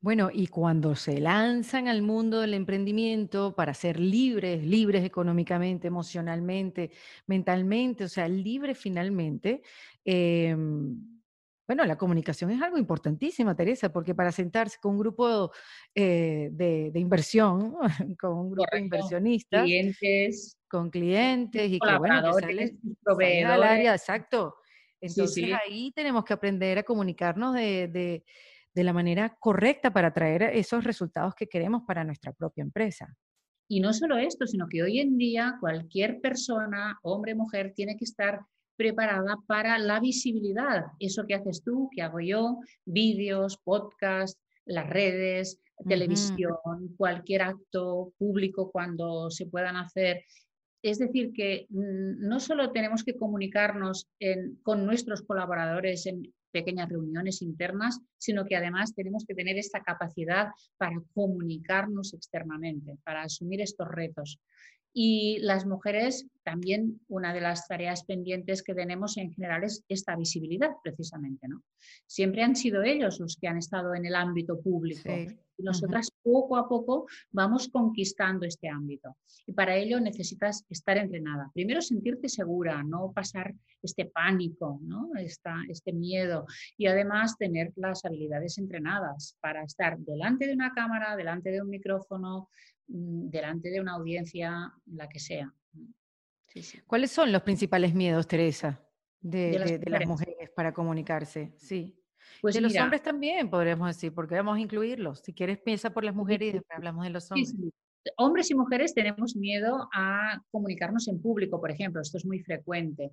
Bueno, 0.00 0.30
y 0.32 0.46
cuando 0.48 0.94
se 0.94 1.20
lanzan 1.20 1.88
al 1.88 2.02
mundo 2.02 2.40
del 2.40 2.54
emprendimiento 2.54 3.54
para 3.54 3.74
ser 3.74 3.98
libres, 3.98 4.64
libres 4.64 5.04
económicamente, 5.04 5.88
emocionalmente, 5.88 6.90
mentalmente, 7.26 8.04
o 8.04 8.08
sea, 8.08 8.28
libres 8.28 8.78
finalmente, 8.78 9.62
em, 10.04 11.09
bueno, 11.70 11.86
la 11.86 11.96
comunicación 11.96 12.50
es 12.50 12.60
algo 12.60 12.78
importantísimo, 12.78 13.54
Teresa, 13.54 13.92
porque 13.92 14.12
para 14.12 14.32
sentarse 14.32 14.76
con 14.82 14.94
un 14.94 14.98
grupo 14.98 15.52
eh, 15.94 16.48
de, 16.50 16.90
inversión, 16.96 17.76
con 18.20 18.32
un 18.32 18.50
grupo 18.50 18.66
de 18.72 18.80
inversionistas, 18.80 19.62
clientes, 19.62 20.58
con 20.68 20.90
clientes 20.90 21.70
y 21.70 21.78
que 21.78 21.96
bueno, 21.96 22.22
que 23.16 23.44
al 23.44 23.62
área, 23.62 23.94
exacto, 23.94 24.56
Entonces 25.00 25.52
ahí 25.64 25.92
tenemos 25.92 26.24
que 26.24 26.32
aprender 26.32 26.78
a 26.78 26.82
comunicarnos 26.82 27.54
de, 27.54 28.24
de 28.74 28.82
la 28.82 28.92
manera 28.92 29.36
correcta 29.38 29.92
para 29.92 30.12
traer 30.12 30.42
esos 30.42 30.82
resultados 30.82 31.36
que 31.36 31.46
queremos 31.46 31.84
para 31.86 32.02
nuestra 32.02 32.32
propia 32.32 32.62
empresa. 32.62 33.16
Y 33.68 33.78
no 33.78 33.92
solo 33.92 34.18
esto, 34.18 34.44
sino 34.44 34.66
que 34.66 34.82
hoy 34.82 34.98
en 34.98 35.16
día 35.16 35.54
cualquier 35.60 36.20
persona, 36.20 36.98
hombre, 37.04 37.36
mujer, 37.36 37.74
tiene 37.76 37.96
que 37.96 38.06
estar 38.06 38.40
preparada 38.80 39.36
para 39.46 39.76
la 39.76 40.00
visibilidad. 40.00 40.86
Eso 40.98 41.26
que 41.26 41.34
haces 41.34 41.62
tú, 41.62 41.90
que 41.94 42.00
hago 42.00 42.18
yo, 42.20 42.60
vídeos, 42.86 43.58
podcasts, 43.58 44.40
las 44.64 44.88
redes, 44.88 45.60
televisión, 45.86 46.56
cualquier 46.96 47.42
acto 47.42 48.14
público 48.16 48.70
cuando 48.70 49.30
se 49.30 49.44
puedan 49.44 49.76
hacer. 49.76 50.24
Es 50.80 50.98
decir, 50.98 51.34
que 51.34 51.66
mm, 51.68 52.26
no 52.26 52.40
solo 52.40 52.72
tenemos 52.72 53.04
que 53.04 53.18
comunicarnos 53.18 54.08
con 54.62 54.86
nuestros 54.86 55.20
colaboradores 55.24 56.06
en 56.06 56.32
pequeñas 56.50 56.88
reuniones 56.88 57.42
internas, 57.42 58.00
sino 58.16 58.46
que 58.46 58.56
además 58.56 58.94
tenemos 58.94 59.26
que 59.26 59.34
tener 59.34 59.58
esta 59.58 59.82
capacidad 59.82 60.48
para 60.78 60.96
comunicarnos 61.12 62.14
externamente, 62.14 62.96
para 63.04 63.24
asumir 63.24 63.60
estos 63.60 63.88
retos. 63.88 64.40
Y 64.92 65.38
las 65.40 65.66
mujeres, 65.66 66.26
también 66.42 67.00
una 67.08 67.32
de 67.32 67.40
las 67.40 67.68
tareas 67.68 68.04
pendientes 68.04 68.62
que 68.62 68.74
tenemos 68.74 69.16
en 69.16 69.32
general 69.32 69.62
es 69.62 69.84
esta 69.88 70.16
visibilidad, 70.16 70.70
precisamente. 70.82 71.46
¿no? 71.46 71.62
Siempre 72.06 72.42
han 72.42 72.56
sido 72.56 72.82
ellos 72.82 73.20
los 73.20 73.36
que 73.36 73.46
han 73.46 73.58
estado 73.58 73.94
en 73.94 74.04
el 74.04 74.14
ámbito 74.14 74.60
público. 74.60 75.10
Y 75.56 75.62
nosotras 75.62 76.10
poco 76.22 76.56
a 76.56 76.68
poco 76.68 77.06
vamos 77.30 77.68
conquistando 77.68 78.46
este 78.46 78.68
ámbito. 78.68 79.16
Y 79.46 79.52
para 79.52 79.76
ello 79.76 80.00
necesitas 80.00 80.64
estar 80.70 80.96
entrenada. 80.96 81.50
Primero 81.52 81.82
sentirte 81.82 82.28
segura, 82.28 82.82
no 82.82 83.12
pasar 83.12 83.54
este 83.82 84.06
pánico, 84.06 84.80
¿no? 84.82 85.10
este 85.16 85.92
miedo. 85.92 86.46
Y 86.78 86.86
además 86.86 87.36
tener 87.36 87.72
las 87.76 88.04
habilidades 88.04 88.58
entrenadas 88.58 89.36
para 89.40 89.62
estar 89.62 89.98
delante 89.98 90.46
de 90.46 90.54
una 90.54 90.72
cámara, 90.72 91.14
delante 91.14 91.50
de 91.50 91.60
un 91.60 91.68
micrófono, 91.68 92.48
delante 92.90 93.70
de 93.70 93.80
una 93.80 93.92
audiencia, 93.92 94.72
la 94.86 95.08
que 95.08 95.18
sea. 95.18 95.52
¿Cuáles 96.86 97.10
son 97.10 97.30
los 97.30 97.42
principales 97.42 97.94
miedos, 97.94 98.26
Teresa, 98.26 98.80
de, 99.20 99.80
las, 99.86 100.06
mujeres 100.06 100.50
para 100.54 100.72
comunicarse? 100.72 101.54
Sí. 101.56 101.96
Pues 102.40 102.54
de 102.54 102.60
los 102.60 102.76
hombres 102.76 103.02
también, 103.02 103.48
podríamos 103.48 103.88
decir, 103.88 104.12
porque 104.12 104.34
vamos 104.34 104.56
a 104.56 104.60
incluirlos. 104.60 105.20
Si 105.20 105.32
quieres, 105.32 105.58
piensa 105.58 105.90
por 105.90 106.04
las 106.04 106.14
mujeres 106.14 106.48
y 106.48 106.52
después 106.52 106.76
hablamos 106.76 107.04
de 107.04 107.10
los 107.10 107.30
hombres. 107.30 107.54
Hombres 108.16 108.50
y 108.50 108.54
mujeres 108.54 108.94
tenemos 108.94 109.36
miedo 109.36 109.88
a 109.92 110.42
comunicarnos 110.50 111.06
en 111.08 111.20
público, 111.20 111.60
por 111.60 111.70
ejemplo, 111.70 112.00
esto 112.00 112.16
es 112.16 112.24
muy 112.24 112.40
frecuente, 112.40 113.12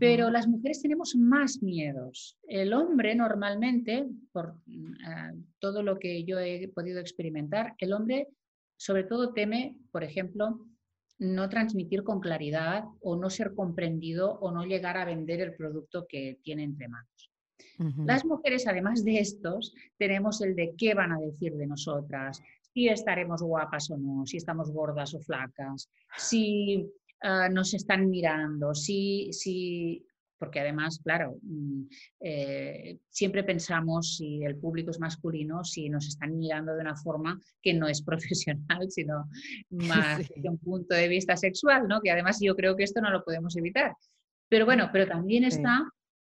pero 0.00 0.28
las 0.28 0.48
mujeres 0.48 0.82
tenemos 0.82 1.14
más 1.14 1.62
miedos. 1.62 2.36
El 2.48 2.72
hombre 2.72 3.14
normalmente, 3.14 4.06
por 4.32 4.56
mm, 4.66 4.94
ah, 5.06 5.32
todo 5.60 5.84
lo 5.84 6.00
que 6.00 6.24
yo 6.24 6.40
he 6.40 6.66
podido 6.74 6.98
experimentar, 6.98 7.74
el 7.78 7.92
hombre 7.92 8.26
sobre 8.76 9.04
todo 9.04 9.32
teme, 9.32 9.76
por 9.90 10.04
ejemplo, 10.04 10.66
no 11.18 11.48
transmitir 11.48 12.02
con 12.02 12.20
claridad 12.20 12.84
o 13.00 13.16
no 13.16 13.30
ser 13.30 13.54
comprendido 13.54 14.38
o 14.40 14.50
no 14.50 14.64
llegar 14.64 14.96
a 14.96 15.04
vender 15.04 15.40
el 15.40 15.54
producto 15.54 16.06
que 16.08 16.38
tiene 16.42 16.64
entre 16.64 16.88
manos. 16.88 17.30
Las 18.04 18.24
mujeres, 18.24 18.66
además 18.66 19.04
de 19.04 19.18
estos, 19.18 19.74
tenemos 19.96 20.40
el 20.42 20.54
de 20.54 20.74
qué 20.76 20.94
van 20.94 21.12
a 21.12 21.18
decir 21.18 21.54
de 21.54 21.66
nosotras, 21.66 22.40
si 22.72 22.88
estaremos 22.88 23.42
guapas 23.42 23.90
o 23.90 23.96
no, 23.96 24.26
si 24.26 24.36
estamos 24.36 24.70
gordas 24.70 25.14
o 25.14 25.20
flacas, 25.20 25.88
si 26.16 26.88
ah, 27.22 27.48
nos 27.48 27.74
están 27.74 28.10
mirando, 28.10 28.74
si, 28.74 29.32
si 29.32 30.04
porque 30.38 30.60
además, 30.60 31.00
claro, 31.02 31.38
mm, 31.42 31.82
eh, 32.20 32.98
siempre 33.08 33.44
pensamos 33.44 34.16
si 34.16 34.44
el 34.44 34.56
público 34.56 34.90
es 34.90 35.00
masculino, 35.00 35.64
si 35.64 35.88
nos 35.88 36.06
están 36.06 36.36
mirando 36.36 36.74
de 36.74 36.80
una 36.80 36.96
forma 36.96 37.40
que 37.62 37.74
no 37.74 37.88
es 37.88 38.02
profesional, 38.48 38.90
sino 38.90 39.28
más 39.70 40.28
de 40.34 40.48
un 40.48 40.58
punto 40.58 40.94
de 40.94 41.08
vista 41.08 41.36
sexual, 41.36 41.88
¿no? 41.88 42.00
Que 42.00 42.10
además 42.10 42.38
yo 42.40 42.54
creo 42.56 42.76
que 42.76 42.84
esto 42.84 43.00
no 43.00 43.10
lo 43.10 43.24
podemos 43.24 43.56
evitar. 43.56 43.94
Pero 44.48 44.66
bueno, 44.66 44.90
pero 44.92 45.06
también 45.06 45.44
está 45.44 45.84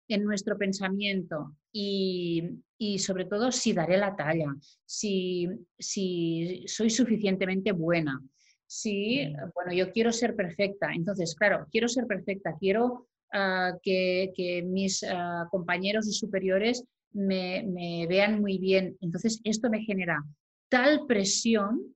en 0.09 0.25
nuestro 0.25 0.57
pensamiento 0.57 1.55
y, 1.73 2.59
sobre 2.99 3.27
todo 3.27 3.53
si 3.53 3.73
daré 3.73 3.99
la 3.99 4.17
talla, 4.17 4.55
si, 4.85 5.49
si 5.79 6.65
soy 6.67 6.91
suficientemente 6.91 7.73
buena, 7.73 8.21
si, 8.67 9.33
bueno, 9.55 9.73
yo 9.73 9.93
quiero 9.93 10.13
ser 10.13 10.35
perfecta. 10.35 10.91
Entonces, 10.93 11.35
claro, 11.35 11.67
quiero 11.71 11.89
ser 11.89 12.07
perfecta, 12.07 12.57
quiero 12.59 13.09
Ah, 13.33 13.73
que, 13.83 14.63
mis 14.67 15.05
ah, 15.05 15.47
compañeros 15.51 16.09
y 16.09 16.13
superiores 16.13 16.85
me, 17.13 18.07
vean 18.09 18.41
muy 18.41 18.59
bien. 18.59 18.97
Entonces, 19.01 19.41
esto 19.45 19.69
me 19.69 19.83
genera 19.83 20.23
tal 20.69 21.07
presión 21.07 21.95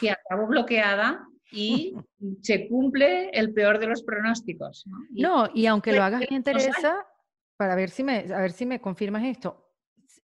que 0.00 0.10
acabo 0.10 0.46
bloqueada 0.46 1.26
y 1.52 1.94
se 2.42 2.68
cumple 2.68 3.30
el 3.30 3.52
peor 3.52 3.78
de 3.78 3.88
los 3.88 4.02
pronósticos. 4.02 4.84
No, 5.10 5.48
y, 5.54 5.66
aunque 5.66 5.92
lo 5.92 6.02
hagas 6.02 6.26
bien, 6.28 6.42
Teresa, 6.42 7.06
para 7.56 7.74
ver 7.74 7.90
si 7.90 8.02
me, 8.02 8.32
a 8.32 8.40
ver 8.40 8.52
si 8.52 8.64
me 8.64 8.80
confirmas 8.80 9.24
esto. 9.24 9.66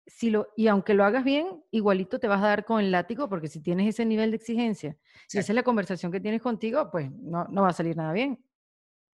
Si 0.06 0.30
lo, 0.30 0.48
y 0.56 0.68
aunque 0.68 0.94
lo 0.94 1.04
hagas 1.04 1.24
bien, 1.24 1.64
igualito 1.70 2.20
te 2.20 2.28
vas 2.28 2.42
a 2.42 2.46
dar 2.46 2.64
con 2.64 2.80
el 2.80 2.92
látigo, 2.92 3.28
porque 3.28 3.48
si 3.48 3.60
tienes 3.60 3.88
ese 3.88 4.04
nivel 4.04 4.30
de 4.30 4.36
exigencia, 4.36 4.96
si 5.26 5.38
esa 5.38 5.52
es 5.52 5.56
la 5.56 5.62
conversación 5.62 6.12
que 6.12 6.20
tienes 6.20 6.42
contigo, 6.42 6.90
pues 6.92 7.10
no, 7.10 7.46
no 7.48 7.62
va 7.62 7.70
a 7.70 7.72
salir 7.72 7.96
nada 7.96 8.12
bien. 8.12 8.38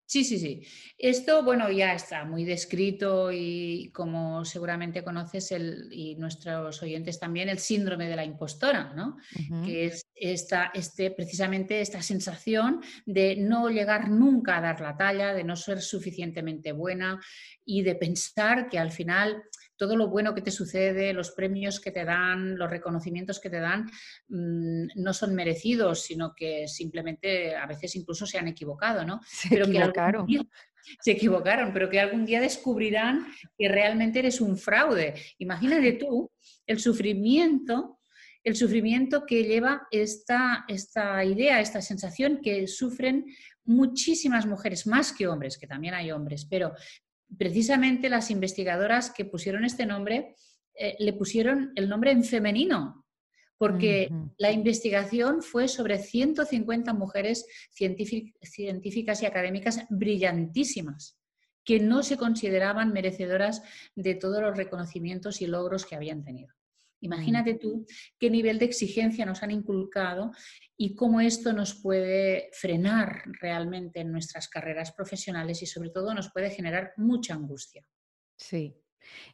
Sí, 0.08 0.24
sí, 0.24 0.38
sí. 0.38 0.66
Esto, 0.96 1.44
bueno, 1.44 1.70
ya 1.70 1.92
está 1.92 2.24
muy 2.24 2.46
descrito 2.46 3.30
y 3.30 3.90
como 3.92 4.42
seguramente 4.46 5.04
conoces 5.04 5.52
el, 5.52 5.90
y 5.92 6.14
nuestros 6.14 6.82
oyentes 6.82 7.20
también, 7.20 7.50
el 7.50 7.58
síndrome 7.58 8.08
de 8.08 8.16
la 8.16 8.24
impostora, 8.24 8.94
¿no? 8.94 9.18
Que 9.62 9.84
es 9.84 10.06
esta, 10.14 10.70
este, 10.72 11.10
precisamente 11.10 11.82
esta 11.82 12.00
sensación 12.00 12.80
de 13.04 13.36
no 13.36 13.68
llegar 13.68 14.08
nunca 14.08 14.56
a 14.56 14.62
dar 14.62 14.80
la 14.80 14.96
talla, 14.96 15.34
de 15.34 15.44
no 15.44 15.56
ser 15.56 15.82
suficientemente 15.82 16.72
buena 16.72 17.20
y 17.66 17.82
de 17.82 17.94
pensar 17.94 18.70
que 18.70 18.78
al 18.78 18.92
final 18.92 19.42
todo 19.78 19.96
lo 19.96 20.08
bueno 20.08 20.34
que 20.34 20.42
te 20.42 20.50
sucede, 20.50 21.12
los 21.12 21.30
premios 21.30 21.80
que 21.80 21.92
te 21.92 22.04
dan, 22.04 22.58
los 22.58 22.68
reconocimientos 22.68 23.40
que 23.40 23.48
te 23.48 23.60
dan, 23.60 23.88
mm, 24.28 24.88
no 24.96 25.14
son 25.14 25.34
merecidos, 25.34 26.02
sino 26.02 26.34
que 26.34 26.66
simplemente 26.68 27.56
a 27.56 27.66
veces 27.66 27.94
incluso 27.96 28.26
se 28.26 28.38
han 28.38 28.48
equivocado, 28.48 29.04
¿no? 29.04 29.20
Se 29.30 29.48
pero 29.48 29.66
equivocaron. 29.66 30.26
Que 30.26 30.40
se 31.00 31.12
equivocaron, 31.12 31.72
pero 31.72 31.88
que 31.88 32.00
algún 32.00 32.24
día 32.24 32.40
descubrirán 32.40 33.26
que 33.56 33.68
realmente 33.68 34.18
eres 34.18 34.40
un 34.40 34.56
fraude. 34.56 35.14
Imagínate 35.38 35.92
tú 35.92 36.30
el 36.66 36.78
sufrimiento, 36.78 38.00
el 38.42 38.56
sufrimiento 38.56 39.26
que 39.26 39.44
lleva 39.44 39.86
esta, 39.90 40.64
esta 40.66 41.24
idea, 41.24 41.60
esta 41.60 41.82
sensación 41.82 42.40
que 42.42 42.66
sufren 42.66 43.26
muchísimas 43.64 44.46
mujeres, 44.46 44.86
más 44.86 45.12
que 45.12 45.26
hombres, 45.26 45.58
que 45.58 45.66
también 45.66 45.94
hay 45.94 46.10
hombres, 46.10 46.46
pero 46.46 46.72
precisamente 47.36 48.08
las 48.08 48.30
investigadoras 48.30 49.10
que 49.10 49.24
pusieron 49.24 49.64
este 49.64 49.86
nombre 49.86 50.34
eh, 50.74 50.96
le 50.98 51.12
pusieron 51.12 51.72
el 51.74 51.88
nombre 51.88 52.12
en 52.12 52.24
femenino, 52.24 53.04
porque 53.56 54.10
la 54.38 54.52
investigación 54.52 55.42
fue 55.42 55.66
sobre 55.66 55.98
150 55.98 56.94
mujeres 56.94 57.46
científicas 57.70 59.22
y 59.22 59.26
académicas 59.26 59.84
brillantísimas 59.90 61.18
que 61.64 61.80
no 61.80 62.02
se 62.02 62.16
consideraban 62.16 62.92
merecedoras 62.92 63.62
de 63.96 64.14
todos 64.14 64.40
los 64.40 64.56
reconocimientos 64.56 65.42
y 65.42 65.46
logros 65.48 65.84
que 65.84 65.96
habían 65.96 66.24
tenido. 66.24 66.54
Imagínate 67.00 67.54
tú 67.54 67.86
qué 68.18 68.30
nivel 68.30 68.58
de 68.58 68.64
exigencia 68.64 69.24
nos 69.24 69.42
han 69.42 69.50
inculcado 69.50 70.32
y 70.76 70.94
cómo 70.94 71.20
esto 71.20 71.52
nos 71.52 71.74
puede 71.80 72.50
frenar 72.52 73.22
realmente 73.40 74.00
en 74.00 74.10
nuestras 74.10 74.48
carreras 74.48 74.92
profesionales 74.92 75.62
y 75.62 75.66
sobre 75.66 75.90
todo 75.90 76.14
nos 76.14 76.30
puede 76.32 76.50
generar 76.50 76.92
mucha 76.96 77.34
angustia. 77.34 77.84
Sí. 78.36 78.74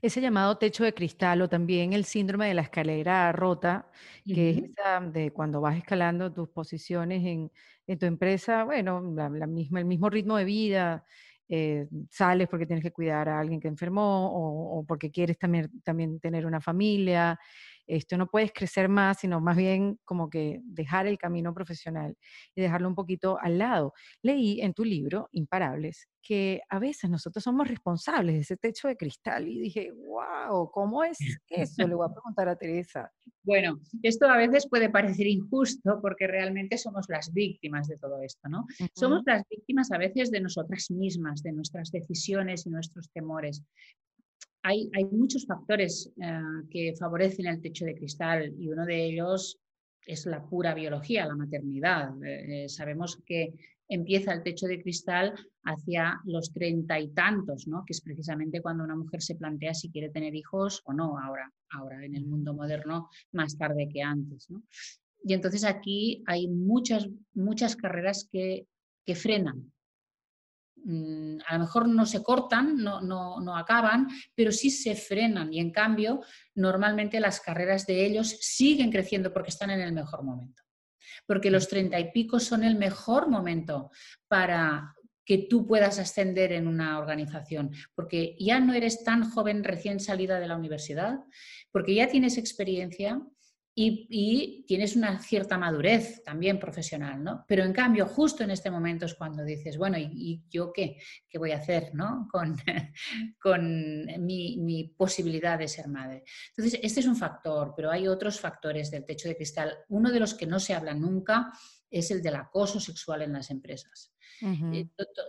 Ese 0.00 0.20
llamado 0.20 0.56
techo 0.58 0.84
de 0.84 0.94
cristal 0.94 1.42
o 1.42 1.48
también 1.48 1.94
el 1.94 2.04
síndrome 2.04 2.46
de 2.46 2.54
la 2.54 2.62
escalera 2.62 3.32
rota, 3.32 3.90
que 4.24 4.50
es 4.50 4.58
esa 4.58 5.00
de 5.00 5.32
cuando 5.32 5.60
vas 5.60 5.76
escalando 5.76 6.32
tus 6.32 6.48
posiciones 6.48 7.24
en, 7.24 7.98
tu 7.98 8.06
empresa, 8.06 8.64
bueno, 8.64 9.02
la 9.14 9.46
misma, 9.46 9.80
el 9.80 9.84
mismo 9.84 10.10
ritmo 10.10 10.36
de 10.36 10.44
vida, 10.44 11.04
eh, 11.48 11.86
sales 12.10 12.48
porque 12.48 12.66
tienes 12.66 12.82
que 12.82 12.92
cuidar 12.92 13.28
a 13.28 13.38
alguien 13.38 13.60
que 13.60 13.68
enfermó 13.68 14.30
o, 14.32 14.84
porque 14.86 15.10
quieres 15.10 15.38
también, 15.38 15.70
también 15.82 16.20
tener 16.20 16.46
una 16.46 16.60
familia. 16.60 17.38
Esto 17.86 18.16
no 18.16 18.26
puedes 18.26 18.52
crecer 18.52 18.88
más, 18.88 19.20
sino 19.20 19.40
más 19.40 19.56
bien 19.56 19.98
como 20.04 20.30
que 20.30 20.60
dejar 20.64 21.06
el 21.06 21.18
camino 21.18 21.52
profesional 21.54 22.16
y 22.54 22.62
dejarlo 22.62 22.88
un 22.88 22.94
poquito 22.94 23.38
al 23.40 23.58
lado. 23.58 23.92
Leí 24.22 24.60
en 24.60 24.74
tu 24.74 24.84
libro, 24.84 25.28
Imparables, 25.32 26.08
que 26.22 26.62
a 26.70 26.78
veces 26.78 27.10
nosotros 27.10 27.44
somos 27.44 27.68
responsables 27.68 28.34
de 28.34 28.40
ese 28.40 28.56
techo 28.56 28.88
de 28.88 28.96
cristal 28.96 29.46
y 29.46 29.60
dije, 29.60 29.92
wow, 29.92 30.70
¿cómo 30.70 31.04
es 31.04 31.18
eso? 31.48 31.86
Le 31.86 31.94
voy 31.94 32.06
a 32.08 32.12
preguntar 32.12 32.48
a 32.48 32.56
Teresa. 32.56 33.12
Bueno, 33.42 33.78
esto 34.02 34.26
a 34.26 34.38
veces 34.38 34.66
puede 34.68 34.88
parecer 34.88 35.26
injusto 35.26 36.00
porque 36.00 36.26
realmente 36.26 36.78
somos 36.78 37.06
las 37.10 37.32
víctimas 37.32 37.88
de 37.88 37.98
todo 37.98 38.22
esto, 38.22 38.48
¿no? 38.48 38.64
Somos 38.94 39.22
las 39.26 39.42
víctimas 39.50 39.92
a 39.92 39.98
veces 39.98 40.30
de 40.30 40.40
nosotras 40.40 40.90
mismas, 40.90 41.42
de 41.42 41.52
nuestras 41.52 41.90
decisiones 41.90 42.66
y 42.66 42.70
nuestros 42.70 43.10
temores. 43.10 43.62
Hay, 44.66 44.90
hay 44.94 45.04
muchos 45.04 45.44
factores 45.44 46.10
eh, 46.20 46.40
que 46.70 46.94
favorecen 46.98 47.46
el 47.46 47.60
techo 47.60 47.84
de 47.84 47.94
cristal 47.94 48.54
y 48.58 48.68
uno 48.68 48.86
de 48.86 49.04
ellos 49.04 49.58
es 50.06 50.24
la 50.24 50.42
pura 50.42 50.72
biología, 50.72 51.26
la 51.26 51.36
maternidad. 51.36 52.10
Eh, 52.24 52.64
eh, 52.64 52.68
sabemos 52.70 53.20
que 53.26 53.52
empieza 53.88 54.32
el 54.32 54.42
techo 54.42 54.66
de 54.66 54.80
cristal 54.82 55.34
hacia 55.64 56.18
los 56.24 56.50
treinta 56.50 56.98
y 56.98 57.08
tantos, 57.10 57.66
¿no? 57.68 57.84
que 57.86 57.92
es 57.92 58.00
precisamente 58.00 58.62
cuando 58.62 58.84
una 58.84 58.96
mujer 58.96 59.20
se 59.20 59.34
plantea 59.34 59.74
si 59.74 59.90
quiere 59.90 60.08
tener 60.08 60.34
hijos 60.34 60.80
o 60.86 60.94
no, 60.94 61.18
ahora, 61.18 61.52
ahora 61.70 62.02
en 62.02 62.14
el 62.14 62.24
mundo 62.24 62.54
moderno, 62.54 63.10
más 63.32 63.58
tarde 63.58 63.90
que 63.92 64.00
antes. 64.00 64.48
Y 65.22 65.34
entonces 65.34 65.64
aquí 65.64 66.22
hay 66.26 66.48
muchas, 66.48 67.06
muchas 67.34 67.76
carreras 67.76 68.26
que, 68.32 68.66
que 69.04 69.14
frenan. 69.14 69.73
Mm, 70.84 71.38
a 71.46 71.54
lo 71.54 71.60
mejor 71.60 71.88
no 71.88 72.04
se 72.04 72.22
cortan, 72.22 72.76
no, 72.76 73.00
no, 73.00 73.40
no 73.40 73.56
acaban, 73.56 74.06
pero 74.34 74.52
sí 74.52 74.70
se 74.70 74.94
frenan. 74.94 75.52
Y 75.52 75.58
en 75.58 75.70
cambio 75.72 76.20
normalmente 76.54 77.20
las 77.20 77.40
carreras 77.40 77.86
de 77.86 78.04
ellos 78.04 78.28
siguen 78.40 78.92
creciendo 78.92 79.32
porque 79.32 79.50
están 79.50 79.70
en 79.70 79.80
el 79.80 79.92
mejor 79.92 80.22
momento. 80.22 80.62
Porque 81.26 81.50
los 81.50 81.68
treinta 81.68 81.98
y 81.98 82.12
pico 82.12 82.38
son 82.38 82.64
el 82.64 82.76
mejor 82.76 83.28
momento 83.28 83.90
para 84.28 84.94
que 85.24 85.38
tú 85.38 85.66
puedas 85.66 85.98
ascender 85.98 86.52
en 86.52 86.68
una 86.68 86.98
organización, 86.98 87.70
porque 87.94 88.36
ya 88.38 88.60
no 88.60 88.74
eres 88.74 89.04
tan 89.04 89.30
joven 89.30 89.64
recién 89.64 89.98
salida 89.98 90.38
de 90.38 90.48
la 90.48 90.56
universidad, 90.56 91.20
porque 91.70 91.94
ya 91.94 92.08
tienes 92.08 92.36
experiencia, 92.36 93.22
y, 93.76 94.64
tienes 94.66 94.94
una 94.94 95.18
cierta 95.18 95.58
madurez 95.58 96.22
también 96.22 96.58
profesional, 96.58 97.22
¿no? 97.22 97.44
Pero 97.48 97.64
en 97.64 97.72
cambio, 97.72 98.06
justo 98.06 98.44
en 98.44 98.50
este 98.50 98.70
momento 98.70 99.06
es 99.06 99.14
cuando 99.14 99.44
dices, 99.44 99.76
bueno, 99.76 99.98
¿y, 99.98 100.42
yo 100.48 100.72
qué? 100.72 100.98
¿Qué 101.28 101.38
voy 101.38 101.50
a 101.50 101.58
hacer, 101.58 101.94
¿no? 101.94 102.28
Con, 102.30 102.56
con 103.40 104.06
mi, 104.24 104.56
mi, 104.58 104.84
posibilidad 104.84 105.58
de 105.58 105.68
ser 105.68 105.88
madre. 105.88 106.22
Entonces, 106.56 106.78
este 106.82 107.00
es 107.00 107.06
un 107.06 107.16
factor, 107.16 107.72
pero 107.76 107.90
hay 107.90 108.06
otros 108.06 108.38
factores 108.38 108.90
del 108.90 109.04
techo 109.04 109.28
de 109.28 109.36
cristal. 109.36 109.76
Uno 109.88 110.10
de 110.10 110.20
los 110.20 110.34
que 110.34 110.46
no 110.46 110.60
se 110.60 110.74
habla 110.74 110.94
nunca 110.94 111.52
es 111.90 112.10
el 112.10 112.22
del 112.22 112.36
acoso 112.36 112.80
sexual 112.80 113.22
en 113.22 113.32
las 113.32 113.50
empresas. 113.50 114.14
Eh, 114.42 114.88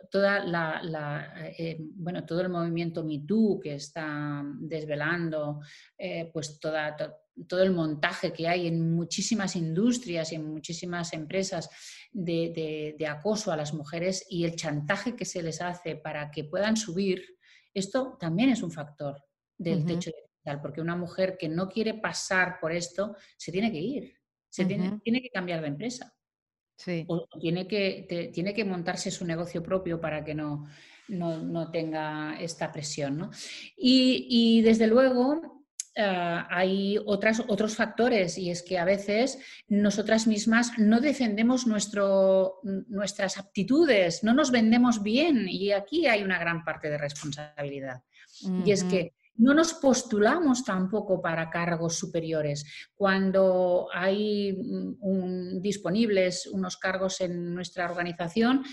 toda 0.09 0.43
la, 0.43 1.33
eh, 1.57 1.77
bueno, 1.79 2.25
todo 2.25 2.41
el 2.41 2.49
movimiento 2.49 3.03
MeToo 3.03 3.59
que 3.59 3.75
está 3.75 4.43
desvelando 4.59 5.61
eh, 5.97 6.29
pues 6.33 6.59
toda, 6.59 6.97
todo 7.47 7.63
el 7.63 7.71
montaje 7.71 8.31
que 8.31 8.47
hay 8.47 8.67
en 8.67 8.95
muchísimas 8.95 9.55
industrias 9.55 10.31
y 10.31 10.35
en 10.35 10.45
muchísimas 10.45 11.13
empresas 11.13 11.69
de, 12.11 12.95
acoso 13.07 13.51
a 13.51 13.57
las 13.57 13.73
mujeres 13.73 14.25
y 14.29 14.45
el 14.45 14.55
chantaje 14.55 15.15
que 15.15 15.25
se 15.25 15.43
les 15.43 15.61
hace 15.61 15.95
para 15.95 16.31
que 16.31 16.45
puedan 16.45 16.77
subir, 16.77 17.37
esto 17.73 18.17
también 18.19 18.49
es 18.49 18.63
un 18.63 18.71
factor 18.71 19.21
del 19.57 19.85
techo 19.85 20.11
de 20.11 20.23
cristal, 20.27 20.61
porque 20.61 20.81
una 20.81 20.95
mujer 20.95 21.37
que 21.37 21.49
no 21.49 21.67
quiere 21.69 21.93
pasar 21.95 22.59
por 22.59 22.71
esto 22.71 23.15
se 23.37 23.51
tiene 23.51 23.71
que 23.71 23.79
ir, 23.79 24.19
se 24.49 24.65
tiene, 24.65 24.99
tiene 25.03 25.21
que 25.21 25.29
cambiar 25.29 25.61
de 25.61 25.67
empresa. 25.67 26.13
O 27.07 27.27
tiene 27.39 27.67
que, 27.67 28.31
tiene 28.33 28.53
que 28.53 28.65
montarse 28.65 29.09
su 29.09 29.25
negocio 29.25 29.63
propio 29.63 29.99
para 30.01 30.25
que 30.25 30.35
no, 30.35 30.67
no, 31.07 31.71
tenga 31.71 32.37
esta 32.39 32.71
presión. 32.71 33.29
Y, 33.77 34.61
desde 34.61 34.87
luego 34.87 35.54
eh, 35.95 36.43
hay 36.49 36.97
otras, 37.05 37.41
otros 37.47 37.75
factores 37.75 38.37
y 38.37 38.49
es 38.49 38.61
que 38.63 38.77
a 38.77 38.83
veces 38.83 39.39
nosotras 39.69 40.27
mismas 40.27 40.77
no 40.77 40.99
defendemos 40.99 41.67
nuestro, 41.67 42.59
nuestras 42.63 43.37
aptitudes, 43.37 44.21
no 44.23 44.33
nos 44.33 44.51
vendemos 44.51 45.01
bien 45.01 45.47
y 45.47 45.71
aquí 45.71 46.05
hay 46.05 46.21
una 46.21 46.37
gran 46.37 46.65
parte 46.65 46.89
de 46.89 46.97
responsabilidad. 46.97 48.03
Y 48.65 48.71
es 48.71 48.83
que 48.83 49.13
no 49.37 49.53
nos 49.53 49.73
postulamos 49.73 50.63
tampoco 50.63 51.21
para 51.21 51.49
cargos 51.49 51.97
superiores. 51.97 52.65
Cuando 52.95 53.87
hay 53.93 54.53
mm, 54.53 55.61
disponibles 55.61 56.47
unos 56.47 56.77
cargos 56.77 57.21
en 57.21 57.53
nuestra 57.53 57.89
organización, 57.89 58.63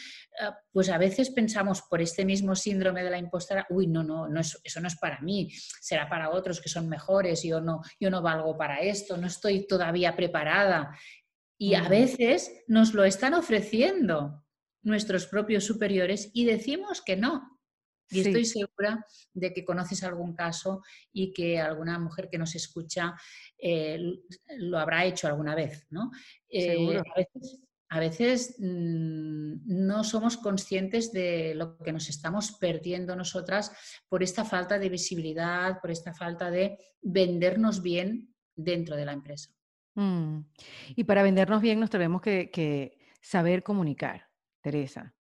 eh, 0.40 0.50
pues 0.70 0.88
a 0.88 0.98
veces 0.98 1.30
pensamos 1.30 1.82
por 1.82 2.00
este 2.00 2.24
mismo 2.24 2.54
síndrome 2.54 3.02
de 3.02 3.10
la 3.10 3.18
impostora, 3.18 3.66
uy, 3.70 3.86
no, 3.86 4.02
no, 4.02 4.28
no 4.28 4.40
eso 4.40 4.80
no 4.80 4.88
es 4.88 4.96
para 4.96 5.20
mí, 5.20 5.50
será 5.80 6.08
para 6.08 6.30
otros 6.30 6.60
que 6.60 6.68
son 6.68 6.88
mejores, 6.88 7.42
yo 7.42 7.60
no, 7.60 7.80
yo 7.98 8.10
no 8.10 8.22
valgo 8.22 8.56
para 8.56 8.80
esto, 8.80 9.16
no 9.16 9.26
estoy 9.26 9.66
todavía 9.66 10.14
preparada. 10.14 10.96
Y 11.58 11.74
a 11.74 11.88
veces 11.88 12.50
nos 12.66 12.92
lo 12.92 13.04
están 13.04 13.34
ofreciendo 13.34 14.44
nuestros 14.82 15.26
propios 15.26 15.64
superiores 15.64 16.30
y 16.32 16.44
decimos 16.44 17.02
que 17.02 17.16
no, 17.16 17.51
y 18.12 18.20
estoy 18.20 18.44
segura 18.44 19.04
de 19.32 19.52
que 19.52 19.64
conoces 19.64 20.02
algún 20.04 20.34
caso 20.34 20.82
y 21.12 21.32
que 21.32 21.58
alguna 21.58 21.98
mujer 21.98 22.28
que 22.30 22.38
nos 22.38 22.54
escucha 22.54 23.14
eh, 23.58 23.98
lo 24.58 24.78
habrá 24.78 25.04
hecho 25.04 25.26
alguna 25.26 25.54
vez, 25.54 25.86
¿no? 25.90 26.10
Eh, 26.48 27.00
a 27.92 28.00
veces, 28.00 28.56
mm, 28.58 29.66
no 29.66 30.02
somos 30.02 30.38
conscientes 30.38 31.12
de 31.12 31.54
lo 31.54 31.76
que 31.76 31.92
nos 31.92 32.08
estamos 32.08 32.52
perdiendo 32.52 33.14
nosotras 33.14 33.70
por 34.08 34.22
esta 34.22 34.46
falta 34.46 34.78
de 34.78 34.88
visibilidad, 34.88 35.78
por 35.78 35.90
esta 35.90 36.14
falta 36.14 36.50
de 36.50 36.78
vendernos 37.02 37.82
bien 37.82 38.34
dentro 38.56 38.96
de 38.96 39.04
la 39.04 39.12
empresa. 39.12 39.54
Mm. 39.94 40.38
Y 40.96 41.04
para 41.04 41.22
vendernos 41.22 41.60
bien 41.60 41.80
nos 41.80 41.90
tenemos 41.90 42.22
que, 42.22 42.96
saber 43.20 43.62
comunicar, 43.62 44.26
Teresa. 44.62 45.14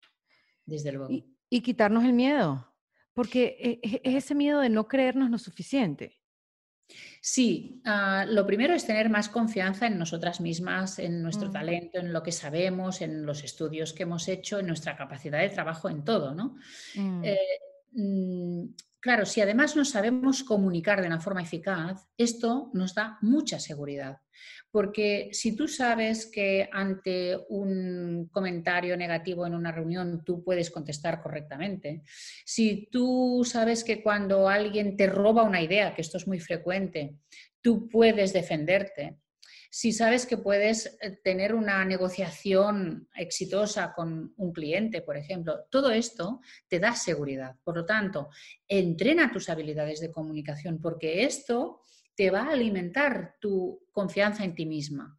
Desde 0.65 0.93
luego. 0.93 1.09
y 1.49 1.61
quitarnos 1.61 2.05
el 2.05 2.13
miedo. 2.13 2.70
Porque 3.13 3.57
e, 3.59 3.87
e, 3.87 4.01
es 4.03 4.25
ese 4.25 4.35
miedo 4.35 4.59
de 4.59 4.69
no 4.69 4.87
creernos 4.87 5.29
lo 5.29 5.37
suficiente. 5.37 6.21
Sí, 7.21 7.81
ah, 7.85 8.25
lo 8.27 8.45
primero 8.45 8.73
es 8.73 8.85
tener 8.85 9.09
más 9.09 9.29
confianza 9.29 9.87
en 9.87 9.97
nosotras 9.97 10.41
mismas, 10.41 10.99
en 10.99 11.21
nuestro 11.21 11.49
mm. 11.49 11.51
talento, 11.51 11.99
en 11.99 12.13
lo 12.13 12.23
que 12.23 12.31
sabemos, 12.31 13.01
en 13.01 13.25
los 13.25 13.43
estudios 13.43 13.93
que 13.93 14.03
hemos 14.03 14.27
hecho, 14.27 14.59
en 14.59 14.67
nuestra 14.67 14.97
capacidad 14.97 15.39
de 15.39 15.49
trabajo, 15.49 15.89
en 15.89 16.03
todo, 16.03 16.33
¿no? 16.33 16.57
Mm. 16.95 17.23
Eh, 17.23 17.37
mm, 17.93 18.65
claro, 19.01 19.25
si 19.25 19.41
además 19.41 19.75
nos 19.75 19.89
sabemos 19.89 20.43
comunicar 20.43 21.01
de 21.01 21.07
una 21.07 21.19
forma 21.19 21.41
eficaz, 21.41 22.07
esto 22.17 22.69
nos 22.73 22.95
da 22.95 23.17
mucha 23.21 23.59
seguridad. 23.59 24.19
Porque 24.71 25.29
si 25.33 25.55
tú 25.55 25.67
sabes 25.67 26.25
que 26.25 26.69
ante 26.71 27.37
un 27.49 28.29
comentario 28.31 28.95
negativo 28.95 29.45
en 29.45 29.55
una 29.55 29.71
reunión 29.71 30.23
tú 30.23 30.43
puedes 30.43 30.71
contestar 30.71 31.21
correctamente, 31.21 32.03
si 32.45 32.87
tú 32.89 33.43
sabes 33.43 33.83
que 33.83 34.01
cuando 34.01 34.47
alguien 34.47 34.95
te 34.95 35.07
roba 35.07 35.43
una 35.43 35.61
idea, 35.61 35.93
que 35.93 36.01
esto 36.01 36.17
es 36.17 36.27
muy 36.27 36.39
frecuente, 36.39 37.15
tú 37.61 37.89
puedes 37.89 38.31
defenderte, 38.31 39.17
si 39.73 39.93
sabes 39.93 40.25
que 40.25 40.37
puedes 40.37 40.97
eh, 41.01 41.21
tener 41.23 41.55
una 41.55 41.85
negociación 41.85 43.07
exitosa 43.15 43.93
con 43.93 44.33
un 44.35 44.51
cliente, 44.51 45.01
por 45.01 45.15
ejemplo, 45.15 45.63
todo 45.69 45.91
esto 45.91 46.41
te 46.67 46.77
da 46.79 46.93
seguridad. 46.93 47.55
Por 47.63 47.77
lo 47.77 47.85
tanto, 47.85 48.29
entrena 48.67 49.31
tus 49.31 49.47
habilidades 49.47 50.01
de 50.01 50.11
comunicación 50.11 50.81
porque 50.81 51.23
esto 51.23 51.79
te 52.15 52.29
va 52.29 52.41
a 52.41 52.51
alimentar 52.51 53.35
tu 53.39 53.87
confianza 53.93 54.43
en 54.43 54.55
ti 54.55 54.65
misma. 54.65 55.17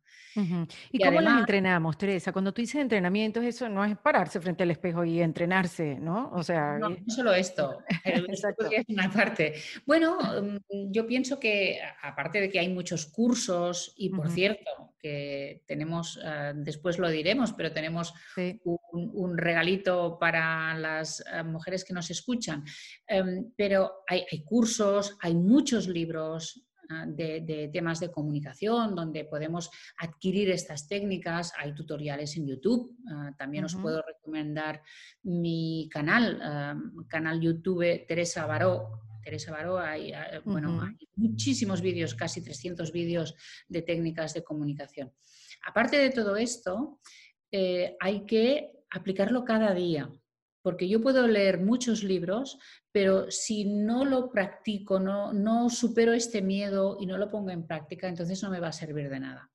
¿Y, 0.90 0.98
cómo 0.98 1.20
las 1.20 1.40
entrenamos, 1.40 1.98
Teresa? 1.98 2.32
Cuando 2.32 2.52
tú 2.52 2.62
dices 2.62 2.80
entrenamientos, 2.80 3.44
eso 3.44 3.68
no 3.68 3.84
es 3.84 3.96
pararse 3.98 4.40
frente 4.40 4.62
al 4.62 4.70
espejo 4.70 5.04
y 5.04 5.20
entrenarse, 5.20 5.98
¿no? 5.98 6.30
O 6.32 6.42
sea, 6.42 6.78
no, 6.78 6.90
no 6.90 6.96
solo 7.08 7.32
esto, 7.32 7.78
Exacto. 8.04 8.66
es 8.70 8.84
una 8.88 9.10
parte. 9.10 9.54
Bueno, 9.86 10.18
mm, 10.18 10.90
yo 10.90 11.06
pienso 11.06 11.38
que 11.38 11.80
aparte 12.02 12.40
de 12.40 12.50
que 12.50 12.58
hay 12.58 12.68
muchos 12.68 13.06
cursos 13.06 13.94
y 13.96 14.10
por 14.10 14.30
cierto 14.30 14.94
que 14.98 15.62
tenemos, 15.66 16.18
ah, 16.24 16.52
después 16.54 16.98
lo 16.98 17.08
diremos, 17.08 17.52
pero 17.52 17.72
tenemos 17.72 18.14
un, 18.64 19.36
regalito 19.36 20.18
para 20.18 20.74
las 20.78 21.24
ah, 21.32 21.42
mujeres 21.42 21.84
que 21.84 21.92
nos 21.92 22.10
escuchan. 22.10 22.64
Em, 23.06 23.50
pero 23.56 24.04
hay 24.06 24.44
cursos, 24.44 25.16
hay 25.20 25.34
muchos 25.34 25.88
libros, 25.88 26.64
Ah, 26.90 27.06
de, 27.06 27.70
temas 27.72 28.00
de 28.00 28.10
comunicación, 28.10 28.94
donde 28.94 29.24
podemos 29.24 29.70
adquirir 29.98 30.50
estas 30.50 30.88
técnicas. 30.88 31.52
Hay 31.56 31.74
tutoriales 31.74 32.36
en 32.36 32.46
YouTube. 32.46 32.96
Ah, 33.08 33.30
también 33.38 33.64
os 33.64 33.76
puedo 33.76 34.02
recomendar 34.02 34.82
mi 35.22 35.88
canal, 35.90 36.40
ah, 36.42 36.76
canal 37.08 37.40
YouTube 37.40 38.04
Teresa 38.06 38.46
Baró 38.46 39.00
Teresa 39.22 39.52
Baró, 39.52 39.78
hay, 39.78 40.12
bueno, 40.44 40.82
hay 40.82 41.08
muchísimos 41.14 41.80
vídeos, 41.80 42.14
casi 42.14 42.42
300 42.42 42.92
vídeos 42.92 43.34
de 43.68 43.82
técnicas 43.82 44.34
de 44.34 44.42
comunicación. 44.42 45.12
Aparte 45.64 45.96
de 45.96 46.10
todo 46.10 46.36
esto, 46.36 46.98
eh, 47.50 47.96
hay 48.00 48.26
que 48.26 48.72
aplicarlo 48.90 49.44
cada 49.44 49.72
día, 49.74 50.10
porque 50.60 50.88
yo 50.88 51.00
puedo 51.00 51.26
leer 51.26 51.60
muchos 51.60 52.02
libros, 52.02 52.58
pero 52.92 53.30
si 53.30 53.64
no 53.64 54.04
lo 54.04 54.30
practico, 54.30 55.00
no, 55.00 55.32
no 55.32 55.70
supero 55.70 56.12
este 56.12 56.42
miedo 56.42 56.98
y 57.00 57.06
no 57.06 57.16
lo 57.16 57.30
pongo 57.30 57.50
en 57.50 57.66
práctica, 57.66 58.06
entonces 58.06 58.42
no 58.42 58.50
me 58.50 58.60
va 58.60 58.68
a 58.68 58.72
servir 58.72 59.08
de 59.08 59.20
nada. 59.20 59.50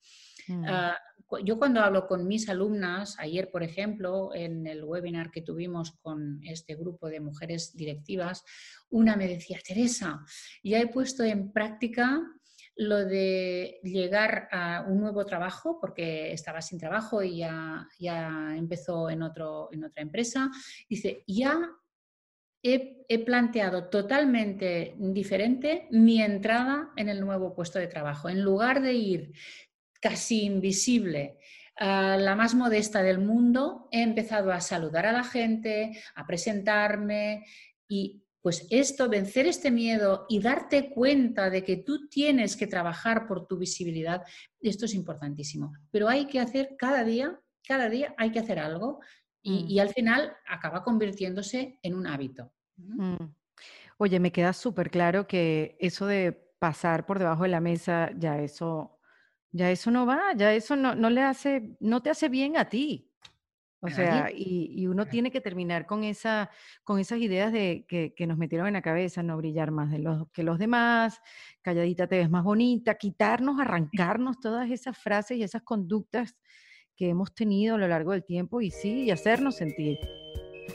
Mm. 0.48 0.66
Ah, 0.68 0.98
yo 1.44 1.58
cuando 1.60 1.82
hablo 1.82 2.08
con 2.08 2.26
mis 2.26 2.48
alumnas, 2.50 3.16
ayer 3.20 3.52
por 3.52 3.62
ejemplo, 3.62 4.34
en 4.34 4.66
el 4.66 4.84
webinar 4.84 5.30
que 5.30 5.42
tuvimos 5.42 5.92
con 6.02 6.40
este 6.44 6.76
grupo 6.76 7.10
de 7.10 7.20
mujeres 7.20 7.76
directivas, 7.76 8.44
una 8.90 9.16
me 9.16 9.28
decía, 9.28 9.60
Teresa, 9.66 10.24
ya 10.64 10.80
he 10.80 10.88
puesto 10.88 11.24
en 11.24 11.52
práctica 11.52 12.22
lo 12.78 13.06
de 13.06 13.80
llegar 13.84 14.48
a 14.52 14.86
un 14.88 15.02
nuevo 15.02 15.26
trabajo, 15.26 15.80
porque 15.82 16.32
estaba 16.32 16.62
sin 16.62 16.80
trabajo 16.80 17.24
y 17.24 17.38
ya, 17.38 17.88
ya 18.00 18.56
empezó 18.56 19.10
en, 19.10 19.24
otro, 19.24 19.70
en 19.72 19.84
otra 19.84 20.04
empresa. 20.04 20.50
Dice, 20.88 21.24
ya 21.28 21.60
he, 22.64 23.20
planteado 23.26 23.86
totalmente 23.90 24.96
diferente 24.98 25.88
mi 25.92 26.22
entrada 26.22 26.92
en 26.96 27.10
el 27.10 27.22
nuevo 27.22 27.56
puesto 27.56 27.80
de 27.80 27.88
trabajo. 27.88 28.30
En 28.30 28.42
lugar 28.42 28.82
de 28.82 28.94
ir 28.94 29.32
casi 30.02 30.44
invisible, 30.44 31.38
la 31.80 32.36
más 32.36 32.56
modesta 32.56 33.04
del 33.04 33.20
mundo, 33.20 33.88
he 33.92 34.02
empezado 34.02 34.52
a 34.52 34.62
saludar 34.62 35.06
a 35.06 35.12
la 35.12 35.24
gente, 35.24 35.98
a 36.16 36.26
presentarme 36.26 37.46
y 37.88 38.24
pues 38.42 38.66
esto, 38.70 39.10
vencer 39.10 39.46
este 39.46 39.72
miedo 39.72 40.26
y 40.30 40.40
darte 40.40 40.90
cuenta 40.90 41.50
de 41.50 41.64
que 41.64 41.78
tú 41.78 42.08
tienes 42.08 42.56
que 42.56 42.68
trabajar 42.68 43.28
por 43.28 43.46
tu 43.46 43.58
visibilidad, 43.58 44.24
esto 44.62 44.86
es 44.86 44.94
importantísimo. 44.94 45.74
Pero 45.92 46.08
hay 46.08 46.28
que 46.28 46.40
hacer 46.40 46.76
cada 46.78 47.04
día, 47.04 47.40
cada 47.68 47.90
día 47.90 48.16
hay 48.18 48.32
que 48.32 48.40
hacer 48.40 48.60
algo 48.60 49.02
y, 49.48 49.76
mm. 49.76 49.80
al 49.80 49.90
final 49.90 50.38
acaba 50.48 50.84
convirtiéndose 50.84 51.80
en 51.82 51.96
un 51.96 52.08
hábito. 52.08 52.52
Mm. 52.78 53.16
Oye, 53.98 54.20
me 54.20 54.32
queda 54.32 54.54
súper 54.54 54.92
claro 54.92 55.28
que 55.28 55.78
eso 55.80 56.06
de 56.06 56.34
pasar 56.60 57.06
por 57.06 57.20
debajo 57.20 57.44
de 57.44 57.50
la 57.50 57.62
mesa, 57.62 58.12
ya 58.16 58.40
eso 58.40 58.98
ya 59.52 59.72
eso 59.72 59.92
no 59.92 60.06
va, 60.06 60.34
ya 60.36 60.54
eso 60.54 60.76
no, 60.76 60.94
no 60.94 61.10
le 61.10 61.22
hace, 61.22 61.76
no 61.80 62.02
te 62.02 62.10
hace 62.10 62.30
bien 62.30 62.58
a 62.58 62.70
ti. 62.70 63.12
O 63.80 63.90
sea, 63.90 64.32
y, 64.34 64.88
uno 64.88 65.06
tiene 65.06 65.30
que 65.32 65.40
terminar 65.40 65.86
con, 65.86 66.04
esa, 66.04 66.50
con 66.84 67.00
esas 67.00 67.20
ideas 67.20 67.54
de 67.54 67.86
que, 67.88 68.14
que, 68.16 68.26
nos 68.26 68.38
metieron 68.38 68.68
en 68.68 68.74
la 68.74 68.82
cabeza, 68.82 69.22
no 69.22 69.38
brillar 69.38 69.70
más 69.72 69.92
de 69.92 70.00
los, 70.00 70.30
que 70.32 70.42
los 70.44 70.58
demás, 70.58 71.22
calladita 71.62 72.08
te 72.08 72.18
ves 72.18 72.30
más 72.30 72.44
bonita, 72.44 72.96
quitarnos, 72.96 73.60
arrancarnos 73.60 74.40
todas 74.40 74.70
esas 74.72 74.98
frases 74.98 75.38
y 75.38 75.44
esas 75.44 75.62
conductas 75.62 76.36
que 76.98 77.10
hemos 77.10 77.34
tenido 77.34 77.76
a 77.76 77.78
lo 77.78 77.88
largo 77.88 78.12
del 78.12 78.26
tiempo 78.26 78.60
y 78.60 78.72
sí, 78.72 79.04
y 79.04 79.12
hacernos 79.12 79.56
sentir 79.56 80.00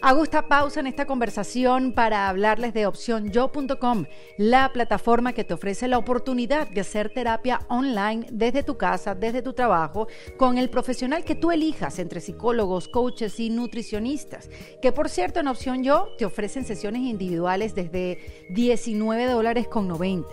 Hago 0.01 0.25
esta 0.25 0.49
pausa 0.49 0.81
en 0.81 0.87
esta 0.87 1.07
conversación 1.07 1.93
para 1.93 2.29
hablarles 2.29 2.73
de 2.73 2.87
opcionyo.com, 2.87 4.07
la 4.39 4.73
plataforma 4.73 5.33
que 5.33 5.45
te 5.45 5.55
ofrece 5.55 5.87
la 5.87 5.99
oportunidad 5.99 6.69
de 6.69 6.81
hacer 6.81 7.11
terapia 7.11 7.61
online 7.69 8.27
desde 8.33 8.63
tu 8.63 8.77
casa, 8.77 9.15
desde 9.15 9.43
tu 9.43 9.53
trabajo, 9.53 10.09
con 10.39 10.59
el 10.59 10.71
profesional 10.71 11.25
que 11.25 11.35
tú 11.35 11.53
elijas 11.53 11.99
entre 11.99 12.21
psicólogos, 12.21 12.89
coaches 12.89 13.39
y 13.39 13.51
nutricionistas. 13.51 14.51
Que 14.81 14.93
por 14.93 15.09
cierto, 15.09 15.41
en 15.41 15.49
Opción 15.49 15.85
Yo 15.85 16.09
te 16.19 16.25
ofrecen 16.25 16.65
sesiones 16.65 17.03
individuales 17.03 17.75
desde 17.75 18.47
19 18.51 19.27
dólares 19.27 19.69
con 19.69 19.87
90. 19.87 20.29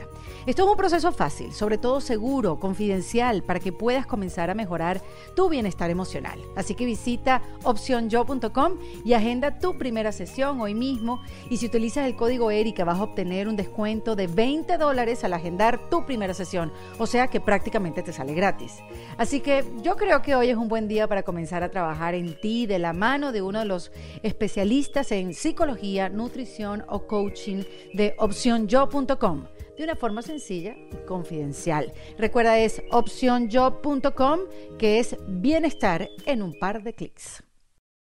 Esto 0.45 0.63
es 0.63 0.69
un 0.69 0.77
proceso 0.77 1.11
fácil, 1.11 1.53
sobre 1.53 1.77
todo 1.77 1.99
seguro, 1.99 2.59
confidencial, 2.59 3.43
para 3.43 3.59
que 3.59 3.73
puedas 3.73 4.07
comenzar 4.07 4.49
a 4.49 4.53
mejorar 4.53 5.01
tu 5.35 5.49
bienestar 5.49 5.89
emocional. 5.89 6.39
Así 6.55 6.75
que 6.75 6.85
visita 6.85 7.41
opcionyo.com 7.63 8.73
y 9.03 9.13
agenda 9.13 9.59
tu 9.59 9.77
primera 9.77 10.11
sesión 10.13 10.61
hoy 10.61 10.73
mismo. 10.73 11.21
Y 11.49 11.57
si 11.57 11.65
utilizas 11.65 12.07
el 12.07 12.15
código 12.15 12.51
ERICA 12.51 12.85
vas 12.85 12.99
a 12.99 13.03
obtener 13.03 13.49
un 13.49 13.57
descuento 13.57 14.15
de 14.15 14.27
20 14.27 14.77
dólares 14.77 15.23
al 15.25 15.33
agendar 15.33 15.89
tu 15.89 16.05
primera 16.05 16.33
sesión. 16.33 16.71
O 16.97 17.05
sea 17.05 17.27
que 17.27 17.41
prácticamente 17.41 18.01
te 18.01 18.13
sale 18.13 18.33
gratis. 18.33 18.77
Así 19.17 19.41
que 19.41 19.65
yo 19.83 19.97
creo 19.97 20.21
que 20.21 20.35
hoy 20.35 20.49
es 20.49 20.57
un 20.57 20.69
buen 20.69 20.87
día 20.87 21.07
para 21.07 21.23
comenzar 21.23 21.63
a 21.63 21.69
trabajar 21.69 22.15
en 22.15 22.39
ti 22.39 22.65
de 22.65 22.79
la 22.79 22.93
mano 22.93 23.33
de 23.33 23.41
uno 23.41 23.59
de 23.59 23.65
los 23.65 23.91
especialistas 24.23 25.11
en 25.11 25.33
psicología, 25.33 26.07
nutrición 26.07 26.85
o 26.87 27.07
coaching 27.07 27.63
de 27.93 28.15
opcionyo.com 28.17 29.58
de 29.79 29.85
una 29.85 29.95
forma 29.95 30.21
sencilla 30.21 30.75
y 30.91 31.05
confidencial. 31.05 31.93
Recuerda 32.17 32.59
es 32.59 32.83
opcionjob.com 32.91 34.39
que 34.77 34.99
es 34.99 35.15
bienestar 35.25 36.09
en 36.25 36.41
un 36.41 36.59
par 36.59 36.83
de 36.83 36.93
clics. 36.93 37.41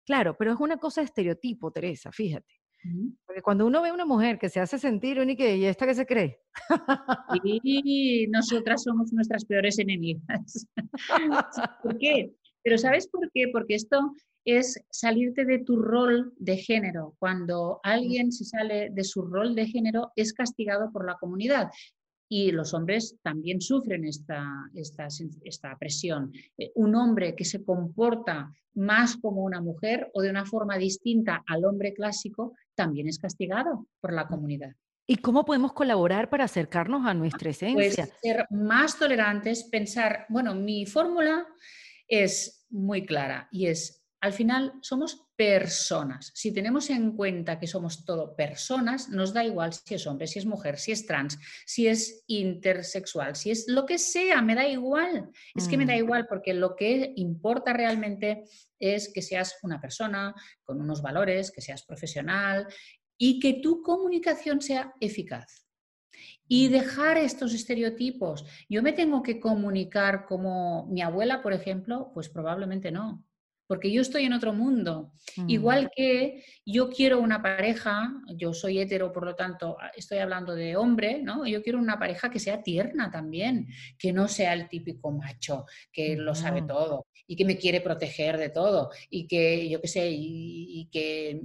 Claro, 0.04 0.36
pero 0.36 0.52
es 0.52 0.58
una 0.58 0.78
cosa 0.78 1.02
de 1.02 1.04
estereotipo, 1.04 1.70
Teresa, 1.70 2.10
fíjate. 2.10 2.52
Porque 3.24 3.42
cuando 3.42 3.64
uno 3.64 3.80
ve 3.80 3.90
a 3.90 3.94
una 3.94 4.04
mujer 4.04 4.40
que 4.40 4.48
se 4.48 4.58
hace 4.58 4.76
sentir 4.76 5.20
única 5.20 5.44
y 5.44 5.64
esta 5.64 5.86
que 5.86 5.94
se 5.94 6.04
cree. 6.04 6.40
Y 7.44 8.26
nosotras 8.26 8.82
somos 8.82 9.12
nuestras 9.12 9.44
peores 9.44 9.78
enemigas. 9.78 10.66
¿Por 11.84 11.96
qué? 11.98 12.34
Pero 12.64 12.76
¿sabes 12.76 13.06
por 13.06 13.30
qué? 13.32 13.50
Porque 13.52 13.76
esto 13.76 14.00
es 14.44 14.82
salirte 14.90 15.44
de 15.44 15.60
tu 15.60 15.76
rol 15.76 16.32
de 16.36 16.56
género. 16.56 17.14
Cuando 17.18 17.80
alguien 17.82 18.32
se 18.32 18.44
sale 18.44 18.90
de 18.90 19.04
su 19.04 19.22
rol 19.22 19.54
de 19.54 19.66
género 19.66 20.12
es 20.16 20.32
castigado 20.32 20.90
por 20.92 21.06
la 21.06 21.16
comunidad. 21.16 21.70
Y 22.28 22.50
los 22.50 22.72
hombres 22.72 23.16
también 23.22 23.60
sufren 23.60 24.06
esta, 24.06 24.46
esta, 24.74 25.06
esta 25.44 25.76
presión. 25.78 26.32
Eh, 26.56 26.72
un 26.76 26.94
hombre 26.94 27.36
que 27.36 27.44
se 27.44 27.62
comporta 27.62 28.50
más 28.74 29.16
como 29.18 29.42
una 29.42 29.60
mujer 29.60 30.10
o 30.14 30.22
de 30.22 30.30
una 30.30 30.46
forma 30.46 30.78
distinta 30.78 31.42
al 31.46 31.64
hombre 31.64 31.92
clásico 31.92 32.54
también 32.74 33.08
es 33.08 33.18
castigado 33.18 33.86
por 34.00 34.14
la 34.14 34.26
comunidad. 34.26 34.72
¿Y 35.06 35.16
cómo 35.16 35.44
podemos 35.44 35.72
colaborar 35.72 36.30
para 36.30 36.44
acercarnos 36.44 37.06
a 37.06 37.12
nuestra 37.12 37.50
pues 37.50 37.56
esencia? 37.56 38.06
Pues 38.06 38.18
ser 38.22 38.46
más 38.50 38.98
tolerantes, 38.98 39.64
pensar, 39.64 40.26
bueno, 40.28 40.54
mi 40.54 40.86
fórmula 40.86 41.46
es 42.08 42.66
muy 42.70 43.04
clara 43.04 43.48
y 43.50 43.66
es 43.66 44.01
al 44.22 44.32
final 44.32 44.74
somos 44.82 45.26
personas. 45.34 46.30
Si 46.32 46.52
tenemos 46.52 46.90
en 46.90 47.16
cuenta 47.16 47.58
que 47.58 47.66
somos 47.66 48.04
todo 48.04 48.36
personas, 48.36 49.08
nos 49.08 49.34
da 49.34 49.44
igual 49.44 49.72
si 49.72 49.96
es 49.96 50.06
hombre, 50.06 50.28
si 50.28 50.38
es 50.38 50.46
mujer, 50.46 50.78
si 50.78 50.92
es 50.92 51.06
trans, 51.06 51.36
si 51.66 51.88
es 51.88 52.22
intersexual, 52.28 53.34
si 53.34 53.50
es 53.50 53.66
lo 53.66 53.84
que 53.84 53.98
sea, 53.98 54.40
me 54.40 54.54
da 54.54 54.66
igual. 54.68 55.28
Es 55.56 55.66
que 55.66 55.76
me 55.76 55.86
da 55.86 55.94
mm. 55.94 55.98
igual 55.98 56.26
porque 56.28 56.54
lo 56.54 56.76
que 56.76 57.12
importa 57.16 57.72
realmente 57.72 58.44
es 58.78 59.12
que 59.12 59.22
seas 59.22 59.58
una 59.64 59.80
persona 59.80 60.32
con 60.62 60.80
unos 60.80 61.02
valores, 61.02 61.50
que 61.50 61.60
seas 61.60 61.82
profesional 61.82 62.68
y 63.18 63.40
que 63.40 63.54
tu 63.54 63.82
comunicación 63.82 64.62
sea 64.62 64.94
eficaz. 65.00 65.66
Y 66.46 66.68
mm. 66.68 66.70
dejar 66.70 67.16
estos 67.16 67.54
estereotipos. 67.54 68.46
Yo 68.68 68.84
me 68.84 68.92
tengo 68.92 69.20
que 69.20 69.40
comunicar 69.40 70.26
como 70.26 70.86
mi 70.86 71.02
abuela, 71.02 71.42
por 71.42 71.52
ejemplo, 71.52 72.12
pues 72.14 72.28
probablemente 72.28 72.92
no 72.92 73.24
porque 73.72 73.90
yo 73.90 74.02
estoy 74.02 74.24
en 74.24 74.34
otro 74.34 74.52
mundo. 74.52 75.14
Igual 75.48 75.90
que 75.96 76.44
yo 76.66 76.90
quiero 76.90 77.20
una 77.20 77.40
pareja, 77.40 78.12
yo 78.36 78.52
soy 78.52 78.78
hetero, 78.78 79.10
por 79.10 79.24
lo 79.24 79.34
tanto, 79.34 79.78
ah, 79.80 79.90
estoy 79.96 80.18
hablando 80.18 80.54
de 80.54 80.76
hombre, 80.76 81.22
¿no? 81.22 81.46
Yo 81.46 81.62
quiero 81.62 81.78
una 81.78 81.98
pareja 81.98 82.30
que 82.30 82.38
sea 82.38 82.62
tierna 82.62 83.10
también, 83.10 83.68
que 83.96 84.12
no 84.12 84.28
sea 84.28 84.52
el 84.52 84.68
típico 84.68 85.10
macho, 85.10 85.64
que 85.90 86.16
lo 86.18 86.34
sabe 86.34 86.60
todo 86.60 87.06
y 87.26 87.34
que 87.34 87.46
me 87.46 87.56
quiere 87.56 87.80
proteger 87.80 88.36
de 88.36 88.50
todo 88.50 88.90
y 89.08 89.26
que, 89.26 89.66
yo 89.70 89.80
qué 89.80 89.88
sé, 89.88 90.06
y, 90.12 90.90
que 90.92 91.40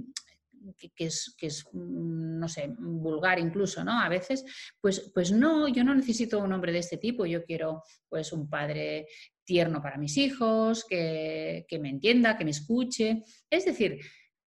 que, 0.94 1.06
es, 1.06 1.34
que, 1.38 1.46
es, 1.46 1.64
mm, 1.72 2.40
no 2.40 2.46
sé, 2.46 2.74
vulgar 2.78 3.38
incluso, 3.38 3.82
¿no? 3.82 3.98
A 3.98 4.10
veces, 4.10 4.44
pues, 4.82 5.10
pues 5.14 5.32
no, 5.32 5.66
yo 5.68 5.82
no 5.82 5.94
necesito 5.94 6.40
un 6.40 6.52
hombre 6.52 6.72
de 6.72 6.80
este 6.80 6.98
tipo, 6.98 7.24
yo 7.24 7.42
quiero 7.42 7.84
pues 8.06 8.34
un 8.34 8.50
padre 8.50 9.06
tierno 9.48 9.80
para 9.80 9.96
mis 9.96 10.18
hijos, 10.18 10.84
que, 10.84 11.66
me 11.80 11.88
entienda, 11.88 12.36
que 12.36 12.44
me 12.44 12.50
escuche. 12.50 13.24
Es 13.48 13.64
decir, 13.64 13.98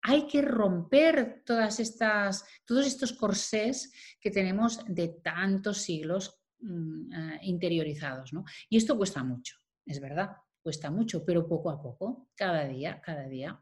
hay 0.01 0.25
que 0.25 0.41
romper 0.41 1.43
todas 1.45 1.81
estas, 1.81 2.45
todos 2.63 2.87
estos 2.87 3.11
corsés 3.11 3.91
que 4.21 4.31
tenemos 4.31 4.79
de 4.87 5.09
tantos 5.21 5.79
siglos 5.79 6.39
mm, 6.61 7.13
eh, 7.13 7.39
interiorizados. 7.41 8.31
Y 8.69 8.77
esto 8.77 8.95
cuesta 8.95 9.21
mucho, 9.21 9.57
es 9.85 9.99
verdad, 9.99 10.29
cuesta 10.63 10.89
mucho, 10.89 11.25
pero 11.25 11.45
poco 11.45 11.69
a 11.69 11.81
poco, 11.81 12.29
cada 12.33 12.65
día, 12.65 13.01
cada 13.01 13.27
día. 13.27 13.61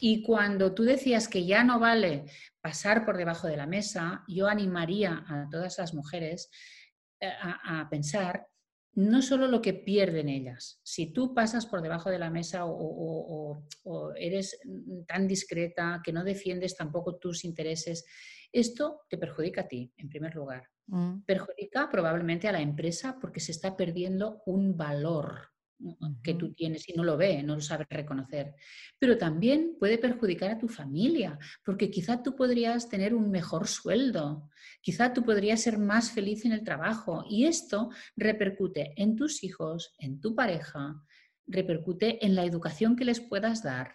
Y 0.00 0.22
cuando 0.22 0.74
tú 0.74 0.82
decías 0.82 1.28
que 1.28 1.46
ya 1.46 1.64
no 1.64 1.80
vale 1.80 2.26
pasar 2.60 3.06
por 3.06 3.16
debajo 3.16 3.46
de 3.48 3.56
la 3.56 3.66
mesa, 3.66 4.22
yo 4.28 4.48
animaría 4.48 5.24
a 5.26 5.48
todas 5.50 5.78
las 5.78 5.94
mujeres 5.94 6.50
eh, 7.20 7.32
a 7.40 7.88
pensar 7.88 8.46
no 8.98 9.22
solo 9.22 9.46
lo 9.46 9.62
que 9.62 9.74
pierden 9.74 10.28
ellas. 10.28 10.80
Si 10.82 11.12
tú 11.12 11.32
pasas 11.32 11.66
por 11.66 11.82
debajo 11.82 12.10
de 12.10 12.18
la 12.18 12.30
mesa 12.30 12.62
o, 12.66 13.62
eres 14.16 14.58
tan 15.06 15.28
discreta 15.28 16.00
que 16.02 16.12
no 16.12 16.24
defiendes 16.24 16.76
tampoco 16.76 17.14
tus 17.14 17.44
intereses, 17.44 18.04
esto 18.50 19.02
te 19.08 19.16
perjudica 19.16 19.60
a 19.60 19.68
ti, 19.68 19.92
en 19.98 20.08
primer 20.08 20.34
lugar. 20.34 20.68
Mm. 20.88 21.20
Perjudica 21.20 21.88
probablemente 21.88 22.48
a 22.48 22.52
la 22.52 22.60
empresa 22.60 23.18
porque 23.20 23.38
se 23.38 23.52
está 23.52 23.76
perdiendo 23.76 24.42
un 24.46 24.76
valor 24.76 25.52
que 26.22 26.34
tú 26.34 26.52
tienes 26.54 26.88
y 26.88 26.92
no 26.92 27.04
lo 27.04 27.16
ve, 27.16 27.42
no 27.42 27.54
lo 27.54 27.60
sabe 27.60 27.86
reconocer. 27.88 28.54
Pero 28.98 29.16
también 29.16 29.76
puede 29.78 29.98
perjudicar 29.98 30.50
a 30.50 30.58
tu 30.58 30.68
familia, 30.68 31.38
porque 31.64 31.90
quizá 31.90 32.22
tú 32.22 32.34
podrías 32.34 32.88
tener 32.88 33.14
un 33.14 33.30
mejor 33.30 33.68
sueldo, 33.68 34.50
quizá 34.80 35.12
tú 35.12 35.24
podrías 35.24 35.62
ser 35.62 35.78
más 35.78 36.10
feliz 36.10 36.44
en 36.44 36.52
el 36.52 36.64
trabajo 36.64 37.24
y 37.28 37.46
esto 37.46 37.90
repercute 38.16 38.94
en 38.96 39.16
tus 39.16 39.44
hijos, 39.44 39.94
en 39.98 40.20
tu 40.20 40.34
pareja, 40.34 41.02
repercute 41.46 42.24
en 42.24 42.34
la 42.34 42.44
educación 42.44 42.96
que 42.96 43.04
les 43.04 43.20
puedas 43.20 43.62
dar. 43.62 43.94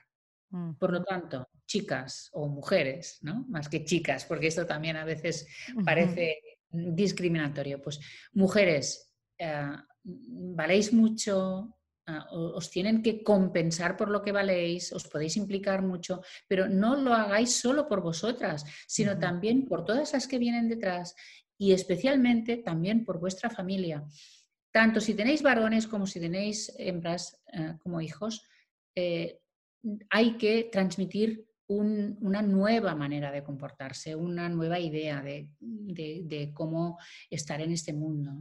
Por 0.77 0.91
lo 0.91 1.03
tanto, 1.03 1.49
chicas 1.65 2.29
o 2.31 2.47
mujeres, 2.47 3.17
¿no? 3.21 3.43
Más 3.49 3.67
que 3.69 3.83
chicas, 3.83 4.25
porque 4.25 4.47
esto 4.47 4.67
también 4.67 4.97
a 4.97 5.03
veces 5.03 5.47
parece 5.83 6.37
discriminatorio. 6.69 7.81
Pues 7.81 7.99
mujeres, 8.33 9.11
eh, 9.39 9.71
valéis 10.03 10.93
mucho, 10.93 11.77
ah, 12.07 12.27
os 12.31 12.69
tienen 12.69 13.01
que 13.01 13.23
compensar 13.23 13.95
por 13.95 14.09
lo 14.09 14.21
que 14.21 14.31
valéis, 14.31 14.91
os 14.91 15.07
podéis 15.07 15.37
implicar 15.37 15.81
mucho, 15.81 16.21
pero 16.47 16.67
no 16.67 16.95
lo 16.95 17.13
hagáis 17.13 17.55
solo 17.55 17.87
por 17.87 18.01
vosotras, 18.01 18.65
sino 18.87 19.17
también 19.17 19.65
por 19.65 19.85
todas 19.85 20.13
las 20.13 20.27
que 20.27 20.39
vienen 20.39 20.69
detrás 20.69 21.15
y 21.57 21.71
especialmente 21.71 22.57
también 22.57 23.05
por 23.05 23.19
vuestra 23.19 23.49
familia. 23.49 24.03
Tanto 24.71 24.99
si 24.99 25.13
tenéis 25.13 25.41
varones 25.43 25.87
como 25.87 26.07
si 26.07 26.19
tenéis 26.19 26.73
hembras 26.77 27.39
eh, 27.53 27.75
como 27.79 28.01
hijos, 28.01 28.43
eh, 28.95 29.39
hay 30.09 30.37
que 30.37 30.69
transmitir 30.71 31.45
una 31.67 32.41
nueva 32.41 32.95
manera 32.95 33.31
de 33.31 33.43
comportarse, 33.43 34.15
una 34.15 34.49
nueva 34.49 34.79
idea 34.79 35.21
de, 35.21 36.51
cómo 36.53 36.97
estar 37.29 37.61
en 37.61 37.71
este 37.71 37.93
mundo. 37.93 38.31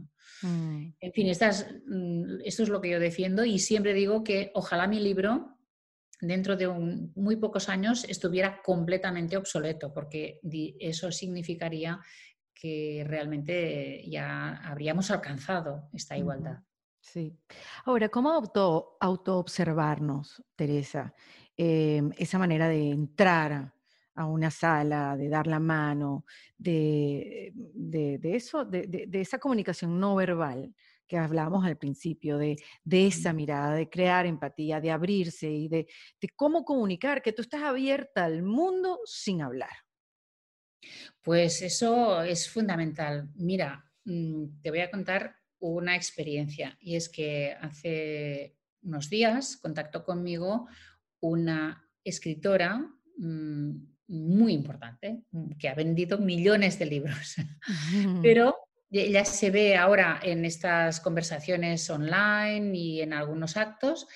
Mm. 0.41 0.93
En 0.99 1.13
fin, 1.13 1.27
mm, 1.27 2.41
esto 2.43 2.63
es 2.63 2.69
lo 2.69 2.81
que 2.81 2.89
yo 2.89 2.99
defiendo 2.99 3.45
y 3.45 3.59
siempre 3.59 3.93
digo 3.93 4.23
que 4.23 4.51
ojalá 4.53 4.87
mi 4.87 4.99
libro 4.99 5.57
dentro 6.21 6.55
de 6.55 6.67
muy 6.67 7.35
pocos 7.35 7.69
años 7.69 8.05
estuviera 8.07 8.61
completamente 8.63 9.37
obsoleto, 9.37 9.93
porque 9.93 10.39
eso 10.79 11.11
significaría 11.11 11.99
que 12.53 13.03
realmente 13.05 14.09
ya 14.09 14.57
habríamos 14.63 15.11
alcanzado 15.11 15.89
esta 15.91 16.17
igualdad. 16.17 16.59
Sí. 17.01 17.37
Ahora, 17.83 18.07
¿cómo 18.07 18.31
auto, 18.31 18.95
auto-observarnos, 19.01 20.41
Teresa? 20.55 21.13
Em, 21.55 22.11
esa 22.17 22.39
manera 22.39 22.67
de 22.67 22.89
entrar 22.89 23.73
a 24.15 24.25
una 24.25 24.49
sala, 24.49 25.15
de 25.15 25.29
dar 25.29 25.47
la 25.47 25.59
mano, 25.59 26.25
de, 26.57 27.53
eso, 28.23 28.65
de, 28.65 29.07
esa 29.13 29.37
comunicación 29.39 29.99
no 29.99 30.15
verbal 30.15 30.73
que 31.07 31.17
hablábamos 31.17 31.65
al 31.65 31.77
principio, 31.77 32.37
de, 32.37 32.57
esa 32.89 33.33
mirada, 33.33 33.75
de 33.75 33.89
crear 33.89 34.25
empatía, 34.25 34.81
de 34.81 34.91
abrirse 34.91 35.49
y 35.49 35.67
de, 35.67 35.87
cómo 36.35 36.65
comunicar, 36.65 37.21
que 37.21 37.33
tú 37.33 37.43
estás 37.43 37.61
abierta 37.61 38.25
al 38.25 38.41
mundo 38.41 38.99
sin 39.05 39.41
hablar. 39.41 39.71
Pues 41.21 41.61
eso 41.61 42.21
es 42.23 42.49
fundamental. 42.49 43.29
Mira, 43.35 43.85
mm, 44.05 44.61
te 44.61 44.69
voy 44.69 44.79
a 44.79 44.91
contar 44.91 45.35
una 45.59 45.95
experiencia 45.95 46.77
y 46.81 46.95
es 46.95 47.09
que 47.09 47.55
hace 47.61 48.57
unos 48.81 49.09
días 49.09 49.57
contactó 49.57 50.03
conmigo 50.03 50.67
una 51.23 51.89
escritora 52.03 52.77
mm, 53.17 53.71
muy 54.07 54.53
importante, 54.53 55.23
mm, 55.31 55.51
que 55.57 55.69
ha 55.69 55.73
vendido 55.73 56.17
millones 56.17 56.77
de 56.79 56.85
libros, 56.85 57.35
pero 58.21 58.55
ella 58.91 59.25
se 59.25 59.49
ve 59.49 59.75
ahora 59.75 60.19
en 60.21 60.45
estas 60.45 60.99
conversaciones 60.99 61.89
online 61.89 62.77
y 62.77 63.01
en 63.01 63.13
algunos 63.13 63.57
actos, 63.57 64.07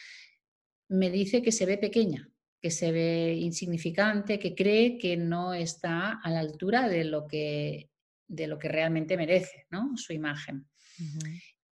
me 0.89 1.09
dice 1.09 1.41
que 1.41 1.51
se 1.51 1.65
ve 1.65 1.77
pequeña, 1.77 2.29
que 2.61 2.71
se 2.71 2.91
ve 2.91 3.33
insignificante, 3.33 4.37
que 4.37 4.53
cree 4.53 4.97
que 4.97 5.17
no 5.17 5.53
está 5.53 6.19
a 6.21 6.29
la 6.29 6.41
altura 6.41 6.87
de 6.87 7.05
lo 7.05 7.25
que, 7.25 7.89
de 8.27 8.47
lo 8.47 8.59
que 8.59 8.67
realmente 8.67 9.17
merece 9.17 9.65
¿no? 9.71 9.95
su 9.95 10.13
imagen 10.13 10.67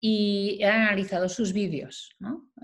y 0.03 0.57
he 0.59 0.65
analizado 0.65 1.29
sus 1.29 1.53
vídeos, 1.53 2.09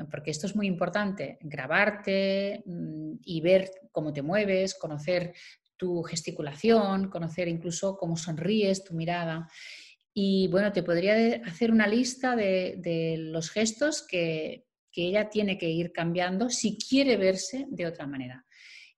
porque 0.09 0.31
esto 0.31 0.47
es 0.47 0.55
muy 0.55 0.65
importante, 0.65 1.38
grabarte 1.41 2.63
mm, 2.65 3.17
y 3.23 3.41
ver 3.41 3.69
cómo 3.91 4.11
te 4.11 4.23
mueves, 4.23 4.73
conocer 4.73 5.35
tu 5.77 6.01
gesticulación, 6.01 7.11
conocer 7.11 7.47
incluso 7.47 7.95
cómo 7.95 8.17
sonríes, 8.17 8.83
tu 8.83 8.95
mirada. 8.95 9.47
Y 10.15 10.47
bueno, 10.47 10.73
te 10.73 10.81
podría 10.81 11.43
hacer 11.45 11.71
una 11.71 11.85
lista 11.85 12.35
de, 12.35 13.15
los 13.19 13.51
gestos 13.51 14.05
que, 14.05 14.65
ella 14.99 15.29
tiene 15.29 15.59
que 15.59 15.69
ir 15.69 15.91
cambiando 15.91 16.49
si 16.49 16.75
quiere 16.75 17.17
verse 17.17 17.67
de 17.69 17.85
otra 17.85 18.07
manera. 18.07 18.43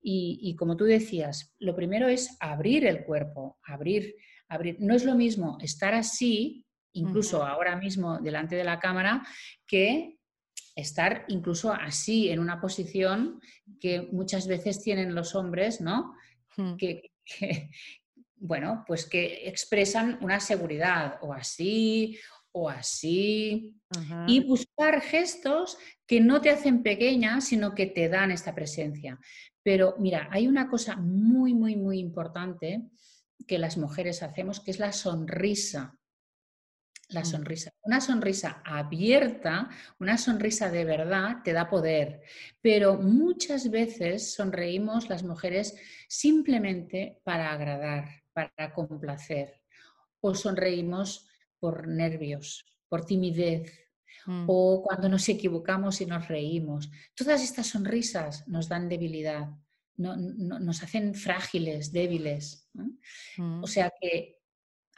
Y, 0.02 0.40
y, 0.42 0.56
como 0.56 0.78
tú 0.78 0.86
decías, 0.86 1.54
lo 1.60 1.76
primero 1.76 2.08
es 2.08 2.38
abrir 2.40 2.86
el 2.86 3.04
cuerpo, 3.04 3.60
abrir, 3.64 4.16
abrir. 4.48 4.78
No 4.80 4.96
es 4.96 5.04
lo 5.04 5.16
mismo 5.16 5.58
estar 5.60 5.94
así 5.94 6.66
incluso 6.94 7.44
ahora 7.44 7.76
mismo 7.76 8.20
delante 8.20 8.56
de 8.56 8.64
la 8.64 8.80
cámara, 8.80 9.26
que 9.66 10.20
estar 10.76 11.26
incluso 11.28 11.74
así 11.74 12.30
en 12.30 12.40
una 12.40 12.60
posición 12.60 13.42
que 13.80 14.08
muchas 14.12 14.48
veces 14.48 14.82
tienen 14.82 15.16
los 15.16 15.36
hombres, 15.36 15.82
¿no? 15.82 16.16
Que, 16.78 17.12
bueno, 18.36 18.84
pues 18.88 19.06
que 19.06 19.48
expresan 19.48 20.18
una 20.22 20.40
seguridad 20.40 21.20
o 21.22 21.34
así 21.34 22.18
o 22.52 22.70
así 22.70 23.76
y 24.28 24.44
buscar 24.44 25.02
gestos 25.02 25.78
que 26.08 26.20
no 26.20 26.42
te 26.42 26.50
hacen 26.50 26.82
pequeña, 26.82 27.42
sino 27.42 27.76
que 27.76 27.86
te 27.86 28.10
dan 28.10 28.32
esta 28.32 28.56
presencia. 28.56 29.20
Pero 29.64 29.96
mira, 30.00 30.28
hay 30.32 30.48
una 30.48 30.68
cosa 30.70 30.96
muy, 30.96 31.54
muy, 31.54 31.76
muy 31.76 32.00
importante 32.00 32.90
que 33.48 33.60
las 33.60 33.78
mujeres 33.78 34.24
hacemos, 34.24 34.60
que 34.60 34.72
es 34.72 34.80
la 34.80 34.92
sonrisa. 34.92 35.99
La 37.10 37.22
mm. 37.22 37.26
sonrisa. 37.26 37.72
Una 37.82 38.02
sonrisa 38.02 38.62
abierta, 38.64 39.70
una 40.00 40.18
sonrisa 40.18 40.70
de 40.70 40.86
verdad, 40.86 41.38
te 41.44 41.54
da 41.54 41.70
poder. 41.70 42.22
Pero 42.62 42.98
muchas 42.98 43.70
veces 43.72 44.34
sonreímos 44.34 45.10
las 45.10 45.24
mujeres 45.24 45.76
simplemente 46.08 47.20
para 47.24 47.52
agradar, 47.52 48.24
para 48.32 48.74
complacer. 48.74 49.62
O 50.22 50.36
sonreímos 50.36 51.28
por 51.60 51.88
nervios, 51.88 52.66
por 52.88 53.06
timidez, 53.06 53.72
mm. 54.26 54.46
o 54.48 54.84
cuando 54.84 55.10
nos 55.10 55.28
equivocamos 55.30 56.02
y 56.02 56.06
nos 56.06 56.28
reímos. 56.28 56.92
Todas 57.16 57.44
estas 57.44 57.68
sonrisas 57.68 58.48
nos 58.48 58.70
dan 58.70 58.88
debilidad, 58.88 59.50
nos 59.98 60.84
hacen 60.84 61.16
frágiles, 61.16 61.92
débiles. 61.92 62.70
O 63.38 63.42
mm. 63.42 63.66
sea 63.66 63.92
que 64.00 64.39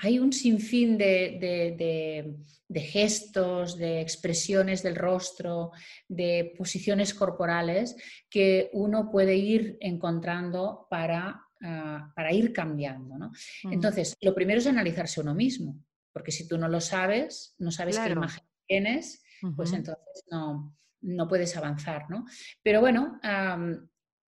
hay 0.04 0.18
un 0.18 0.34
sinfín 0.34 0.97
de, 0.97 2.36
gestos, 2.74 3.78
de 3.78 4.02
expresiones 4.02 4.82
del 4.82 4.95
rostro, 4.95 5.72
de 6.08 6.54
posiciones 6.58 7.14
corporales 7.14 7.95
que 8.30 8.72
uno 8.74 9.12
puede 9.12 9.36
ir 9.36 9.78
encontrando 9.80 10.88
para, 10.89 11.43
ah, 11.62 12.14
ir 12.32 12.52
cambiando. 12.52 13.16
Mm. 13.64 13.74
Entonces, 13.74 14.16
lo 14.22 14.34
primero 14.34 14.60
es 14.60 14.68
analizarse 14.68 15.22
uno 15.22 15.36
mismo, 15.36 15.80
porque 16.12 16.32
si 16.32 16.47
tú 16.47 16.58
no 16.58 16.68
lo 16.68 16.82
sabes, 16.82 17.54
no 17.60 17.72
sabes 17.72 17.99
qué 17.99 18.10
imagen 18.10 18.43
tienes, 18.66 19.24
pues 19.56 19.72
entonces 19.74 20.24
no, 20.32 21.28
puedes 21.28 21.56
avanzar. 21.56 22.08
Pero 22.64 22.82
bueno, 22.82 23.20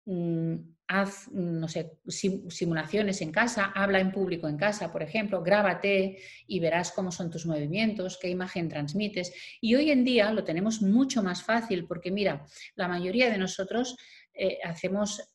mm, 0.05 0.72
haz, 0.87 1.29
no 1.31 1.67
sé, 1.67 1.97
simulaciones 2.07 3.21
en 3.21 3.31
casa, 3.31 3.71
habla 3.73 3.99
en 3.99 4.11
público 4.11 4.47
en 4.47 4.57
casa, 4.57 4.91
por 4.91 5.01
ejemplo, 5.01 5.41
grábate 5.41 6.17
y 6.47 6.59
verás 6.59 6.91
cómo 6.91 7.11
son 7.11 7.31
tus 7.31 7.45
movimientos, 7.45 8.19
qué 8.21 8.29
imagen 8.29 8.69
transmites. 8.69 9.33
Y 9.61 9.75
hoy 9.75 9.91
en 9.91 10.03
día 10.03 10.31
lo 10.31 10.43
tenemos 10.43 10.81
mucho 10.81 11.23
más 11.23 11.43
fácil 11.43 11.85
porque, 11.85 12.11
mira, 12.11 12.45
la 12.75 12.87
mayoría 12.87 13.29
de 13.29 13.37
nosotros 13.37 13.97
eh, 14.33 14.59
hacemos 14.63 15.33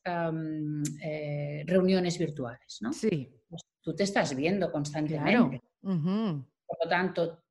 eh, 1.01 1.63
reuniones 1.65 2.17
virtuales, 2.17 2.77
¿no? 2.81 2.93
Sí. 2.93 3.29
Pues 3.47 3.63
tú 3.81 3.95
te 3.95 4.03
estás 4.03 4.35
viendo 4.35 4.71
constantemente. 4.71 5.61
Por 5.81 6.77
lo 6.83 6.89
tanto, 6.89 7.43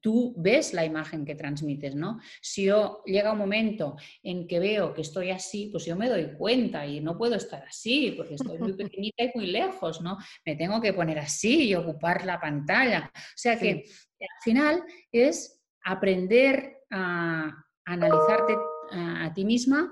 tú 0.00 0.34
ves 0.36 0.72
la 0.72 0.84
imagen 0.84 1.24
que 1.24 1.34
transmites, 1.34 1.94
¿no? 1.94 2.20
Si 2.40 2.64
yo 2.64 3.02
llega 3.04 3.32
un 3.32 3.38
momento 3.38 3.96
en 4.22 4.46
que 4.46 4.58
veo 4.58 4.94
que 4.94 5.02
estoy 5.02 5.30
así, 5.30 5.68
pues 5.70 5.84
yo 5.84 5.96
me 5.96 6.08
doy 6.08 6.32
cuenta 6.36 6.86
y 6.86 7.00
no 7.00 7.16
puedo 7.18 7.34
estar 7.34 7.62
así 7.64 8.14
porque 8.16 8.34
estoy 8.34 8.58
muy 8.58 8.72
pequeñita 8.76 9.24
y 9.24 9.32
muy 9.34 9.46
lejos, 9.46 10.00
¿no? 10.00 10.18
Me 10.44 10.56
tengo 10.56 10.80
que 10.80 10.92
poner 10.92 11.18
así 11.18 11.68
y 11.68 11.74
ocupar 11.74 12.24
la 12.24 12.40
pantalla. 12.40 13.10
O 13.14 13.36
sea 13.36 13.58
que 13.58 13.84
al 14.20 14.42
final 14.42 14.82
es 15.12 15.62
aprender 15.84 16.78
a 16.90 17.52
analizarte 17.84 18.56
a, 18.92 19.32
ti 19.34 19.44
misma, 19.44 19.90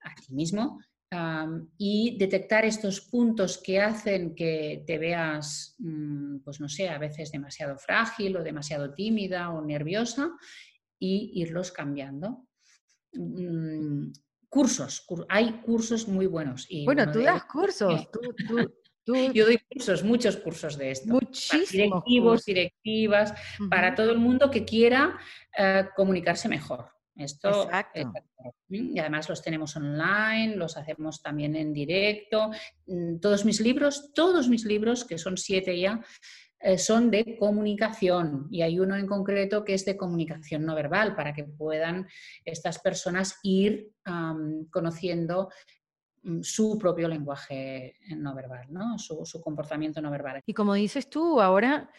a 0.00 0.14
ti 0.14 0.32
mismo, 0.32 0.80
y 1.78 2.16
detectar 2.18 2.64
estos 2.64 3.00
puntos 3.00 3.58
que 3.58 3.80
hacen 3.80 4.34
que 4.34 4.84
te 4.86 4.98
veas, 4.98 5.74
mm, 5.78 6.38
pues 6.38 6.60
no 6.60 6.68
sé, 6.68 6.88
a 6.88 6.98
veces 6.98 7.30
demasiado 7.30 7.78
frágil 7.78 8.36
o 8.36 8.42
demasiado 8.42 8.94
tímida 8.94 9.50
o 9.50 9.64
nerviosa 9.64 10.30
y 10.98 11.32
irlos 11.34 11.72
cambiando. 11.72 12.46
Mm, 13.12 14.12
cursos, 14.48 15.06
hay 15.28 15.60
cursos 15.62 16.08
muy 16.08 16.26
buenos. 16.26 16.66
Y 16.68 16.84
bueno, 16.84 17.10
tú 17.10 17.20
das 17.20 17.44
cursos, 17.44 18.08
Yo 19.06 19.44
doy 19.44 19.58
cursos, 19.68 20.02
muchos 20.02 20.36
cursos 20.38 20.78
de 20.78 20.90
esto. 20.90 21.12
Muchísimos. 21.12 21.70
Directivos, 21.70 22.44
directivas, 22.46 23.34
para 23.68 23.94
todo 23.94 24.10
el 24.10 24.18
mundo 24.18 24.50
que 24.50 24.64
quiera 24.64 25.18
eh, 25.58 25.86
comunicarse 25.94 26.48
mejor. 26.48 26.93
Esto, 27.16 27.68
y 28.68 28.98
además 28.98 29.28
los 29.28 29.40
tenemos 29.40 29.76
online, 29.76 30.56
los 30.56 30.76
hacemos 30.76 31.22
también 31.22 31.54
en 31.54 31.72
directo. 31.72 32.50
Mm, 32.86 33.18
todos 33.18 33.44
mis 33.44 33.60
libros, 33.60 34.12
todos 34.12 34.48
mis 34.48 34.64
libros, 34.64 35.04
que 35.04 35.16
son 35.16 35.36
siete 35.36 35.78
ya, 35.78 36.04
eh, 36.58 36.76
son 36.76 37.10
de 37.10 37.36
comunicación 37.38 38.48
y 38.50 38.62
hay 38.62 38.80
uno 38.80 38.96
en 38.96 39.06
concreto 39.06 39.64
que 39.64 39.74
es 39.74 39.84
de 39.84 39.96
comunicación 39.96 40.64
no 40.64 40.74
verbal 40.74 41.14
para 41.14 41.32
que 41.32 41.44
puedan 41.44 42.08
estas 42.44 42.80
personas 42.80 43.38
ir 43.42 43.92
conociendo 44.70 45.50
mm, 46.24 46.40
su 46.42 46.76
propio 46.78 47.06
lenguaje 47.06 47.94
no 48.16 48.34
verbal, 48.34 48.66
¿no? 48.70 48.98
Su, 48.98 49.24
su 49.24 49.40
comportamiento 49.40 50.02
no 50.02 50.10
verbal. 50.10 50.42
Y 50.46 50.52
como 50.52 50.74
dices 50.74 51.08
tú, 51.08 51.40
ahora 51.40 51.90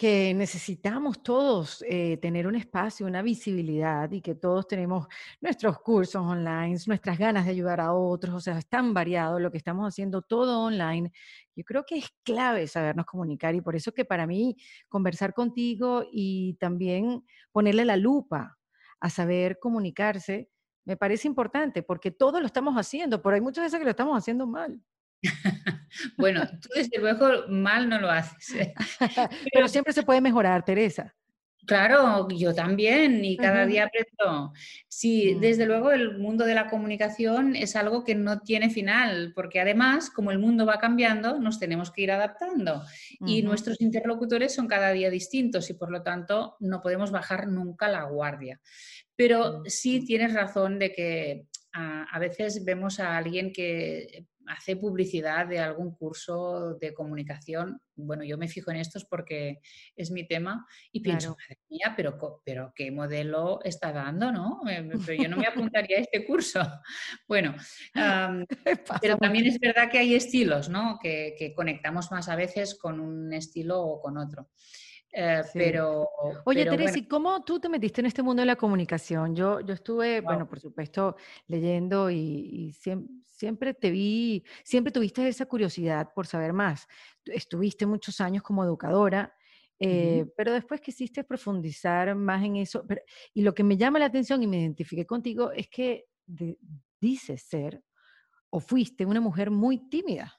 que 0.00 0.32
necesitamos 0.32 1.22
todos 1.22 1.84
eh, 1.86 2.16
tener 2.22 2.46
un 2.46 2.54
espacio, 2.54 3.06
una 3.06 3.20
visibilidad 3.20 4.10
y 4.10 4.22
que 4.22 4.34
todos 4.34 4.66
tenemos 4.66 5.06
nuestros 5.42 5.78
cursos 5.80 6.22
online, 6.24 6.78
nuestras 6.86 7.18
ganas 7.18 7.44
de 7.44 7.50
ayudar 7.50 7.82
a 7.82 7.92
otros, 7.92 8.34
o 8.34 8.40
sea, 8.40 8.56
es 8.56 8.66
tan 8.66 8.94
variado 8.94 9.38
lo 9.38 9.50
que 9.50 9.58
estamos 9.58 9.86
haciendo 9.86 10.22
todo 10.22 10.62
online. 10.62 11.12
Yo 11.54 11.64
creo 11.64 11.84
que 11.84 11.98
es 11.98 12.06
clave 12.22 12.66
sabernos 12.66 13.04
comunicar 13.04 13.54
y 13.54 13.60
por 13.60 13.76
eso 13.76 13.92
que 13.92 14.06
para 14.06 14.26
mí 14.26 14.56
conversar 14.88 15.34
contigo 15.34 16.02
y 16.10 16.54
también 16.54 17.22
ponerle 17.52 17.84
la 17.84 17.98
lupa 17.98 18.56
a 19.00 19.10
saber 19.10 19.58
comunicarse 19.58 20.48
me 20.86 20.96
parece 20.96 21.28
importante 21.28 21.82
porque 21.82 22.10
todo 22.10 22.40
lo 22.40 22.46
estamos 22.46 22.74
haciendo, 22.76 23.20
pero 23.20 23.34
hay 23.34 23.42
muchas 23.42 23.64
veces 23.64 23.78
que 23.78 23.84
lo 23.84 23.90
estamos 23.90 24.16
haciendo 24.16 24.46
mal. 24.46 24.80
bueno, 26.16 26.46
tú 26.60 26.68
desde 26.74 26.98
luego 26.98 27.48
mal 27.48 27.88
no 27.88 28.00
lo 28.00 28.10
haces. 28.10 28.72
Pero 29.52 29.68
siempre 29.68 29.92
se 29.92 30.02
puede 30.02 30.20
mejorar, 30.20 30.64
Teresa. 30.64 31.14
Claro, 31.66 32.26
yo 32.30 32.54
también 32.54 33.24
y 33.24 33.36
cada 33.36 33.66
día 33.66 33.84
aprendo. 33.84 34.52
Sí, 34.88 35.36
desde 35.40 35.66
luego 35.66 35.92
el 35.92 36.18
mundo 36.18 36.44
de 36.44 36.54
la 36.54 36.68
comunicación 36.68 37.54
es 37.54 37.76
algo 37.76 38.02
que 38.02 38.14
no 38.14 38.40
tiene 38.40 38.70
final, 38.70 39.32
porque 39.34 39.60
además, 39.60 40.10
como 40.10 40.30
el 40.30 40.38
mundo 40.38 40.64
va 40.66 40.78
cambiando, 40.78 41.38
nos 41.38 41.60
tenemos 41.60 41.92
que 41.92 42.02
ir 42.02 42.10
adaptando 42.10 42.82
y 43.24 43.42
nuestros 43.42 43.80
interlocutores 43.80 44.54
son 44.54 44.66
cada 44.66 44.90
día 44.90 45.10
distintos 45.10 45.68
y 45.70 45.74
por 45.74 45.92
lo 45.92 46.02
tanto 46.02 46.56
no 46.60 46.80
podemos 46.80 47.12
bajar 47.12 47.46
nunca 47.46 47.88
la 47.88 48.04
guardia. 48.04 48.60
Pero 49.14 49.62
sí 49.66 50.04
tienes 50.04 50.32
razón 50.32 50.78
de 50.78 50.92
que 50.92 51.44
a, 51.72 52.04
a 52.04 52.18
veces 52.18 52.64
vemos 52.64 52.98
a 52.98 53.16
alguien 53.16 53.52
que 53.52 54.26
hace 54.50 54.76
publicidad 54.76 55.46
de 55.46 55.60
algún 55.60 55.94
curso 55.94 56.74
de 56.74 56.92
comunicación, 56.92 57.80
bueno, 57.94 58.24
yo 58.24 58.38
me 58.38 58.48
fijo 58.48 58.70
en 58.70 58.78
estos 58.78 59.04
porque 59.04 59.60
es 59.96 60.10
mi 60.10 60.26
tema 60.26 60.66
y 60.92 61.00
pienso, 61.00 61.30
madre 61.30 61.58
mía, 61.68 61.94
pero, 61.96 62.42
pero 62.44 62.72
qué 62.74 62.90
modelo 62.90 63.60
está 63.64 63.92
dando, 63.92 64.32
¿no? 64.32 64.60
Pero 65.06 65.22
yo 65.22 65.28
no 65.28 65.36
me 65.36 65.46
apuntaría 65.46 65.98
a 65.98 66.00
este 66.00 66.26
curso. 66.26 66.60
Bueno, 67.28 67.54
pero 69.00 69.16
también 69.18 69.46
es 69.46 69.58
verdad 69.60 69.90
que 69.90 69.98
hay 69.98 70.14
estilos, 70.14 70.68
¿no? 70.68 70.98
Que, 71.00 71.34
que, 71.38 71.54
conectamos 71.54 72.10
más 72.10 72.28
a 72.28 72.36
veces 72.36 72.76
con 72.76 72.98
un 72.98 73.32
estilo 73.32 73.80
o 73.80 74.00
con 74.00 74.18
otro. 74.18 74.48
Eh, 75.12 75.42
pero. 75.52 76.08
Oye, 76.44 76.64
Teresa, 76.64 76.98
¿y 76.98 77.06
cómo 77.06 77.42
tú 77.44 77.58
te 77.58 77.68
metiste 77.68 78.00
en 78.00 78.06
este 78.06 78.22
mundo 78.22 78.42
de 78.42 78.46
la 78.46 78.56
comunicación? 78.56 79.34
Yo, 79.34 79.60
yo 79.60 79.74
estuve, 79.74 80.20
bueno, 80.20 80.48
por 80.48 80.60
supuesto, 80.60 81.16
leyendo 81.48 82.10
y, 82.10 82.72
siempre, 83.24 83.74
te 83.74 83.90
vi, 83.90 84.44
siempre 84.62 84.92
tuviste 84.92 85.26
esa 85.26 85.46
curiosidad 85.46 86.12
por 86.14 86.26
saber 86.26 86.52
más. 86.52 86.86
Estuviste 87.24 87.86
muchos 87.86 88.20
años 88.20 88.42
como 88.42 88.64
educadora. 88.64 89.34
Eh, 89.82 90.26
pero 90.36 90.52
después 90.52 90.78
quisiste 90.82 91.24
profundizar 91.24 92.14
más 92.14 92.44
en 92.44 92.56
eso. 92.56 92.84
y 93.32 93.40
lo 93.40 93.54
que 93.54 93.64
me 93.64 93.78
llama 93.78 93.98
la 93.98 94.06
atención 94.06 94.42
y 94.42 94.46
me 94.46 94.60
identifiqué 94.60 95.06
contigo 95.06 95.52
es 95.52 95.68
que 95.68 96.04
dices 97.00 97.42
ser 97.42 97.82
o 98.50 98.60
fuiste 98.60 99.06
una 99.06 99.20
mujer 99.20 99.50
muy 99.50 99.88
tímida. 99.88 100.36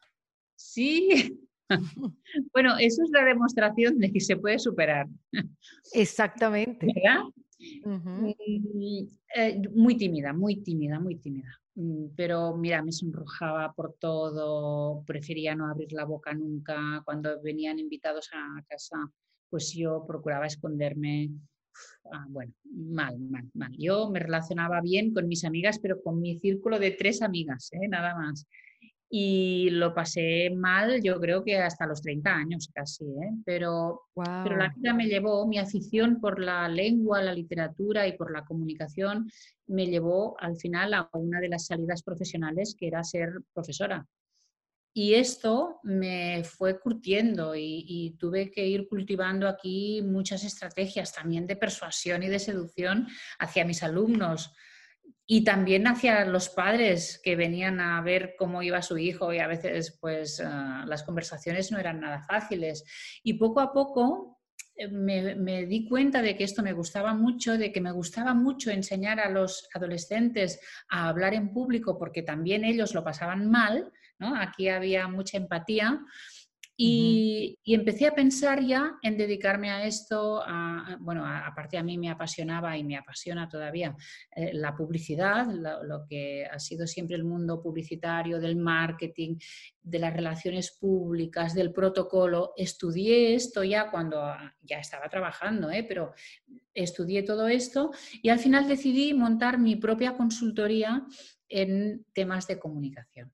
Sí, 0.55 1.09
bueno, 2.53 2.77
eso 2.79 3.03
es 3.03 3.09
la 3.11 3.23
demostración 3.23 3.97
de 3.99 4.11
que 4.11 4.19
se 4.19 4.37
puede 4.37 4.59
superar. 4.59 5.07
Exactamente. 5.93 6.87
¿Verdad? 6.93 7.23
Mm, 7.85 8.25
eh, 9.35 9.61
muy 9.73 9.95
tímida, 9.95 10.33
muy 10.33 10.57
tímida, 10.57 10.99
muy 10.99 11.15
tímida. 11.17 11.49
Mm, 11.75 12.07
pero 12.15 12.55
mira, 12.57 12.83
me 12.83 12.91
sonrojaba 12.91 13.73
por 13.73 13.95
todo, 13.99 15.03
prefería 15.05 15.55
no 15.55 15.69
abrir 15.69 15.93
la 15.93 16.05
boca 16.05 16.33
nunca. 16.33 17.01
Cuando 17.05 17.41
venían 17.41 17.79
invitados 17.79 18.29
a 18.33 18.63
casa, 18.67 18.97
pues 19.49 19.73
yo 19.73 20.05
procuraba 20.07 20.47
esconderme. 20.47 21.29
Ah, 22.11 22.25
bueno, 22.27 22.53
mal, 22.65 23.17
mal, 23.19 23.49
mal. 23.53 23.71
Yo 23.77 24.09
me 24.09 24.19
relacionaba 24.19 24.81
bien 24.81 25.13
con 25.13 25.27
mis 25.27 25.45
amigas, 25.45 25.79
pero 25.79 26.01
con 26.01 26.19
mi 26.19 26.37
círculo 26.37 26.79
de 26.79 26.91
tres 26.91 27.21
amigas, 27.21 27.69
¿eh? 27.71 27.87
nada 27.87 28.13
más 28.15 28.45
y 29.13 29.69
lo 29.71 29.93
pasé 29.93 30.49
mal, 30.55 31.01
yo 31.03 31.19
creo 31.19 31.43
que 31.43 31.57
hasta 31.57 31.85
los 31.85 32.01
30 32.01 32.33
años 32.33 32.69
casi, 32.73 33.03
¿eh? 33.03 33.31
pero, 33.43 34.03
pero 34.15 34.55
la 34.55 34.73
vida 34.73 34.93
me 34.93 35.07
llevó, 35.07 35.45
mi 35.45 35.57
afición 35.59 36.21
por 36.21 36.39
la 36.39 36.69
lengua, 36.69 37.21
la 37.21 37.33
literatura 37.33 38.07
y 38.07 38.13
por 38.13 38.31
la 38.31 38.45
comunicación 38.45 39.29
me 39.67 39.87
llevó 39.87 40.39
al 40.39 40.55
final 40.55 40.93
a 40.93 41.09
una 41.11 41.41
de 41.41 41.49
las 41.49 41.65
salidas 41.65 42.03
profesionales 42.03 42.73
que 42.79 42.87
era 42.87 43.03
ser 43.03 43.33
profesora. 43.53 44.07
Y 44.93 45.15
esto 45.15 45.79
me 45.83 46.45
fue 46.45 46.79
curtiendo 46.79 47.53
y, 47.53 47.83
y, 47.87 48.11
tuve 48.11 48.49
que 48.49 48.65
ir 48.65 48.87
cultivando 48.87 49.47
aquí 49.47 50.01
muchas 50.01 50.43
estrategias 50.45 51.13
también 51.13 51.47
de 51.47 51.55
persuasión 51.57 52.23
y 52.23 52.27
de 52.27 52.39
seducción 52.39 53.07
hacia 53.39 53.65
mis 53.65 53.83
alumnos, 53.83 54.53
y 55.33 55.45
también 55.45 55.87
hacia 55.87 56.25
los 56.25 56.49
padres 56.49 57.21
que 57.23 57.37
venían 57.37 57.79
a 57.79 58.01
ver 58.01 58.35
cómo 58.37 58.61
iba 58.63 58.81
su 58.81 58.97
hijo 58.97 59.31
y 59.31 59.39
a 59.39 59.47
veces 59.47 59.97
pues 60.01 60.41
ah, 60.45 60.83
las 60.85 61.03
conversaciones 61.03 61.71
no 61.71 61.79
eran 61.79 62.01
nada 62.01 62.21
fáciles. 62.21 62.83
Y 63.23 63.35
poco 63.35 63.61
a 63.61 63.71
poco 63.71 64.41
eh, 64.75 64.89
me, 64.89 65.35
me, 65.35 65.65
di 65.67 65.87
cuenta 65.87 66.21
de 66.21 66.35
que 66.35 66.43
esto 66.43 66.61
me 66.61 66.73
gustaba 66.73 67.13
mucho, 67.13 67.57
de 67.57 67.71
que 67.71 67.79
me 67.79 67.93
gustaba 67.93 68.33
mucho 68.33 68.71
enseñar 68.71 69.21
a 69.21 69.29
los 69.29 69.69
adolescentes 69.73 70.59
a 70.89 71.07
hablar 71.07 71.33
en 71.33 71.53
público 71.53 71.97
porque 71.97 72.23
también 72.23 72.65
ellos 72.65 72.93
lo 72.93 73.01
pasaban 73.01 73.49
mal, 73.49 73.89
¿no? 74.19 74.35
Aquí 74.35 74.67
había 74.67 75.07
mucha 75.07 75.37
empatía 75.37 75.97
y, 76.83 77.59
empecé 77.63 78.07
a 78.07 78.15
pensar 78.15 78.59
ya 78.65 78.97
en 79.03 79.15
dedicarme 79.15 79.69
a 79.69 79.85
esto, 79.85 80.43
bueno, 80.99 81.23
aparte 81.25 81.77
a 81.77 81.83
mí 81.83 81.97
me 81.97 82.09
apasionaba 82.09 82.75
y 82.75 82.83
me 82.83 82.97
apasiona 82.97 83.47
todavía 83.47 83.95
eh, 84.35 84.51
la 84.53 84.75
publicidad, 84.75 85.45
lo, 85.47 86.05
que 86.07 86.45
ha 86.45 86.57
sido 86.57 86.87
siempre 86.87 87.15
el 87.15 87.23
mundo 87.23 87.61
publicitario, 87.61 88.39
del 88.39 88.55
marketing, 88.55 89.37
de 89.83 89.99
las 89.99 90.11
relaciones 90.11 90.71
públicas, 90.71 91.53
del 91.53 91.71
protocolo. 91.71 92.53
Estudié 92.57 93.35
esto 93.35 93.63
ya 93.63 93.91
cuando 93.91 94.19
ah, 94.23 94.55
ya 94.63 94.79
estaba 94.79 95.07
trabajando, 95.07 95.69
¿eh? 95.69 95.85
pero 95.87 96.13
estudié 96.73 97.21
todo 97.21 97.47
esto 97.47 97.91
y 98.23 98.29
al 98.29 98.39
final 98.39 98.67
decidí 98.67 99.13
montar 99.13 99.59
mi 99.59 99.75
propia 99.75 100.15
consultoría 100.17 101.05
en 101.51 102.05
temas 102.13 102.47
de 102.47 102.57
comunicación. 102.57 103.31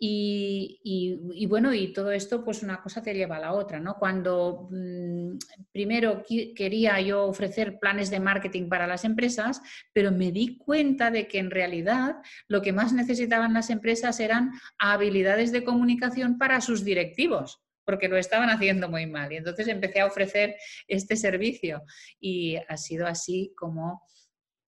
Y, 0.00 1.46
bueno, 1.48 1.74
y 1.74 1.92
todo 1.92 2.12
esto, 2.12 2.44
pues 2.44 2.62
una 2.62 2.80
cosa 2.80 3.02
te 3.02 3.14
lleva 3.14 3.36
a 3.36 3.40
la 3.40 3.52
otra, 3.52 3.80
¿no? 3.80 3.96
Cuando 3.98 4.68
mm, 4.70 5.38
primero 5.72 6.22
quería 6.54 7.00
yo 7.00 7.24
ofrecer 7.24 7.78
planes 7.80 8.08
de 8.10 8.20
marketing 8.20 8.68
para 8.68 8.86
las 8.86 9.04
empresas, 9.04 9.60
pero 9.92 10.12
me 10.12 10.30
di 10.30 10.56
cuenta 10.56 11.10
de 11.10 11.26
que 11.26 11.38
en 11.38 11.50
realidad 11.50 12.16
lo 12.46 12.62
que 12.62 12.72
más 12.72 12.92
necesitaban 12.92 13.52
las 13.52 13.70
empresas 13.70 14.20
eran 14.20 14.52
habilidades 14.78 15.50
de 15.50 15.64
comunicación 15.64 16.38
para 16.38 16.60
sus 16.60 16.84
directivos 16.84 17.60
porque 17.84 18.08
lo 18.08 18.18
estaban 18.18 18.50
haciendo 18.50 18.90
muy 18.90 19.06
mal. 19.06 19.32
Y 19.32 19.36
entonces 19.36 19.66
empecé 19.66 20.00
a 20.00 20.06
ofrecer 20.06 20.56
este 20.88 21.16
servicio 21.16 21.82
y 22.20 22.56
ha 22.56 22.76
sido 22.76 23.06
así 23.06 23.54
como 23.56 24.02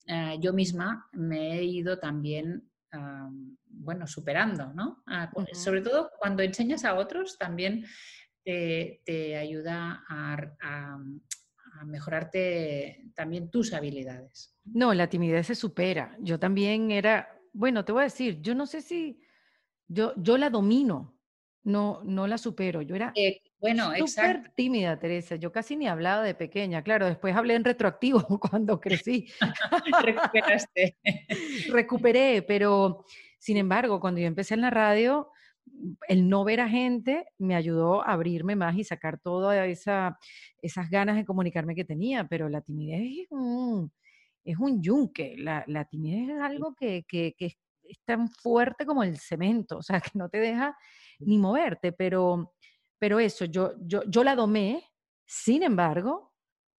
eh, 0.07 0.38
yo 0.40 0.55
misma 0.55 1.07
me 1.12 1.59
he 1.59 1.64
ido 1.64 1.98
también 1.98 2.70
bueno, 3.66 4.07
superando, 4.07 4.72
¿no? 4.72 5.03
Ah, 5.07 5.30
sobre 5.53 5.82
todo 5.82 6.11
cuando 6.18 6.43
enseñas 6.43 6.84
a 6.84 6.95
otros 6.95 7.38
también 7.38 7.84
te, 8.45 9.36
ayuda 9.36 10.05
a, 10.09 10.99
mejorarte 11.86 13.11
también 13.14 13.51
tus 13.51 13.72
habilidades. 13.72 14.55
No, 14.64 14.93
la 14.93 15.09
timidez 15.09 15.47
se 15.47 15.55
supera. 15.55 16.14
Yo 16.20 16.38
también 16.38 16.91
era, 16.91 17.41
bueno, 17.55 17.86
te 17.86 17.93
voy 17.93 18.03
a 18.03 18.05
decir, 18.05 18.43
yo 18.43 18.55
no 18.55 18.66
sé 18.66 18.82
si 18.82 19.22
yo, 19.88 20.12
yo 20.16 20.36
la 20.36 20.51
domino, 20.51 21.18
no, 21.64 22.03
no 22.05 22.26
la 22.26 22.36
supero. 22.36 22.82
Yo 22.82 22.95
era 22.97 23.12
eh, 23.16 23.41
bueno, 23.61 23.92
súper 24.06 24.52
tímida, 24.54 24.98
Teresa. 24.98 25.36
Yo 25.36 25.52
casi 25.52 25.76
ni 25.76 25.86
hablaba 25.86 26.22
de 26.22 26.34
pequeña. 26.34 26.82
Claro, 26.82 27.06
después 27.06 27.36
hablé 27.36 27.54
en 27.54 27.64
retroactivo 27.64 28.20
cuando 28.40 28.80
crecí. 28.80 29.28
Recuperaste. 30.02 30.96
Recuperé, 31.68 32.42
pero 32.42 33.04
sin 33.38 33.56
embargo, 33.56 34.00
cuando 34.00 34.20
yo 34.20 34.26
empecé 34.26 34.54
en 34.54 34.62
la 34.62 34.70
radio, 34.70 35.30
el 36.08 36.28
no 36.28 36.44
ver 36.44 36.61
a 36.61 36.68
gente 36.68 37.26
me 37.38 37.54
ayudó 37.54 38.02
a 38.02 38.12
abrirme 38.12 38.56
más 38.56 38.76
y 38.76 38.84
sacar 38.84 39.18
todas 39.18 39.68
esa, 39.68 40.18
esas 40.62 40.90
ganas 40.90 41.16
de 41.16 41.24
comunicarme 41.24 41.74
que 41.74 41.84
tenía, 41.84 42.26
pero 42.28 42.48
la 42.48 42.61
timidez 42.62 43.24
es 43.24 43.26
un, 43.30 43.92
es 44.44 44.58
un 44.58 44.82
yunque, 44.82 45.36
la, 45.38 45.64
la 45.66 45.84
timidez 45.84 46.36
es 46.36 46.42
algo 46.42 46.74
que, 46.74 47.04
que, 47.06 47.34
que, 47.36 47.56
es 47.82 47.98
tan 48.04 48.28
fuerte 48.28 48.86
como 48.86 49.02
el 49.02 49.18
cemento, 49.18 49.78
o 49.78 49.82
sea, 49.82 50.00
que 50.00 50.11
no 50.14 50.28
te 50.28 50.38
deja 50.38 50.76
ni 51.18 51.38
moverte, 51.38 51.92
pero, 51.92 52.52
pero 53.01 53.18
eso, 53.18 53.46
yo, 53.46 53.72
yo, 53.80 54.05
yo 54.05 54.22
la 54.22 54.36
domé, 54.36 54.84
sin 55.24 55.62
embargo, 55.62 56.34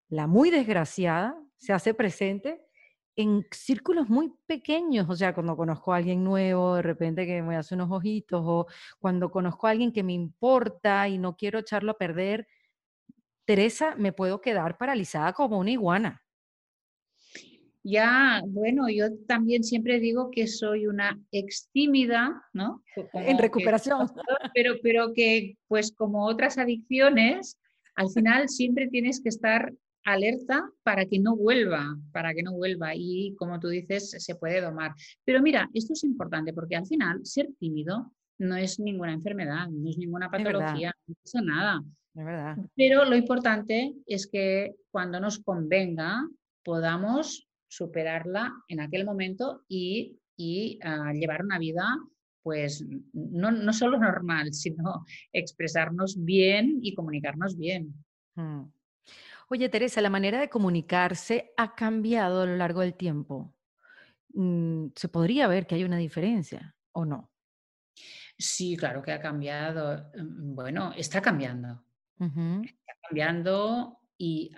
la 0.07 0.27
muy 0.27 0.51
desgraciada 0.51 1.35
se 1.57 1.73
hace 1.73 1.93
presente 1.95 2.61
en 3.15 3.45
círculos 3.51 4.07
muy 4.07 4.31
pequeños, 4.45 5.09
o 5.09 5.15
sea, 5.15 5.33
cuando 5.33 5.57
conozco 5.57 5.91
a 5.91 5.97
alguien 5.97 6.23
nuevo, 6.23 6.75
de 6.75 6.83
repente 6.83 7.25
que 7.25 7.41
me 7.41 7.57
hace 7.57 7.73
unos 7.75 7.91
ojitos, 7.91 8.41
o 8.45 8.67
cuando 8.99 9.31
conozco 9.31 9.65
a 9.67 9.71
alguien 9.71 9.91
que 9.91 10.03
me 10.03 10.13
importa 10.13 11.07
y 11.09 11.17
no 11.17 11.35
quiero 11.35 11.59
echarlo 11.59 11.91
a 11.91 11.97
perder, 11.97 12.47
Teresa, 13.45 13.95
me 13.97 14.13
puedo 14.13 14.41
quedar 14.41 14.77
paralizada 14.77 15.33
como 15.33 15.57
una 15.57 15.71
iguana. 15.71 16.23
Ya, 17.83 18.41
bueno, 18.47 18.89
yo 18.89 19.07
también 19.27 19.63
siempre 19.63 19.99
digo 19.99 20.29
que 20.29 20.47
soy 20.47 20.85
una 20.85 21.19
ex 21.31 21.69
tímida, 21.71 22.43
¿no? 22.53 22.83
en 23.13 23.37
recuperación. 23.37 24.07
pero, 24.53 24.75
pero 24.83 25.13
que, 25.13 25.57
pues 25.67 25.91
como 25.91 26.25
otras 26.25 26.57
adicciones, 26.57 27.57
al 27.95 28.09
final 28.09 28.49
siempre 28.49 28.87
tienes 28.87 29.21
que 29.21 29.29
estar 29.29 29.73
alerta 30.03 30.69
para 30.83 31.05
que 31.05 31.19
no 31.19 31.35
vuelva, 31.35 31.97
para 32.11 32.33
que 32.33 32.43
no 32.43 32.53
vuelva. 32.53 32.93
Y 32.95 33.35
como 33.37 33.59
tú 33.59 33.69
dices, 33.69 34.11
se 34.11 34.35
puede 34.35 34.61
domar. 34.61 34.93
Pero 35.25 35.41
mira, 35.41 35.69
esto 35.73 35.93
es 35.93 36.03
importante 36.03 36.53
porque 36.53 36.75
al 36.75 36.85
final 36.85 37.25
ser 37.25 37.49
tímido 37.59 38.11
no 38.37 38.55
es 38.55 38.79
ninguna 38.79 39.13
enfermedad, 39.13 39.67
no 39.69 39.89
es 39.89 39.97
ninguna 39.97 40.29
patología, 40.29 40.93
no 41.07 41.15
pasa 41.23 41.41
nada. 41.41 41.83
Es 42.13 42.25
verdad. 42.25 42.57
Pero 42.75 43.05
lo 43.05 43.15
importante 43.15 43.93
es 44.05 44.27
que 44.27 44.75
cuando 44.91 45.19
nos 45.19 45.39
convenga 45.39 46.27
podamos 46.63 47.47
superarla 47.71 48.53
en 48.67 48.81
aquel 48.81 49.05
momento 49.05 49.63
y, 49.69 50.19
ah, 50.83 51.13
llevar 51.13 51.43
una 51.43 51.57
vida 51.57 51.97
pues 52.43 52.83
no, 53.13 53.51
no, 53.51 53.71
solo 53.71 53.97
normal, 53.99 54.53
sino 54.53 55.05
expresarnos 55.31 56.23
bien 56.23 56.79
y 56.81 56.93
comunicarnos 56.93 57.57
bien. 57.57 57.93
Mm. 58.35 58.63
Oye, 59.49 59.69
Teresa, 59.69 60.01
¿la 60.01 60.09
manera 60.09 60.39
de 60.39 60.49
comunicarse 60.49 61.53
ha 61.57 61.75
cambiado 61.75 62.41
a 62.41 62.45
lo 62.45 62.55
largo 62.57 62.81
del 62.81 62.95
tiempo? 62.95 63.53
Mm, 64.33 64.87
¿Se 64.95 65.07
podría 65.07 65.47
ver 65.47 65.67
que 65.67 65.75
hay 65.75 65.83
una 65.83 65.97
diferencia 65.97 66.75
o 66.93 67.05
no? 67.05 67.31
Sí, 68.37 68.75
claro 68.75 69.01
que 69.01 69.11
ha 69.11 69.19
cambiado. 69.19 70.09
Mm, 70.15 70.55
bueno, 70.55 70.93
está 70.97 71.21
cambiando. 71.21 71.85
Está 72.19 72.93
cambiando 73.07 74.00
y 74.23 74.51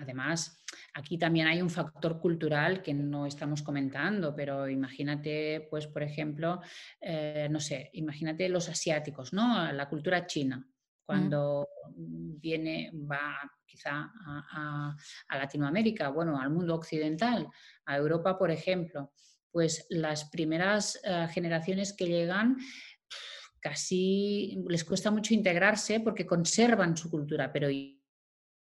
además, 0.00 0.64
aquí 0.94 1.18
también 1.18 1.46
hay 1.46 1.60
un 1.60 1.68
factor 1.68 2.18
cultural 2.18 2.80
que 2.80 2.94
no 2.94 3.26
estamos 3.26 3.60
comentando, 3.60 4.34
pero 4.34 4.66
imagínate, 4.66 5.66
pues, 5.68 5.86
por 5.86 6.02
ejemplo, 6.02 6.62
eh, 7.02 7.46
no 7.50 7.60
sé, 7.60 7.90
imagínate 7.92 8.48
los 8.48 8.70
asiáticos, 8.70 9.34
¿no? 9.34 9.70
La 9.72 9.90
cultura 9.90 10.26
china. 10.26 10.66
Cuando 11.04 11.68
viene, 11.94 12.90
va 12.94 13.38
quizá 13.66 14.10
a, 14.16 14.96
Latinoamérica, 15.28 16.08
bueno, 16.08 16.40
al 16.40 16.48
mundo 16.48 16.74
occidental, 16.74 17.46
a 17.84 17.96
Europa, 17.98 18.38
por 18.38 18.50
ejemplo, 18.50 19.12
pues 19.50 19.86
las 19.90 20.30
primeras 20.30 20.98
eh, 21.04 21.28
generaciones 21.30 21.92
que 21.92 22.06
llegan 22.06 22.56
casi 23.60 24.56
les 24.66 24.82
cuesta 24.82 25.10
mucho 25.10 25.34
integrarse 25.34 26.00
porque 26.00 26.24
conservan 26.24 26.96
su 26.96 27.10
cultura, 27.10 27.52
pero 27.52 27.68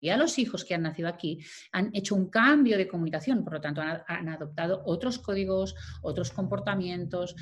y 0.06 0.10
a 0.12 0.18
los 0.18 0.38
hijos 0.38 0.64
que 0.64 0.76
han 0.76 0.84
nacido 0.84 1.10
aquí 1.10 1.44
han 1.72 1.90
hecho 1.94 2.14
un 2.14 2.30
cambio 2.30 2.78
de 2.78 2.88
comunicación, 2.88 3.44
por 3.44 3.54
lo 3.54 3.62
tanto 3.62 3.82
han, 3.82 4.30
adoptado 4.30 4.84
otros 4.86 5.18
códigos, 5.18 5.74
otros 6.04 6.32
comportamientos. 6.32 7.36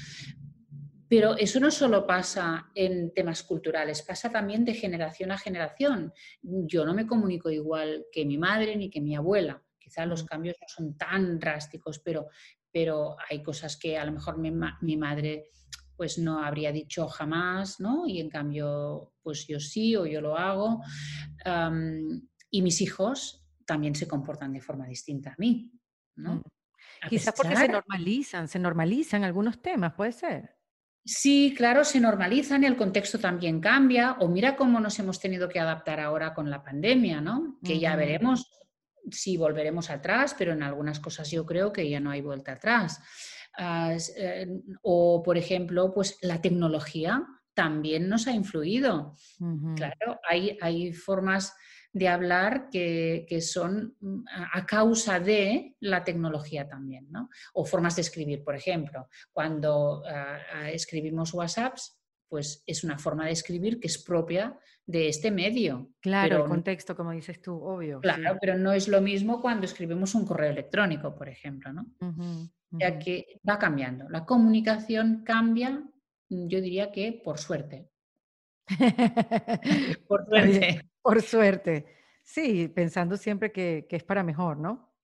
Pero 1.09 1.36
eso 1.38 1.59
no 1.59 1.70
solo 1.70 2.07
pasa 2.07 2.72
en 2.74 3.14
temas 3.14 3.43
culturales, 3.43 4.01
pasa 4.01 4.32
también 4.32 4.64
de 4.64 4.76
generación 4.76 5.32
a 5.32 5.38
generación. 5.38 6.14
Yo 6.41 6.86
no 6.86 6.93
me 6.93 7.05
comunico 7.05 7.49
igual 7.49 8.05
que 8.14 8.24
mi 8.24 8.38
madre 8.38 8.78
ni 8.78 8.89
que 8.89 9.01
mi 9.01 9.14
abuela. 9.14 9.61
Quizás 9.78 10.07
los 10.07 10.24
cambios 10.24 10.55
no 10.61 10.68
son 10.70 10.97
tan 10.97 11.38
drásticos, 11.39 11.99
pero, 11.99 12.28
pero 12.72 13.18
hay 13.30 13.43
cosas 13.43 13.76
que 13.76 13.97
a 13.97 14.05
lo 14.05 14.14
mejor 14.14 14.38
mi, 14.38 14.51
mi 14.80 14.95
madre 14.95 15.49
pues 15.95 16.18
no 16.18 16.43
habría 16.43 16.72
dicho 16.72 17.07
jamás, 17.07 17.80
¿no? 17.80 18.07
Y 18.07 18.20
en 18.20 18.30
cambio, 18.30 19.14
pues 19.22 19.45
yo 19.47 19.59
sí 19.59 19.95
o 19.95 20.05
yo 20.05 20.22
lo 20.22 20.38
hago. 20.38 20.82
Y 22.54 22.62
mis 22.62 22.82
hijos 22.82 23.43
también 23.66 23.95
se 23.95 24.08
comportan 24.08 24.54
de 24.54 24.62
forma 24.62 24.86
distinta 24.86 25.32
a 25.32 25.36
mí. 25.39 25.72
¿no? 26.16 26.36
Mm. 26.36 26.41
Quizás 27.10 27.34
porque 27.36 27.56
se 27.56 27.68
normalizan, 27.68 28.47
se 28.47 28.60
normalizan 28.60 29.24
algunos 29.24 29.60
temas, 29.60 29.93
puede 29.93 30.12
ser. 30.12 30.56
Sí, 31.04 31.54
claro, 31.58 31.84
se 31.84 31.99
normalizan, 31.99 32.64
el 32.64 32.78
contexto 32.78 33.20
también 33.20 33.60
cambia, 33.60 34.14
o 34.20 34.30
mira 34.30 34.56
cómo 34.56 34.80
nos 34.80 34.99
hemos 34.99 35.20
tenido 35.20 35.49
que 35.49 35.60
adaptar 35.60 35.99
ahora 35.99 36.34
con 36.34 36.49
la 36.49 36.64
pandemia, 36.64 37.20
¿no? 37.20 37.58
Que 37.64 37.80
ya 37.80 37.95
veremos 37.95 38.49
si 39.12 39.36
volveremos 39.36 39.89
atrás, 39.89 40.34
pero 40.38 40.54
en 40.54 40.64
algunas 40.64 40.99
cosas 40.99 41.30
yo 41.30 41.45
creo 41.45 41.74
que 41.74 41.89
ya 41.89 41.99
no 41.99 42.12
hay 42.12 42.22
vuelta 42.22 42.54
atrás. 42.54 43.01
Ah, 43.58 43.97
eh, 44.16 44.47
o, 44.84 45.22
por 45.24 45.38
ejemplo, 45.38 45.91
pues 45.93 46.18
la 46.22 46.39
tecnología 46.41 47.26
también 47.54 48.08
nos 48.08 48.28
ha 48.28 48.32
influido. 48.32 49.18
Claro, 49.76 50.20
hay, 50.28 50.58
hay 50.62 50.93
formas 50.93 51.54
de 51.94 52.08
hablar 52.08 52.70
que, 52.72 53.39
son 53.41 53.96
mm, 54.00 54.24
a 54.54 54.66
causa 54.66 55.20
de 55.20 55.76
la 55.80 56.04
tecnología 56.04 56.68
también, 56.68 57.08
¿no? 57.12 57.30
O 57.54 57.66
formas 57.66 57.96
de 57.96 58.02
escribir, 58.02 58.44
por 58.44 58.56
ejemplo. 58.56 59.08
Cuando 59.32 60.04
ah, 60.08 60.39
ah, 60.54 60.72
escribimos 60.72 61.34
WhatsApps, 61.34 62.00
pues 62.28 62.64
es 62.66 62.84
una 62.84 62.98
forma 62.98 63.28
de 63.28 63.32
escribir 63.32 63.80
que 63.80 63.88
es 63.88 64.04
propia 64.04 64.58
de 64.88 65.08
este 65.08 65.30
medio. 65.30 65.91
Claro, 66.02 66.44
el 66.44 66.50
contexto, 66.50 66.96
como 66.96 67.12
dices 67.12 67.39
tú, 67.39 67.54
obvio. 67.54 68.02
Claro, 68.02 68.38
pero 68.41 68.58
no 68.58 68.74
es 68.74 68.88
lo 68.88 69.00
mismo 69.00 69.39
cuando 69.39 69.66
escribimos 69.66 70.16
un 70.16 70.26
correo 70.26 70.50
electrónico, 70.50 71.14
por 71.14 71.30
ejemplo, 71.30 71.72
¿no? 71.72 71.86
Ya 72.72 72.98
que 72.98 73.39
va 73.48 73.60
cambiando. 73.60 74.10
La 74.10 74.26
comunicación 74.26 75.24
cambia, 75.24 75.84
yo 76.28 76.60
diría 76.60 76.91
que 76.91 77.22
por 77.24 77.38
suerte. 77.38 77.88
por 80.08 80.26
suerte. 80.26 80.93
Por 81.04 81.22
suerte. 81.22 81.86
Sí, 82.24 82.70
pensando 82.70 83.18
siempre 83.18 83.51
que, 83.51 83.86
es 83.89 84.04
para 84.04 84.24
mejor, 84.24 84.58
¿no? 84.58 84.95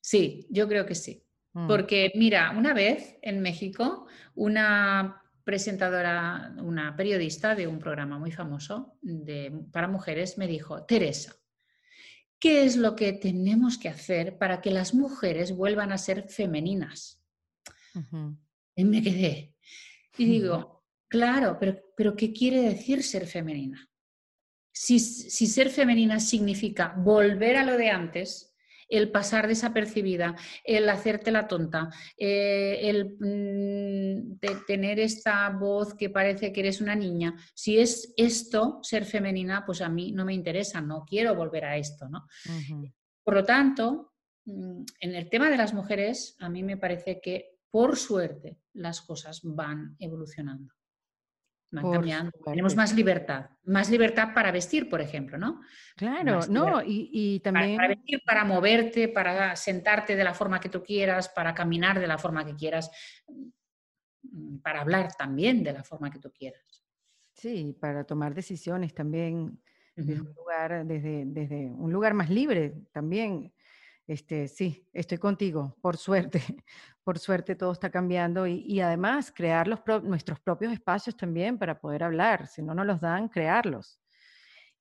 Sí, 0.00 0.46
yo 0.48 0.68
creo 0.68 0.86
que 0.86 0.94
sí. 0.94 1.26
Mm. 1.52 1.66
Porque 1.66 2.12
mira, 2.14 2.54
una 2.56 2.72
vez 2.72 3.18
en 3.20 3.42
México, 3.42 4.06
una 4.36 5.22
presentadora, 5.44 6.54
una 6.62 6.94
periodista 6.94 7.56
de 7.56 7.66
un 7.66 7.80
programa 7.80 8.18
muy 8.18 8.30
famoso 8.30 8.96
de, 9.02 9.52
para 9.72 9.88
mujeres 9.88 10.38
me 10.38 10.46
dijo, 10.46 10.84
Teresa, 10.84 11.34
¿qué 12.38 12.64
es 12.64 12.76
lo 12.76 12.94
que 12.94 13.12
tenemos 13.12 13.76
que 13.76 13.88
hacer 13.88 14.38
para 14.38 14.60
que 14.60 14.70
las 14.70 14.94
mujeres 14.94 15.50
vuelvan 15.56 15.90
a 15.90 15.98
ser 15.98 16.28
femeninas? 16.28 17.26
Y 18.76 18.84
me 18.84 19.02
quedé. 19.02 19.56
Y 20.16 20.24
digo, 20.26 20.84
claro, 21.08 21.56
pero, 21.58 21.80
pero 21.96 22.14
¿qué 22.14 22.32
quiere 22.32 22.60
decir 22.62 23.02
ser 23.02 23.26
femenina? 23.26 23.89
Si, 24.82 24.98
ser 25.46 25.68
femenina 25.68 26.18
significa 26.20 26.94
volver 26.96 27.58
a 27.58 27.64
lo 27.64 27.76
de 27.76 27.90
antes, 27.90 28.56
el 28.88 29.10
pasar 29.10 29.46
desapercibida, 29.46 30.36
el 30.64 30.88
hacerte 30.88 31.30
la 31.30 31.46
tonta, 31.46 31.90
eh, 32.16 32.78
el 32.84 33.14
mm, 33.20 34.38
tener 34.66 34.98
esta 34.98 35.50
voz 35.50 35.92
que 35.92 36.08
parece 36.08 36.50
que 36.50 36.60
eres 36.60 36.80
una 36.80 36.94
niña, 36.94 37.36
si 37.52 37.78
es 37.78 38.14
esto, 38.16 38.80
ser 38.82 39.04
femenina, 39.04 39.66
pues 39.66 39.82
a 39.82 39.90
mí 39.90 40.12
no 40.12 40.24
me 40.24 40.32
interesa, 40.32 40.80
no 40.80 41.04
quiero 41.04 41.34
volver 41.34 41.66
a 41.66 41.76
esto. 41.76 42.08
¿no? 42.08 42.26
Por 43.22 43.34
lo 43.34 43.44
tanto, 43.44 44.14
mm, 44.46 44.84
en 45.00 45.14
el 45.14 45.28
tema 45.28 45.50
de 45.50 45.58
las 45.58 45.74
mujeres, 45.74 46.36
a 46.38 46.48
mí 46.48 46.62
me 46.62 46.78
parece 46.78 47.20
que, 47.20 47.58
por 47.70 47.98
suerte, 47.98 48.56
las 48.72 49.02
cosas 49.02 49.40
van 49.44 49.94
evolucionando. 49.98 50.72
Van 51.70 51.92
cambiando. 51.92 52.32
Tenemos 52.44 52.76
más 52.76 52.94
libertad, 52.94 53.50
más 53.64 53.90
libertad 53.90 54.34
para 54.34 54.50
vestir, 54.50 54.88
por 54.88 55.00
ejemplo, 55.00 55.38
¿no? 55.38 55.60
Claro, 55.96 56.40
no, 56.48 56.82
y, 56.84 57.40
también... 57.40 57.76
Para, 57.76 57.88
vestir, 57.88 58.22
para 58.24 58.44
moverte, 58.44 59.08
para 59.08 59.54
sentarte 59.56 60.16
de 60.16 60.24
la 60.24 60.34
forma 60.34 60.60
que 60.60 60.68
tú 60.68 60.82
quieras, 60.82 61.28
para 61.28 61.54
caminar 61.54 62.00
de 62.00 62.06
la 62.06 62.18
forma 62.18 62.44
que 62.44 62.54
quieras, 62.54 62.90
mm, 64.22 64.58
para 64.58 64.80
hablar 64.80 65.14
también 65.16 65.62
de 65.62 65.72
la 65.72 65.84
forma 65.84 66.10
que 66.10 66.18
tú 66.18 66.30
quieras. 66.32 66.84
Sí, 67.32 67.76
para 67.80 68.04
tomar 68.04 68.34
decisiones 68.34 68.92
también 68.94 69.60
desde, 69.96 70.20
un 70.20 70.34
lugar, 70.34 70.86
desde, 70.86 71.24
desde 71.26 71.66
un 71.66 71.92
lugar 71.92 72.14
más 72.14 72.30
libre 72.30 72.74
también. 72.92 73.52
Este, 74.10 74.48
sí, 74.48 74.84
estoy 74.92 75.18
contigo, 75.18 75.76
por 75.80 75.96
suerte, 75.96 76.42
por 77.04 77.20
suerte 77.20 77.54
todo 77.54 77.70
está 77.70 77.90
cambiando 77.90 78.44
y, 78.44 78.80
además 78.80 79.30
crear 79.32 79.68
los 79.68 79.78
nuestros 80.02 80.40
propios 80.40 80.72
espacios 80.72 81.16
también 81.16 81.56
para 81.56 81.78
poder 81.78 82.02
hablar, 82.02 82.48
si 82.48 82.60
no 82.60 82.74
nos 82.74 82.86
los 82.86 83.00
dan, 83.00 83.28
crearlos. 83.28 84.00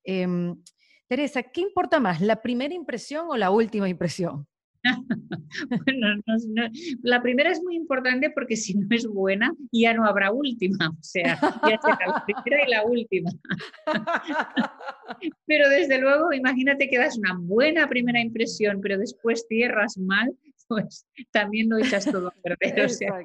Em, 0.03 0.59
Teresa, 1.07 1.43
¿qué 1.43 1.61
importa 1.61 1.99
más, 1.99 2.21
la 2.21 2.41
primera 2.41 2.73
impresión 2.73 3.27
o 3.29 3.37
la 3.37 3.51
última 3.51 3.87
impresión? 3.87 4.47
bueno, 5.85 6.21
la 7.03 7.21
primera 7.21 7.51
es 7.51 7.61
muy 7.61 7.75
importante 7.75 8.29
porque 8.29 8.55
si 8.55 8.75
no 8.75 8.87
es 8.89 9.05
buena, 9.07 9.53
ya 9.71 9.93
no 9.93 10.05
habrá 10.05 10.31
última. 10.31 10.89
O 10.89 11.03
sea, 11.03 11.39
ya 11.67 11.79
será 11.81 12.07
la 12.07 12.25
primera 12.25 12.67
y 12.67 12.71
la 12.71 12.85
última. 12.85 13.31
pero 15.45 15.69
desde 15.69 15.99
luego, 15.99 16.31
imagínate 16.33 16.89
que 16.89 16.97
das 16.97 17.17
una 17.17 17.35
buena 17.37 17.87
primera 17.87 18.21
impresión, 18.21 18.79
pero 18.81 18.97
después 18.97 19.45
cierras 19.47 19.97
mal, 19.97 20.33
pues 20.67 21.05
también 21.31 21.67
lo 21.67 21.79
echas 21.79 22.05
todo 22.05 22.27
a 22.27 22.35
perder. 22.41 22.85
O 22.85 22.89
sea, 22.89 23.13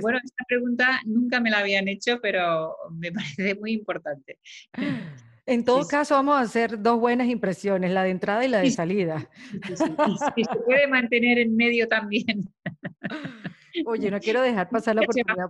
Bueno, 0.00 0.18
esta 0.22 0.44
pregunta 0.46 1.00
nunca 1.06 1.40
me 1.40 1.50
la 1.50 1.60
habían 1.60 1.88
hecho, 1.88 2.20
pero 2.20 2.76
me 2.92 3.12
parece 3.12 3.54
muy 3.54 3.72
importante. 3.72 4.38
En 5.46 5.64
todo 5.64 5.86
caso, 5.86 6.14
vamos 6.14 6.36
a 6.36 6.40
hacer 6.40 6.82
dos 6.82 6.98
buenas 6.98 7.28
impresiones, 7.28 7.92
la 7.92 8.02
de 8.02 8.10
entrada 8.10 8.44
y 8.44 8.48
la 8.48 8.58
de 8.58 8.70
salida. 8.72 9.30
Y 10.34 10.44
se 10.44 10.56
puede 10.64 10.86
mantener 10.88 11.38
en 11.38 11.54
medio 11.54 11.86
también. 11.86 12.52
Oye, 13.84 14.10
no 14.10 14.18
quiero 14.18 14.42
dejar 14.42 14.68
pasar 14.68 14.96
la 14.96 15.02
oportunidad. 15.08 15.46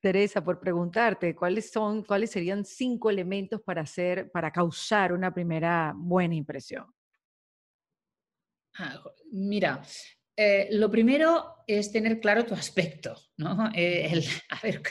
Teresa, 0.00 0.42
por 0.42 0.60
preguntarte, 0.60 1.34
¿cuáles 1.34 1.70
son, 1.70 2.04
cuáles 2.04 2.30
serían 2.30 2.64
cinco 2.64 3.10
elementos 3.10 3.60
para 3.60 3.82
hacer, 3.82 4.30
para 4.30 4.50
causar 4.50 5.12
una 5.12 5.32
primera 5.32 5.92
buena 5.94 6.34
impresión? 6.34 6.86
Ah, 8.78 9.02
mira, 9.30 9.82
eh, 10.36 10.68
lo 10.72 10.90
primero 10.90 11.56
es 11.66 11.90
tener 11.90 12.20
claro 12.20 12.44
tu 12.44 12.54
aspecto, 12.54 13.16
¿no? 13.38 13.70
Eh, 13.74 14.08
el, 14.12 14.24
a 14.50 14.60
ver, 14.62 14.82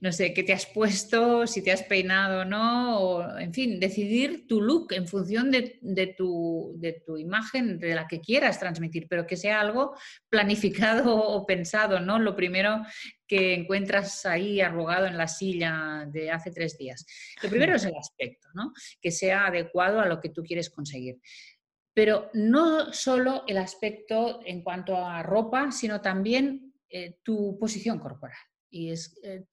no 0.00 0.12
sé, 0.12 0.32
qué 0.32 0.42
te 0.42 0.52
has 0.52 0.66
puesto, 0.66 1.46
si 1.46 1.62
te 1.62 1.72
has 1.72 1.82
peinado 1.82 2.42
o 2.42 2.44
no, 2.44 3.00
o, 3.00 3.38
en 3.38 3.52
fin, 3.52 3.80
decidir 3.80 4.46
tu 4.46 4.60
look 4.60 4.92
en 4.92 5.08
función 5.08 5.50
de, 5.50 5.78
tu, 6.16 6.74
de, 6.76 7.02
tu, 7.04 7.16
imagen, 7.16 7.78
de 7.78 7.94
la 7.94 8.06
que 8.06 8.20
quieras 8.20 8.60
transmitir, 8.60 9.06
pero 9.08 9.26
que 9.26 9.36
sea 9.36 9.60
algo 9.60 9.94
planificado 10.28 11.16
o 11.28 11.46
pensado, 11.46 12.00
¿no? 12.00 12.18
Lo 12.18 12.36
primero 12.36 12.82
que 13.26 13.54
encuentras 13.54 14.24
ahí 14.24 14.60
arrugado 14.60 15.06
en 15.06 15.18
la 15.18 15.28
silla 15.28 16.06
de 16.10 16.30
hace 16.30 16.50
tres 16.50 16.78
días. 16.78 17.04
Lo 17.42 17.50
primero 17.50 17.74
es 17.74 17.84
el 17.84 17.96
aspecto, 17.96 18.48
¿no? 18.54 18.72
Que 19.00 19.10
sea 19.10 19.46
adecuado 19.46 20.00
a 20.00 20.06
lo 20.06 20.20
que 20.20 20.30
tú 20.30 20.42
quieres 20.42 20.70
conseguir 20.70 21.16
pero 21.98 22.30
no 22.32 22.92
solo 22.92 23.42
el 23.48 23.58
aspecto 23.58 24.38
en 24.46 24.62
cuanto 24.62 24.96
a 24.96 25.20
ropa, 25.20 25.72
sino 25.72 26.00
también 26.00 26.72
eh, 26.88 27.18
tu 27.24 27.58
posición 27.58 27.98
corporal 27.98 28.38
y 28.70 28.92
es, 28.92 29.18
eh, 29.24 29.46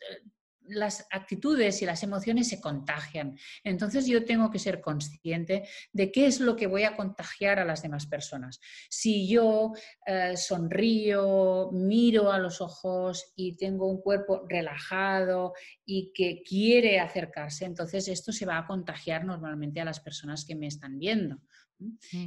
las 0.68 1.08
actitudes 1.10 1.82
y 1.82 1.88
las 1.88 2.04
emociones 2.04 2.48
se 2.48 2.62
contagian. 2.62 3.36
Entonces 3.64 4.06
yo 4.06 4.26
tengo 4.26 4.52
que 4.52 4.60
ser 4.60 4.80
consciente 4.80 5.68
de 5.92 6.12
qué 6.12 6.28
es 6.28 6.40
lo 6.40 6.56
que 6.56 6.68
voy 6.68 6.84
a 6.84 6.96
contagiar 6.96 7.58
a 7.58 7.66
las 7.66 7.82
demás 7.82 8.06
personas. 8.06 8.60
Si 8.92 9.28
yo 9.28 9.74
eh, 10.06 10.38
sonrío, 10.38 11.72
miro 11.72 12.32
a 12.32 12.38
los 12.38 12.62
ojos 12.62 13.34
y 13.36 13.58
tengo 13.58 13.88
un 13.88 14.04
cuerpo 14.04 14.46
relajado 14.48 15.54
y 15.84 16.12
que 16.14 16.44
quiere 16.48 17.00
acercarse, 17.00 17.66
entonces 17.66 18.08
esto 18.08 18.32
se 18.32 18.46
va 18.46 18.60
a 18.60 18.68
contagiar 18.68 19.26
normalmente 19.26 19.82
a 19.82 19.86
las 19.86 20.00
personas 20.00 20.46
que 20.46 20.56
me 20.56 20.68
están 20.68 21.00
viendo. 21.00 21.40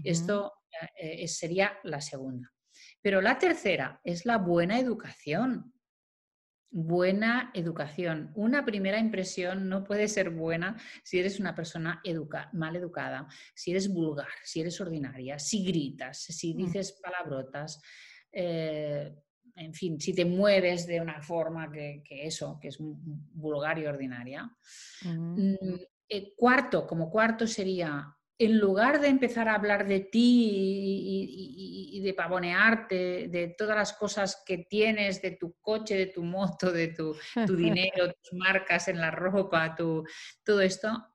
Esto 0.05 0.53
sería 1.27 1.79
la 1.85 2.01
segunda. 2.01 2.53
Pero 3.01 3.21
la 3.21 3.39
tercera 3.39 4.01
es 4.05 4.25
la 4.25 4.39
buena 4.39 4.79
educación 4.79 5.73
buena 6.71 7.51
educación. 7.55 8.31
Una 8.35 8.65
primera 8.65 8.99
impresión 8.99 9.69
no 9.69 9.85
puede 9.85 10.09
ser 10.09 10.31
buena 10.31 10.77
si 11.03 11.19
eres 11.19 11.41
una 11.41 11.55
persona 11.55 12.03
mal 12.53 12.77
educada, 12.77 13.27
si 13.55 13.71
eres 13.71 13.89
vulgar, 13.89 14.29
si 14.45 14.61
eres 14.61 14.81
ordinaria, 14.81 15.39
si 15.39 15.65
gritas, 15.65 16.19
si 16.19 16.55
mm. 16.55 16.57
dices 16.57 17.01
palabrotas. 17.03 17.81
Eh, 18.31 19.15
en 19.57 19.75
fin, 19.75 20.01
si 20.01 20.15
te 20.15 20.25
mueves 20.25 20.87
de 20.87 21.01
una 21.01 21.21
forma 21.21 21.71
que, 21.71 22.03
eso, 22.09 22.59
que 22.61 22.69
es 22.69 22.77
vulgar 22.79 23.79
y 23.79 23.87
ordinaria. 23.87 24.49
Mm, 25.03 25.55
eh, 26.09 26.35
cuarto, 26.37 26.87
como 26.87 27.11
cuarto 27.11 27.47
sería 27.47 28.07
en 28.39 28.59
lugar 28.59 29.01
de 29.01 29.09
empezar 29.09 29.49
a 29.49 29.55
hablar 29.55 29.87
de 29.89 30.01
ti 30.01 30.51
y, 31.93 32.01
de 32.01 32.15
pavonearte, 32.15 33.29
de 33.29 33.55
todas 33.59 33.77
las 33.77 33.93
cosas 33.93 34.43
que 34.47 34.59
tienes, 34.59 35.21
de 35.21 35.33
tu 35.33 35.57
coche, 35.61 35.97
de 35.97 36.07
tu 36.07 36.23
moto, 36.23 36.71
de 36.71 36.89
tu, 36.89 37.17
dinero, 37.57 38.13
tus 38.23 38.33
marcas 38.33 38.87
en 38.87 39.01
la 39.01 39.11
ropa, 39.11 39.75
todo 39.77 40.61
esto, 40.61 41.09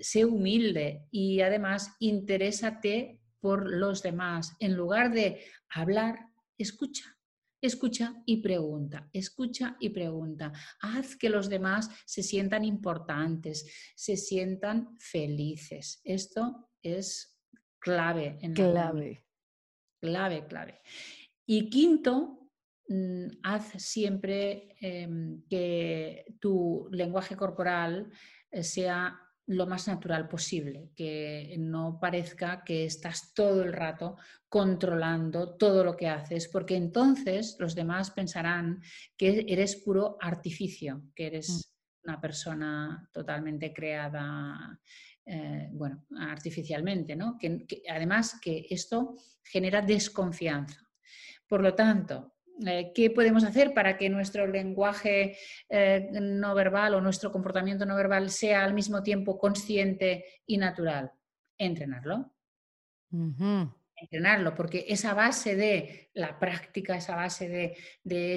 sé 0.00 0.24
humilde 0.24 1.08
y 1.10 1.40
además 1.40 1.96
interésate 1.98 3.20
por 3.40 3.68
los 3.68 4.02
demás. 4.02 4.54
En 4.60 4.74
lugar 4.74 5.12
de 5.12 5.44
hablar, 5.68 6.28
escucha 6.56 7.16
escucha 7.62 8.22
y 8.26 8.42
pregunta, 8.42 9.08
escucha 9.12 9.76
y 9.80 9.90
pregunta. 9.90 10.52
Haz 10.80 11.16
que 11.16 11.30
los 11.30 11.48
demás 11.48 11.88
se 12.04 12.22
sientan 12.22 12.64
importantes, 12.64 13.66
se 13.94 14.16
sientan 14.16 14.96
felices. 14.98 16.00
Esto 16.04 16.70
es 16.82 17.40
clave. 17.78 18.38
En 18.42 18.52
clave. 18.52 19.24
clave, 20.00 20.46
clave. 20.46 20.80
Y 21.46 21.70
quinto, 21.70 22.50
mm, 22.88 23.26
haz 23.44 23.72
siempre 23.82 24.76
em, 24.80 25.42
que 25.48 26.24
tu 26.40 26.88
lenguaje 26.90 27.36
corporal 27.36 28.10
eh, 28.50 28.64
sea 28.64 29.18
lo 29.46 29.66
más 29.66 29.88
natural 29.88 30.28
posible, 30.28 30.90
que 30.94 31.54
no 31.58 31.98
parezca 32.00 32.62
que 32.64 32.84
estás 32.84 33.34
todo 33.34 33.62
el 33.62 33.72
rato 33.72 34.16
controlando 34.48 35.56
todo 35.56 35.82
lo 35.82 35.96
que 35.96 36.08
haces, 36.08 36.48
porque 36.48 36.76
entonces 36.76 37.56
los 37.58 37.74
demás 37.74 38.10
pensarán 38.10 38.80
que 39.16 39.44
eres 39.48 39.76
puro 39.76 40.16
artificio, 40.20 41.02
que 41.14 41.26
eres 41.26 41.50
mm. 41.50 42.08
una 42.08 42.20
persona 42.20 43.08
totalmente 43.12 43.72
creada, 43.72 44.78
eh, 45.26 45.68
bueno, 45.72 46.06
artificialmente, 46.18 47.16
¿no? 47.16 47.36
que 47.38 47.66
además 47.88 48.38
que 48.40 48.66
esto 48.70 49.16
genera 49.42 49.82
desconfianza. 49.82 50.80
Por 51.48 51.62
lo 51.62 51.74
tanto, 51.74 52.31
¿Qué 52.94 53.10
podemos 53.10 53.44
hacer 53.44 53.74
para 53.74 53.96
que 53.96 54.08
nuestro 54.08 54.46
lenguaje 54.46 55.36
eh, 55.68 56.08
no 56.12 56.54
verbal 56.54 56.94
o 56.94 57.00
nuestro 57.00 57.32
comportamiento 57.32 57.86
no 57.86 57.96
verbal 57.96 58.30
sea 58.30 58.64
al 58.64 58.74
mismo 58.74 59.02
tiempo 59.02 59.38
consciente 59.38 60.24
y 60.46 60.58
natural? 60.58 61.12
Entrenarlo. 61.58 62.32
Entrenarlo, 63.96 64.54
porque 64.54 64.84
esa 64.88 65.14
base 65.14 65.54
de 65.56 66.10
la 66.14 66.38
práctica, 66.38 66.96
esa 66.96 67.14
base 67.14 67.76
de, 68.02 68.36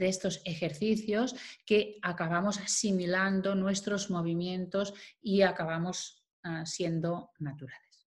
estos 0.00 0.42
ejercicios 0.44 1.36
que 1.64 1.98
acabamos 2.02 2.58
asimilando 2.58 3.54
nuestros 3.54 4.10
movimientos 4.10 4.94
y 5.22 5.42
acabamos 5.42 6.24
ah, 6.42 6.66
siendo 6.66 7.30
naturales. 7.38 8.08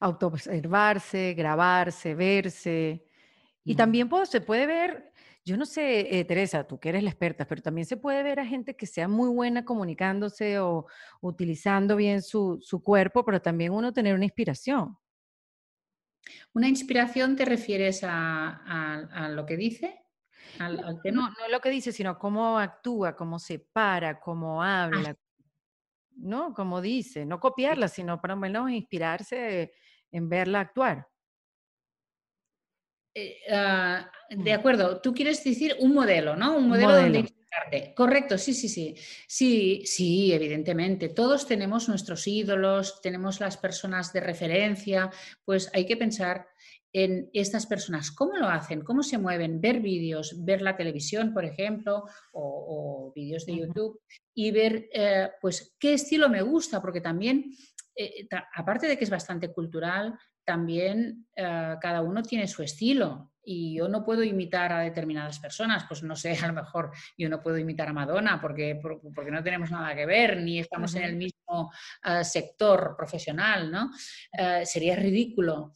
Autoobservarse, 0.00 1.34
grabarse, 1.34 2.14
verse, 2.14 3.05
y 3.66 3.74
también 3.74 4.08
se 4.26 4.40
puede 4.40 4.64
ver, 4.64 5.12
yo 5.44 5.56
no 5.56 5.66
sé, 5.66 6.18
eh, 6.18 6.24
Teresa, 6.24 6.68
tú 6.68 6.78
que 6.78 6.90
eres 6.90 7.02
la 7.02 7.10
experta, 7.10 7.48
pero 7.48 7.60
también 7.60 7.84
se 7.84 7.96
puede 7.96 8.22
ver 8.22 8.38
a 8.38 8.46
gente 8.46 8.76
que 8.76 8.86
sea 8.86 9.08
muy 9.08 9.28
buena 9.28 9.64
comunicándose 9.64 10.60
o 10.60 10.86
utilizando 11.20 11.96
bien 11.96 12.22
su, 12.22 12.60
cuerpo, 12.84 13.24
pero 13.24 13.42
también 13.42 13.72
uno 13.72 13.92
tener 13.92 14.14
una 14.14 14.24
inspiración. 14.24 14.96
¿Una 16.52 16.68
inspiración 16.68 17.34
te 17.34 17.44
refieres 17.44 18.02
a, 18.04 19.28
lo 19.34 19.44
que 19.44 19.56
dice? 19.56 20.00
Al, 20.60 20.76
No, 21.12 21.30
no 21.30 21.48
lo 21.50 21.60
que 21.60 21.70
dice, 21.70 21.90
sino 21.90 22.16
cómo 22.20 22.60
actúa, 22.60 23.16
cómo 23.16 23.40
se 23.40 23.58
para, 23.58 24.20
cómo 24.20 24.62
ah. 24.62 24.84
habla, 24.84 25.16
¿no? 26.12 26.54
Como 26.54 26.80
dice, 26.80 27.26
no 27.26 27.40
copiarla, 27.40 27.88
sino 27.88 28.20
para 28.20 28.36
menos 28.36 28.70
inspirarse 28.70 29.72
en 30.12 30.28
verla 30.28 30.60
actuar. 30.60 31.08
Eh, 33.18 33.38
ah, 33.50 34.10
de 34.28 34.52
mm. 34.52 34.58
acuerdo, 34.58 35.00
tú 35.00 35.14
quieres 35.14 35.42
decir 35.42 35.74
un 35.80 35.94
modelo, 35.94 36.36
¿no? 36.36 36.54
Un 36.58 36.68
modelo, 36.68 36.94
donde 36.94 37.20
inspirarte. 37.20 37.94
Correcto, 37.94 38.36
sí, 38.36 38.52
sí, 38.52 38.68
sí. 38.68 38.94
Sí, 39.26 39.82
sí, 39.86 40.34
evidentemente. 40.34 41.08
Todos 41.08 41.46
tenemos 41.46 41.88
nuestros 41.88 42.26
ídolos, 42.26 43.00
tenemos 43.00 43.40
las 43.40 43.56
personas 43.56 44.12
de 44.12 44.20
referencia, 44.20 45.10
pues 45.46 45.70
hay 45.72 45.86
que 45.86 45.96
pensar 45.96 46.46
en 46.92 47.30
estas 47.32 47.66
personas, 47.66 48.10
cómo 48.10 48.36
lo 48.36 48.48
hacen, 48.48 48.82
cómo 48.82 49.02
se 49.02 49.16
mueven, 49.16 49.62
ver 49.62 49.80
vídeos, 49.80 50.44
ver 50.44 50.60
la 50.60 50.76
televisión, 50.76 51.32
por 51.32 51.46
ejemplo, 51.46 52.04
o, 52.32 53.12
vídeos 53.16 53.46
de 53.46 53.56
YouTube 53.56 53.98
y 54.34 54.50
ver, 54.50 54.90
eh, 54.92 55.30
pues, 55.40 55.74
qué 55.78 55.94
estilo 55.94 56.28
me 56.28 56.42
gusta, 56.42 56.82
porque 56.82 57.00
también, 57.00 57.50
eh, 57.94 58.28
aparte 58.54 58.86
de 58.86 58.98
que 58.98 59.04
es 59.04 59.10
bastante 59.10 59.50
cultural, 59.52 60.18
también 60.46 61.26
eh, 61.34 61.74
cada 61.80 62.00
uno 62.02 62.22
tiene 62.22 62.46
su 62.46 62.62
estilo 62.62 63.32
y 63.42 63.76
yo 63.76 63.88
no 63.88 64.04
puedo 64.04 64.22
imitar 64.22 64.72
a 64.72 64.80
determinadas 64.80 65.38
personas, 65.40 65.84
pues 65.88 66.02
no 66.02 66.16
sé, 66.16 66.32
a 66.42 66.46
lo 66.46 66.54
mejor 66.54 66.92
yo 67.18 67.28
no 67.28 67.42
puedo 67.42 67.58
imitar 67.58 67.88
a 67.88 67.92
Madonna 67.92 68.40
porque, 68.40 68.80
porque 68.80 69.30
no 69.30 69.42
tenemos 69.42 69.70
nada 69.70 69.94
que 69.94 70.06
ver, 70.06 70.40
ni 70.40 70.60
estamos 70.60 70.94
en 70.94 71.02
el 71.02 71.16
mismo 71.16 71.72
eh, 72.04 72.24
sector 72.24 72.94
profesional, 72.96 73.70
¿no? 73.70 73.90
Eh, 74.38 74.64
sería 74.64 74.96
ridículo. 74.96 75.72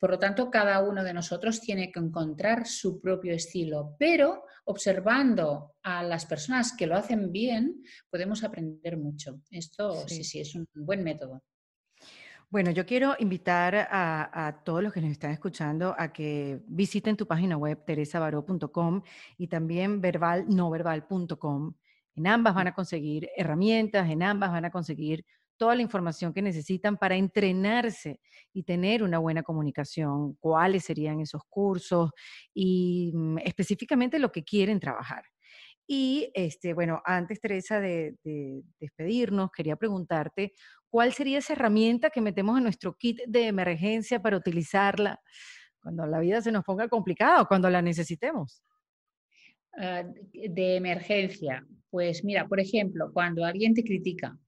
por 0.00 0.10
lo 0.10 0.18
tanto, 0.18 0.50
cada 0.50 0.80
uno 0.80 1.04
de 1.04 1.12
nosotros 1.14 1.60
tiene 1.60 1.92
que 1.92 2.00
encontrar 2.00 2.66
su 2.66 3.00
propio 3.00 3.32
estilo, 3.32 3.94
pero 3.96 4.44
observando 4.64 5.76
a 5.82 6.02
las 6.02 6.26
personas 6.26 6.74
que 6.76 6.86
lo 6.86 6.96
hacen 6.96 7.30
bien, 7.30 7.84
podemos 8.10 8.42
aprender 8.42 8.96
mucho. 8.96 9.40
Esto 9.50 10.08
sí, 10.08 10.24
sí 10.24 10.40
es 10.40 10.54
un 10.56 10.66
buen 10.74 11.04
método. 11.04 11.44
Bueno, 12.52 12.70
yo 12.70 12.84
quiero 12.84 13.16
invitar 13.18 13.74
a, 13.90 14.60
todos 14.62 14.82
los 14.82 14.92
que 14.92 15.00
nos 15.00 15.10
están 15.10 15.30
escuchando 15.30 15.94
a 15.98 16.12
que 16.12 16.60
visiten 16.66 17.16
tu 17.16 17.26
página 17.26 17.56
web, 17.56 17.82
teresavaro.com 17.86 19.00
y 19.38 19.48
también 19.48 20.02
verbalnoverbal.com. 20.02 21.72
En 22.14 22.26
ambas 22.26 22.54
van 22.54 22.66
a 22.66 22.74
conseguir 22.74 23.30
herramientas, 23.38 24.10
en 24.10 24.22
ambas 24.22 24.50
van 24.52 24.66
a 24.66 24.70
conseguir 24.70 25.24
toda 25.56 25.74
la 25.74 25.80
información 25.80 26.34
que 26.34 26.42
necesitan 26.42 26.98
para 26.98 27.16
entrenarse 27.16 28.20
y 28.52 28.64
tener 28.64 29.02
una 29.02 29.18
buena 29.18 29.42
comunicación, 29.42 30.34
cuáles 30.34 30.84
serían 30.84 31.20
esos 31.20 31.44
cursos 31.48 32.10
y 32.52 33.12
mm, 33.14 33.38
específicamente 33.38 34.18
lo 34.18 34.30
que 34.30 34.44
quieren 34.44 34.78
trabajar. 34.78 35.24
Y 35.86 36.30
este, 36.34 36.74
bueno, 36.74 37.02
antes, 37.04 37.40
Teresa, 37.40 37.80
de, 37.80 38.16
de, 38.24 38.62
despedirnos, 38.78 39.50
quería 39.50 39.76
preguntarte 39.76 40.52
¿cuál 40.92 41.14
sería 41.14 41.38
esa 41.38 41.54
herramienta 41.54 42.10
que 42.10 42.20
metemos 42.20 42.58
en 42.58 42.64
nuestro 42.64 42.94
kit 42.94 43.20
de 43.26 43.46
emergencia 43.46 44.20
para 44.20 44.36
utilizarla 44.36 45.18
cuando 45.80 46.06
la 46.06 46.20
vida 46.20 46.42
se 46.42 46.52
nos 46.52 46.64
ponga 46.64 46.86
complicada 46.88 47.40
o 47.40 47.48
cuando 47.48 47.70
la 47.70 47.80
necesitemos? 47.80 48.62
Ah, 49.76 50.04
de 50.32 50.76
emergencia. 50.76 51.66
Pues 51.88 52.22
mira, 52.24 52.46
por 52.46 52.60
ejemplo, 52.60 53.10
cuando 53.12 53.44
alguien 53.44 53.74
te 53.74 53.82
critica, 53.82 54.38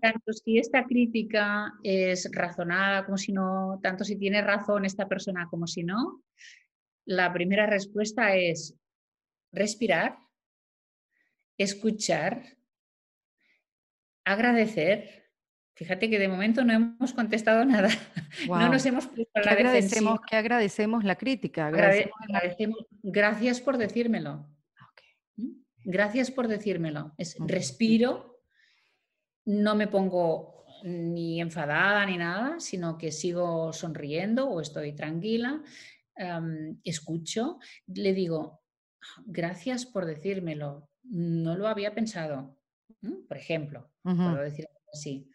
tanto 0.00 0.32
si 0.32 0.58
esta 0.58 0.84
crítica 0.84 1.72
es 1.82 2.28
razonada 2.32 3.04
como 3.04 3.18
si 3.18 3.32
no, 3.32 3.78
tanto 3.82 4.04
si 4.04 4.16
tiene 4.16 4.40
razón 4.40 4.84
esta 4.84 5.06
persona 5.06 5.46
como 5.50 5.66
si 5.66 5.82
no, 5.82 6.22
la 7.04 7.32
primera 7.32 7.66
respuesta 7.66 8.34
es 8.36 8.74
respirar, 9.56 10.18
escuchar, 11.58 12.42
agradecer 14.24 15.26
Fíjate 15.76 16.08
que 16.08 16.18
de 16.18 16.26
momento 16.26 16.64
no 16.64 16.72
hemos 16.72 17.12
contestado 17.12 17.64
nada. 17.64 17.88
No 18.48 18.68
nos 18.68 18.84
hemos 18.84 19.06
puesto 19.06 19.40
la 19.40 19.52
agradecemos, 19.52 20.20
Que 20.28 20.36
agradecemos 20.36 21.04
la 21.04 21.16
crítica. 21.16 21.70
gracias 23.02 23.60
por 23.60 23.78
decírmelo. 23.78 24.48
Ah, 24.78 24.90
¿Mm? 25.36 25.50
Gracias 25.84 26.30
por 26.30 26.48
decírmelo. 26.48 27.14
Es, 27.18 27.36
respiro, 27.40 28.42
no 29.44 29.74
me 29.74 29.86
pongo 29.86 30.64
ni 30.82 31.40
enfadada 31.40 32.04
ni 32.06 32.16
nada, 32.16 32.58
sino 32.58 32.96
que 32.98 33.12
sigo 33.12 33.72
sonriendo 33.72 34.48
o 34.48 34.60
estoy 34.60 34.94
tranquila, 34.94 35.62
escucho, 36.84 37.58
le 37.86 38.12
digo, 38.12 38.62
gracias 39.24 39.86
por 39.86 40.06
decírmelo, 40.06 40.88
no 41.04 41.56
lo 41.56 41.68
había 41.68 41.94
pensado. 41.94 42.56
Por 43.28 43.36
ejemplo, 43.36 43.90
puedo 44.02 44.42
decir 44.42 44.66
así. 44.92 45.30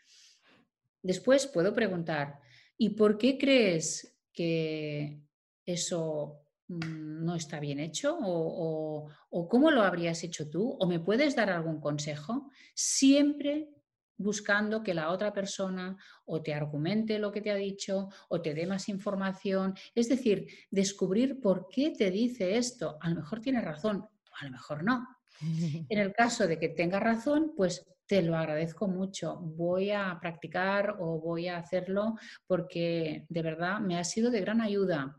Después 1.01 1.47
puedo 1.47 1.73
preguntar, 1.73 2.39
¿y 2.77 2.89
por 2.89 3.17
qué 3.17 3.37
crees 3.37 4.19
que 4.33 5.21
eso 5.65 6.41
mm, 6.67 7.23
no 7.23 7.35
está 7.35 7.59
bien 7.59 7.79
hecho? 7.79 8.17
¿O, 8.21 9.09
cómo 9.49 9.71
lo 9.71 9.83
habrías 9.83 10.23
hecho 10.23 10.49
tú? 10.49 10.77
¿O 10.79 10.87
me 10.87 10.99
puedes 10.99 11.35
dar 11.35 11.49
algún 11.49 11.79
consejo? 11.79 12.49
Siempre 12.73 13.69
buscando 14.17 14.83
que 14.83 14.93
la 14.93 15.09
otra 15.09 15.33
persona 15.33 15.97
o 16.25 16.41
te 16.41 16.53
argumente 16.53 17.19
lo 17.19 17.31
que 17.31 17.41
te 17.41 17.51
ha 17.51 17.55
dicho 17.55 18.09
o 18.29 18.41
te 18.41 18.53
dé 18.53 18.65
más 18.65 18.89
información. 18.89 19.73
Es 19.95 20.09
decir, 20.09 20.47
descubrir 20.69 21.39
por 21.39 21.67
qué 21.69 21.91
te 21.91 22.11
dice 22.11 22.57
esto. 22.57 22.97
A 23.01 23.09
lo 23.09 23.15
mejor 23.15 23.41
tiene 23.41 23.61
razón, 23.61 24.07
a 24.39 24.45
lo 24.45 24.51
mejor 24.51 24.83
no. 24.83 25.07
En 25.89 25.99
el 25.99 26.13
caso 26.13 26.47
de 26.47 26.59
que 26.59 26.69
tenga 26.69 26.99
razón, 26.99 27.53
pues 27.55 27.85
te 28.11 28.21
lo 28.21 28.35
agradezco 28.35 28.87
mucho. 28.87 29.37
Voy 29.37 29.91
a 29.91 30.17
practicar 30.19 30.97
o 30.99 31.19
voy 31.19 31.47
a 31.47 31.57
hacerlo 31.57 32.15
porque 32.45 33.25
de 33.29 33.41
verdad 33.41 33.79
me 33.79 33.97
ha 33.97 34.03
sido 34.03 34.29
de 34.29 34.41
gran 34.41 34.59
ayuda. 34.59 35.17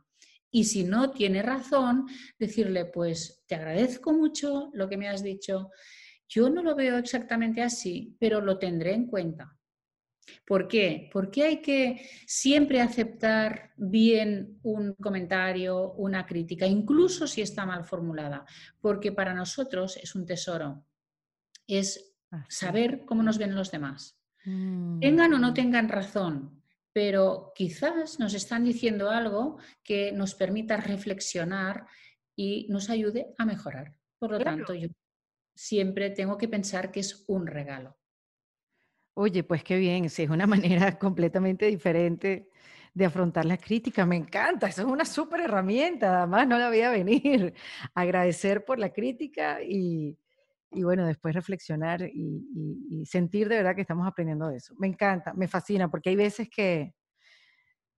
Y 0.51 0.65
si 0.65 0.85
no 0.85 1.11
tiene 1.11 1.41
razón, 1.43 2.07
decirle, 2.39 2.85
pues 2.85 3.43
te 3.47 3.55
agradezco 3.55 4.13
mucho 4.13 4.71
lo 4.75 4.91
que 4.91 4.99
me 4.99 5.09
has 5.09 5.23
dicho. 5.23 5.71
Yo 6.35 6.49
no 6.49 6.63
lo 6.63 6.75
veo 6.75 6.97
exactamente 6.97 7.63
así, 7.63 8.17
pero 8.19 8.41
lo 8.41 8.59
tendré 8.59 8.95
en 8.95 9.07
cuenta. 9.07 9.55
¿Por 10.47 10.67
qué? 10.67 11.11
Porque 11.13 11.43
hay 11.43 11.61
que 11.61 12.09
siempre 12.27 12.81
aceptar 12.81 13.73
bien 13.77 14.59
un 14.63 14.95
comentario, 14.95 15.93
una 15.93 16.25
crítica, 16.25 16.67
incluso 16.67 17.27
si 17.27 17.43
está 17.43 17.67
mal 17.67 17.85
formulada, 17.85 18.47
porque 18.81 19.13
para 19.13 19.35
nosotros 19.35 19.99
es 19.99 20.15
un 20.15 20.25
tesoro. 20.25 20.87
Es 21.67 22.15
saber 22.49 23.05
cómo 23.05 23.23
nos 23.23 23.37
ven 23.37 23.55
los 23.55 23.71
demás. 23.71 24.19
Mm. 24.47 25.01
Tengan 25.01 25.35
o 25.35 25.39
no 25.39 25.53
tengan 25.53 25.91
razón, 25.91 26.63
pero 26.95 27.53
quizás 27.55 28.19
nos 28.19 28.33
están 28.33 28.65
diciendo 28.65 29.11
algo 29.11 29.59
que 29.83 30.13
nos 30.13 30.35
permita 30.35 30.79
reflexionar 30.79 31.87
y 32.35 32.67
nos 32.71 32.89
ayude 32.89 33.35
a 33.37 33.45
mejorar. 33.45 33.95
Por 34.19 34.31
lo 34.31 34.39
tanto, 34.39 34.73
yo 34.73 34.89
siempre 35.55 36.11
tengo 36.11 36.39
que 36.39 36.49
pensar 36.49 36.91
que 36.91 37.01
es 37.01 37.25
un 37.29 37.47
regalo. 37.47 37.97
Oye, 39.15 39.45
pues 39.45 39.63
qué 39.63 39.77
bien, 39.77 40.09
sí, 40.09 40.23
es 40.23 40.31
una 40.31 40.47
manera 40.47 40.99
completamente 40.99 41.67
diferente 41.67 42.49
de 42.95 43.05
afrontar 43.05 43.45
la 43.45 43.57
crítica. 43.57 44.07
Me 44.07 44.17
encanta, 44.17 44.69
eso 44.69 44.83
es 44.83 44.89
una 44.89 45.05
súper 45.05 45.41
herramienta, 45.41 46.19
además 46.19 46.47
no 46.47 46.59
la 46.59 46.69
voy 46.69 46.81
a 46.81 46.91
venir. 46.91 47.55
Agradecer 47.95 48.65
por 48.65 48.79
la 48.79 48.91
crítica 48.93 49.63
y, 49.63 50.19
y 50.71 50.83
bueno, 50.83 51.07
después 51.07 51.35
reflexionar 51.35 52.03
y, 52.03 53.05
sentir 53.05 53.49
de 53.49 53.57
verdad 53.57 53.75
que 53.75 53.83
estamos 53.83 54.07
aprendiendo 54.07 54.49
de 54.49 54.57
eso. 54.57 54.75
Me 54.79 54.87
encanta, 54.87 55.35
me 55.35 55.49
fascina, 55.49 55.91
porque 55.91 56.11
hay 56.11 56.17
veces 56.17 56.49
que, 56.49 56.95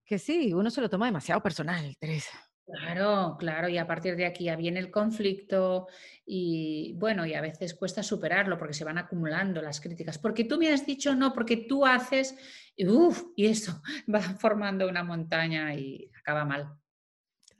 que 0.05 0.19
sí, 0.19 0.53
uno 0.53 0.69
se 0.69 0.81
lo 0.81 0.89
toma 0.89 1.05
demasiado 1.05 1.41
personal, 1.41 1.95
Teresa. 1.99 2.44
Claro, 2.65 3.35
claro, 3.37 3.69
y 3.69 3.77
a 3.77 3.85
partir 3.85 4.15
de 4.15 4.25
aquí 4.25 4.45
ya 4.45 4.55
viene 4.55 4.79
el 4.79 4.89
conflicto 4.89 5.87
y 6.25 6.95
bueno, 6.97 7.23
y 7.25 7.35
a 7.35 7.41
veces 7.41 7.75
cuesta 7.75 8.01
superarlo 8.01 8.57
porque 8.57 8.73
se 8.73 8.83
van 8.83 8.97
acumulando 8.97 9.61
las 9.61 9.79
críticas. 9.79 10.17
Porque 10.17 10.45
tú 10.45 10.57
me 10.57 10.73
has 10.73 10.83
dicho 10.83 11.13
no, 11.13 11.31
porque 11.31 11.57
tú 11.57 11.85
haces, 11.85 12.35
y, 12.75 12.85
y 13.35 13.45
eso 13.45 13.81
va 14.13 14.21
formando 14.21 14.89
una 14.89 15.03
montaña 15.03 15.75
y 15.75 16.09
acaba 16.19 16.43
mal. 16.43 16.73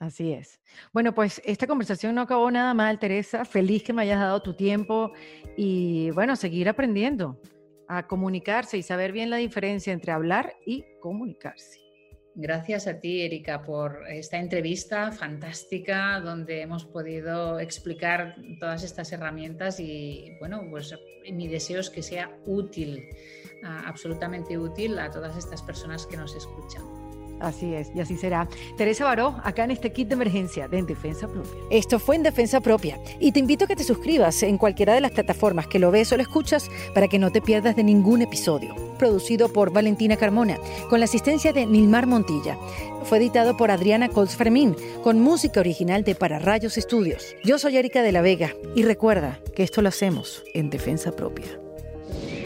Así 0.00 0.32
es. 0.32 0.60
Bueno, 0.92 1.14
pues 1.14 1.40
esta 1.44 1.66
conversación 1.66 2.14
no 2.14 2.22
acabó 2.22 2.50
nada 2.50 2.74
mal, 2.74 2.98
Teresa. 2.98 3.44
Feliz 3.44 3.84
que 3.84 3.92
me 3.92 4.02
hayas 4.02 4.20
dado 4.20 4.42
tu 4.42 4.54
tiempo 4.54 5.12
y 5.56 6.10
bueno, 6.10 6.34
seguir 6.36 6.68
aprendiendo 6.68 7.40
a 7.88 8.06
comunicarse 8.06 8.76
y 8.76 8.82
saber 8.82 9.12
bien 9.12 9.30
la 9.30 9.36
diferencia 9.36 9.92
entre 9.92 10.12
hablar 10.12 10.54
y 10.66 10.84
comunicarse. 11.00 11.85
Gracias 12.38 12.86
a 12.86 13.00
ti, 13.00 13.22
Erika, 13.22 13.62
por 13.62 14.06
esta 14.10 14.36
entrevista 14.36 15.10
fantástica 15.10 16.20
donde 16.20 16.60
hemos 16.60 16.84
podido 16.84 17.58
explicar 17.58 18.36
todas 18.60 18.82
estas 18.82 19.10
herramientas 19.10 19.80
y 19.80 20.36
bueno, 20.38 20.60
pues 20.70 20.94
mi 21.32 21.48
deseo 21.48 21.80
es 21.80 21.88
que 21.88 22.02
sea 22.02 22.38
útil, 22.44 23.08
absolutamente 23.62 24.58
útil 24.58 24.98
a 24.98 25.10
todas 25.10 25.34
estas 25.38 25.62
personas 25.62 26.06
que 26.06 26.18
nos 26.18 26.36
escuchan. 26.36 27.05
Así 27.40 27.74
es, 27.74 27.90
y 27.94 28.00
así 28.00 28.16
será. 28.16 28.48
Teresa 28.76 29.04
Baró, 29.04 29.36
acá 29.44 29.64
en 29.64 29.70
este 29.70 29.92
kit 29.92 30.08
de 30.08 30.14
emergencia 30.14 30.68
de 30.68 30.78
En 30.78 30.86
Defensa 30.86 31.28
Propia. 31.28 31.60
Esto 31.70 31.98
fue 31.98 32.16
En 32.16 32.22
Defensa 32.22 32.60
Propia. 32.60 32.98
Y 33.20 33.32
te 33.32 33.40
invito 33.40 33.64
a 33.64 33.68
que 33.68 33.76
te 33.76 33.84
suscribas 33.84 34.42
en 34.42 34.58
cualquiera 34.58 34.94
de 34.94 35.00
las 35.00 35.12
plataformas 35.12 35.66
que 35.66 35.78
lo 35.78 35.90
ves 35.90 36.12
o 36.12 36.16
lo 36.16 36.22
escuchas 36.22 36.70
para 36.94 37.08
que 37.08 37.18
no 37.18 37.30
te 37.30 37.42
pierdas 37.42 37.76
de 37.76 37.84
ningún 37.84 38.22
episodio. 38.22 38.74
Producido 38.98 39.52
por 39.52 39.72
Valentina 39.72 40.16
Carmona, 40.16 40.58
con 40.88 41.00
la 41.00 41.04
asistencia 41.04 41.52
de 41.52 41.66
Nilmar 41.66 42.06
Montilla. 42.06 42.56
Fue 43.04 43.18
editado 43.18 43.56
por 43.56 43.70
Adriana 43.70 44.08
Colts 44.08 44.36
Fermín, 44.36 44.74
con 45.04 45.20
música 45.20 45.60
original 45.60 46.02
de 46.02 46.14
Para 46.14 46.38
Rayos 46.38 46.78
Estudios. 46.78 47.36
Yo 47.44 47.58
soy 47.58 47.76
Erika 47.76 48.02
de 48.02 48.12
la 48.12 48.22
Vega, 48.22 48.52
y 48.74 48.82
recuerda 48.82 49.38
que 49.54 49.62
esto 49.62 49.82
lo 49.82 49.90
hacemos 49.90 50.42
en 50.54 50.70
Defensa 50.70 51.12
Propia. 51.12 51.60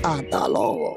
Hasta 0.03 0.49
luego. 0.49 0.97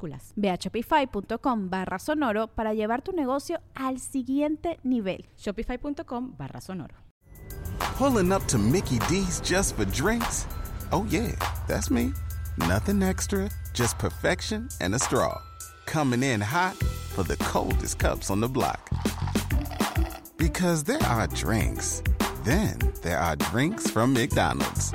minúsculas. 0.00 0.32
Ve 0.36 0.50
a 0.50 0.56
shopify.com 0.56 1.70
barra 1.70 1.98
sonoro 1.98 2.48
para 2.48 2.72
llevar 2.74 3.02
tu 3.02 3.12
negocio 3.12 3.60
al 3.74 3.98
siguiente 3.98 4.78
nivel. 4.82 5.26
Shopify.com 5.36 6.34
barra 6.36 6.60
sonoro. 6.60 6.94
Pulling 7.96 8.32
up 8.32 8.46
to 8.46 8.58
Mickey 8.58 8.98
D's 9.08 9.40
just 9.40 9.76
for 9.76 9.84
drinks? 9.86 10.46
Oh 10.92 11.06
yeah, 11.08 11.32
that's 11.68 11.90
me. 11.90 12.12
Nothing 12.56 13.02
extra, 13.02 13.50
just 13.74 13.98
perfection 13.98 14.68
and 14.80 14.94
a 14.94 14.98
straw. 14.98 15.40
Coming 15.86 16.22
in 16.22 16.40
hot 16.40 16.76
for 17.14 17.24
the 17.24 17.36
coldest 17.36 17.98
cups 17.98 18.30
on 18.30 18.40
the 18.40 18.48
block. 18.48 18.90
Because 20.36 20.84
there 20.84 21.02
are 21.02 21.26
drinks. 21.26 22.02
Then 22.44 22.78
there 23.02 23.18
are 23.18 23.36
drinks 23.36 23.90
from 23.90 24.14
McDonald's. 24.14 24.94